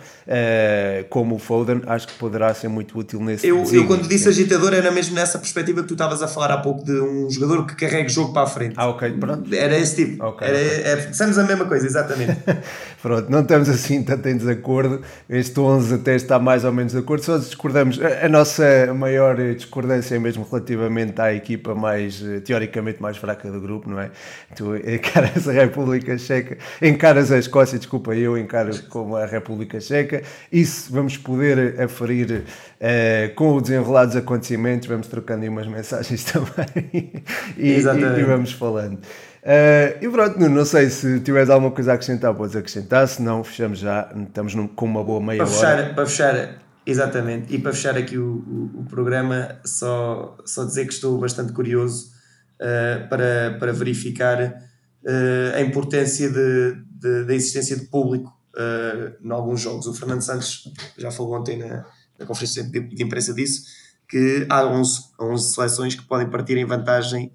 como 1.08 1.36
o 1.36 1.38
Foden, 1.38 1.82
acho 1.86 2.08
que 2.08 2.14
poderá 2.14 2.52
ser 2.54 2.68
muito 2.68 2.98
útil 2.98 3.20
nesse 3.20 3.46
Eu, 3.46 3.64
eu 3.72 3.86
quando 3.86 4.08
disse 4.08 4.28
agitador, 4.28 4.74
era 4.74 4.90
mesmo 4.90 5.14
nessa 5.14 5.38
perspectiva 5.38 5.82
que 5.82 5.88
tu 5.88 5.94
estavas 5.94 6.22
a 6.22 6.28
falar 6.28 6.50
há 6.52 6.58
pouco 6.58 6.84
de 6.84 6.92
um 6.92 7.30
jogador 7.30 7.66
que 7.66 7.74
carrega 7.74 8.08
o 8.08 8.12
jogo 8.12 8.32
para 8.32 8.42
a 8.42 8.46
frente. 8.46 8.74
Ah, 8.76 8.88
ok, 8.88 9.10
pronto. 9.12 9.54
Era 9.54 9.78
esse 9.78 9.96
tipo. 9.96 10.24
Okay, 10.24 10.48
era, 10.48 10.58
okay. 10.58 10.82
É, 10.84 10.96
pensamos 10.96 11.38
a 11.38 11.44
mesma 11.44 11.64
coisa, 11.64 11.86
exatamente. 11.86 12.36
pronto, 13.02 13.30
não 13.30 13.40
estamos 13.40 13.68
assim 13.68 14.02
tanto 14.02 14.28
em 14.28 14.36
desacordo. 14.36 15.02
Este 15.28 15.58
11 15.58 15.94
até 15.94 16.14
está 16.14 16.38
mais 16.38 16.64
ou 16.64 16.72
menos 16.72 16.79
menos 16.80 16.92
de 16.92 16.98
acordo, 16.98 17.24
só 17.24 17.38
discordamos. 17.38 18.00
A, 18.02 18.26
a, 18.26 18.28
nossa 18.28 18.92
maior 18.94 19.36
discordância 19.54 20.16
é 20.16 20.18
mesmo 20.18 20.46
relativamente 20.50 21.20
à 21.20 21.32
equipa 21.32 21.74
mais, 21.74 22.22
eh, 22.22 22.40
teoricamente, 22.40 23.00
mais 23.00 23.16
fraca 23.16 23.50
do 23.50 23.60
grupo, 23.60 23.88
não 23.88 24.00
é? 24.00 24.10
Tu 24.56 24.76
encaras 24.76 25.48
a 25.48 25.52
República 25.52 26.16
Checa, 26.18 26.58
encaras 26.82 27.30
a 27.30 27.38
Escócia, 27.38 27.78
desculpa, 27.78 28.14
eu 28.14 28.36
encaro 28.36 28.70
como 28.88 29.16
a 29.16 29.26
República 29.26 29.80
Checa. 29.80 30.22
Isso 30.50 30.92
vamos 30.92 31.16
poder 31.16 31.80
aferir 31.80 32.44
uh, 32.80 33.34
com 33.34 33.54
o 33.54 33.60
desenrolar 33.60 34.06
dos 34.06 34.16
acontecimentos, 34.16 34.88
vamos 34.88 35.06
trocando 35.06 35.42
aí 35.42 35.48
umas 35.48 35.66
mensagens 35.66 36.24
também 36.32 37.22
e, 37.56 37.72
e, 37.72 37.78
e 37.78 38.24
vamos 38.24 38.52
falando. 38.52 38.98
Uh, 39.42 39.96
e 40.04 40.08
pronto, 40.08 40.38
não 40.38 40.64
sei 40.66 40.90
se 40.90 41.18
tiveres 41.20 41.48
alguma 41.48 41.70
coisa 41.70 41.92
a 41.92 41.94
acrescentar, 41.94 42.34
podes 42.34 42.54
acrescentar, 42.54 43.08
se 43.08 43.22
não, 43.22 43.42
fechamos 43.42 43.78
já, 43.78 44.10
estamos 44.14 44.54
num, 44.54 44.68
com 44.68 44.84
uma 44.84 45.02
boa 45.02 45.20
meia 45.20 45.38
para 45.38 45.46
fechar, 45.46 45.78
hora. 45.78 45.94
Para 45.94 46.06
fechar, 46.06 46.48
Exatamente, 46.90 47.54
e 47.54 47.58
para 47.60 47.72
fechar 47.72 47.96
aqui 47.96 48.18
o, 48.18 48.38
o, 48.38 48.80
o, 48.80 48.84
programa, 48.84 49.60
só, 49.64 50.36
só 50.44 50.64
dizer 50.64 50.88
que 50.88 50.92
estou 50.92 51.16
bastante 51.18 51.52
curioso 51.52 52.10
uh, 52.56 53.08
para, 53.08 53.56
para 53.60 53.72
verificar 53.72 54.42
uh, 54.42 55.54
a 55.54 55.60
importância 55.60 56.28
de, 56.28 56.82
de, 56.90 57.24
da 57.26 57.32
existência 57.32 57.76
de 57.76 57.86
público 57.86 58.36
uh, 58.56 59.24
em 59.24 59.30
alguns 59.30 59.60
jogos. 59.60 59.86
O 59.86 59.94
Fernando 59.94 60.22
Santos 60.22 60.64
já 60.98 61.12
falou 61.12 61.38
ontem 61.38 61.58
na, 61.58 61.86
na 62.18 62.26
conferência 62.26 62.64
de, 62.64 62.80
de, 62.80 63.04
imprensa 63.04 63.32
disso, 63.32 63.66
que 64.08 64.44
há 64.50 64.66
11, 64.66 65.00
11 65.20 65.54
seleções 65.54 65.94
que 65.94 66.02
podem 66.02 66.28
partir 66.28 66.56
em 66.56 66.64
vantagem 66.64 67.32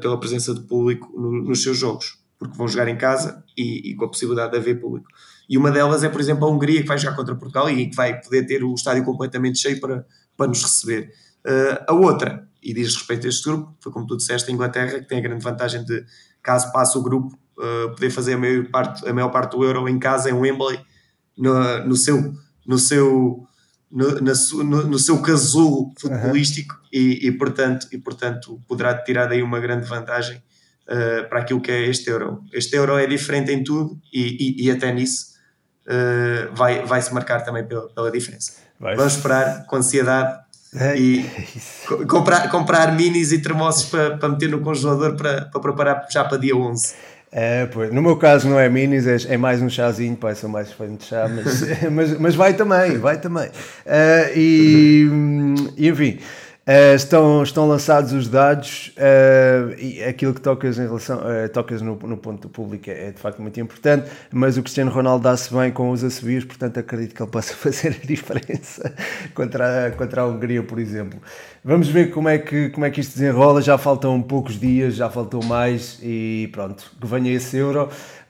pela 0.00 0.18
presença 0.18 0.54
de 0.54 0.60
público 0.60 1.12
no, 1.14 1.42
nos 1.42 1.62
seus 1.64 1.76
jogos, 1.76 2.18
porque 2.38 2.56
vão 2.56 2.66
jogar 2.66 2.88
em 2.88 2.96
casa 2.96 3.44
e, 3.54 3.90
e 3.90 3.96
com 3.96 4.04
a 4.04 4.08
possibilidade 4.08 4.52
de 4.52 4.58
haver 4.58 4.80
público. 4.80 5.08
E 5.50 5.58
uma 5.58 5.72
delas 5.72 6.04
é, 6.04 6.08
por 6.08 6.20
exemplo, 6.20 6.46
a 6.46 6.48
Hungria, 6.48 6.80
que 6.80 6.86
vai 6.86 6.96
jogar 6.96 7.16
contra 7.16 7.34
Portugal 7.34 7.68
e 7.68 7.90
que 7.90 7.96
vai 7.96 8.20
poder 8.20 8.46
ter 8.46 8.62
o 8.62 8.72
estádio 8.72 9.04
completamente 9.04 9.58
cheio 9.58 9.80
para, 9.80 10.06
para 10.36 10.46
nos 10.46 10.62
receber. 10.62 11.12
Uh, 11.44 11.84
a 11.88 11.92
outra, 11.92 12.48
e 12.62 12.72
diz 12.72 12.94
respeito 12.94 13.26
a 13.26 13.28
este 13.28 13.48
grupo, 13.48 13.76
foi 13.80 13.90
como 13.90 14.06
tu 14.06 14.16
disseste, 14.16 14.48
a 14.48 14.54
Inglaterra, 14.54 15.00
que 15.00 15.08
tem 15.08 15.18
a 15.18 15.20
grande 15.20 15.42
vantagem 15.42 15.84
de, 15.84 16.04
caso 16.40 16.70
passe 16.70 16.96
o 16.96 17.02
grupo, 17.02 17.36
uh, 17.58 17.90
poder 17.90 18.10
fazer 18.10 18.34
a 18.34 18.38
maior, 18.38 18.64
parte, 18.66 19.08
a 19.08 19.12
maior 19.12 19.30
parte 19.30 19.56
do 19.56 19.64
Euro 19.64 19.88
em 19.88 19.98
casa, 19.98 20.30
em 20.30 20.34
Wembley, 20.34 20.78
no, 21.36 21.84
no 21.84 21.96
seu. 21.96 22.32
No 22.64 22.78
seu 22.78 23.44
no, 23.90 24.08
no, 24.20 24.86
no, 24.86 24.98
seu 25.00 25.20
casulo 25.20 25.92
futebolístico 25.98 26.74
uhum. 26.74 26.80
e, 26.92 27.26
e, 27.26 27.32
portanto, 27.32 27.88
e 27.90 27.98
portanto 27.98 28.62
poderá 28.68 28.94
tirar 28.94 29.26
daí 29.26 29.42
uma 29.42 29.58
grande 29.58 29.84
vantagem 29.84 30.36
uh, 30.36 31.28
para 31.28 31.40
aquilo 31.40 31.60
que 31.60 31.72
é 31.72 31.88
este 31.88 32.08
Euro. 32.08 32.44
Este 32.52 32.76
Euro 32.76 32.96
é 32.96 33.06
diferente 33.08 33.50
em 33.50 33.64
tudo 33.64 34.00
e, 34.12 34.62
e, 34.62 34.66
e 34.66 34.70
até 34.70 34.92
nisso 34.92 35.29
uh, 35.90 36.54
vai, 36.54 36.84
vai 36.84 37.02
se 37.02 37.12
marcar 37.12 37.44
também 37.44 37.64
pela, 37.64 37.88
pela 37.88 38.10
diferença. 38.10 38.52
Vai 38.78 38.96
Vamos 38.96 39.16
esperar 39.16 39.66
com 39.66 39.76
ansiedade 39.76 40.38
é, 40.74 40.96
e 40.96 41.26
é 41.26 42.04
comprar, 42.04 42.48
comprar 42.48 42.94
minis 42.94 43.32
e 43.32 43.38
termossos 43.38 43.86
para, 43.86 44.16
para 44.16 44.28
meter 44.28 44.48
no 44.48 44.60
congelador 44.60 45.16
para, 45.16 45.46
para 45.46 45.60
preparar 45.60 46.06
já 46.08 46.24
para 46.24 46.38
dia 46.38 46.56
11. 46.56 46.94
É, 47.32 47.66
pois. 47.66 47.92
No 47.92 48.02
meu 48.02 48.16
caso 48.16 48.48
não 48.48 48.58
é 48.58 48.68
minis, 48.68 49.06
é, 49.06 49.34
é 49.34 49.36
mais 49.36 49.62
um 49.62 49.68
chazinho, 49.68 50.16
pai, 50.16 50.34
sou 50.34 50.48
mais 50.48 50.72
fã 50.72 50.92
de 50.92 51.04
chá, 51.04 51.28
mas, 51.28 51.62
mas, 51.90 52.18
mas 52.18 52.34
vai 52.34 52.54
também, 52.54 52.98
vai 52.98 53.18
também. 53.18 53.48
Uh, 53.48 54.36
e, 54.36 55.08
e 55.76 55.88
enfim, 55.88 56.18
Uh, 56.70 56.94
estão, 56.94 57.42
estão 57.42 57.66
lançados 57.66 58.12
os 58.12 58.28
dados 58.28 58.94
uh, 58.96 59.74
e 59.76 60.04
aquilo 60.04 60.32
que 60.32 60.40
tocas 60.40 60.78
em 60.78 60.82
relação 60.82 61.18
uh, 61.18 61.48
tocas 61.52 61.82
no, 61.82 61.96
no 61.96 62.16
ponto 62.16 62.48
público 62.48 62.88
é, 62.88 63.08
é, 63.08 63.10
de 63.10 63.18
facto 63.18 63.42
muito 63.42 63.58
importante, 63.58 64.08
mas 64.30 64.56
o 64.56 64.62
Cristiano 64.62 64.88
Ronaldo 64.88 65.24
dá-se 65.24 65.52
bem 65.52 65.72
com 65.72 65.90
os 65.90 66.04
assobios, 66.04 66.44
portanto 66.44 66.78
acredito 66.78 67.12
que 67.12 67.20
ele 67.20 67.30
possa 67.30 67.54
fazer 67.58 67.98
a 68.00 68.06
diferença 68.06 68.94
contra, 69.34 69.88
a, 69.88 69.90
contra 69.90 70.22
a 70.22 70.26
Hungria, 70.28 70.62
por 70.62 70.78
exemplo. 70.78 71.20
Vamos 71.64 71.88
ver 71.88 72.12
como 72.12 72.28
é, 72.28 72.38
que, 72.38 72.68
como 72.68 72.86
é 72.86 72.90
que 72.90 73.00
isto 73.00 73.14
desenrola, 73.14 73.60
já 73.60 73.76
faltam 73.76 74.22
poucos 74.22 74.56
dias, 74.56 74.94
já 74.94 75.10
faltou 75.10 75.42
mais 75.42 75.98
e 76.00 76.48
pronto, 76.52 76.88
que 77.00 77.04
venha 77.04 77.32
esse 77.32 77.56
euro. 77.56 77.88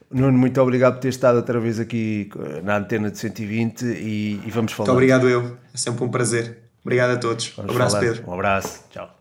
Nuno, 0.09 0.35
muito 0.35 0.59
obrigado 0.59 0.95
por 0.95 1.01
ter 1.01 1.09
estado 1.09 1.35
outra 1.35 1.59
vez 1.59 1.79
aqui 1.79 2.27
na 2.63 2.77
antena 2.77 3.11
de 3.11 3.19
120 3.19 3.85
e, 3.85 4.41
e 4.43 4.49
vamos 4.49 4.71
falar. 4.71 4.87
Muito 4.87 4.97
obrigado 4.97 5.29
eu, 5.29 5.57
é 5.71 5.77
sempre 5.77 6.03
um 6.03 6.09
prazer. 6.09 6.60
Obrigado 6.83 7.11
a 7.11 7.17
todos. 7.17 7.49
Vamos 7.55 7.71
um 7.71 7.75
abraço, 7.75 7.95
falar. 7.95 8.07
Pedro. 8.07 8.29
Um 8.29 8.33
abraço. 8.33 8.83
Tchau. 8.91 9.20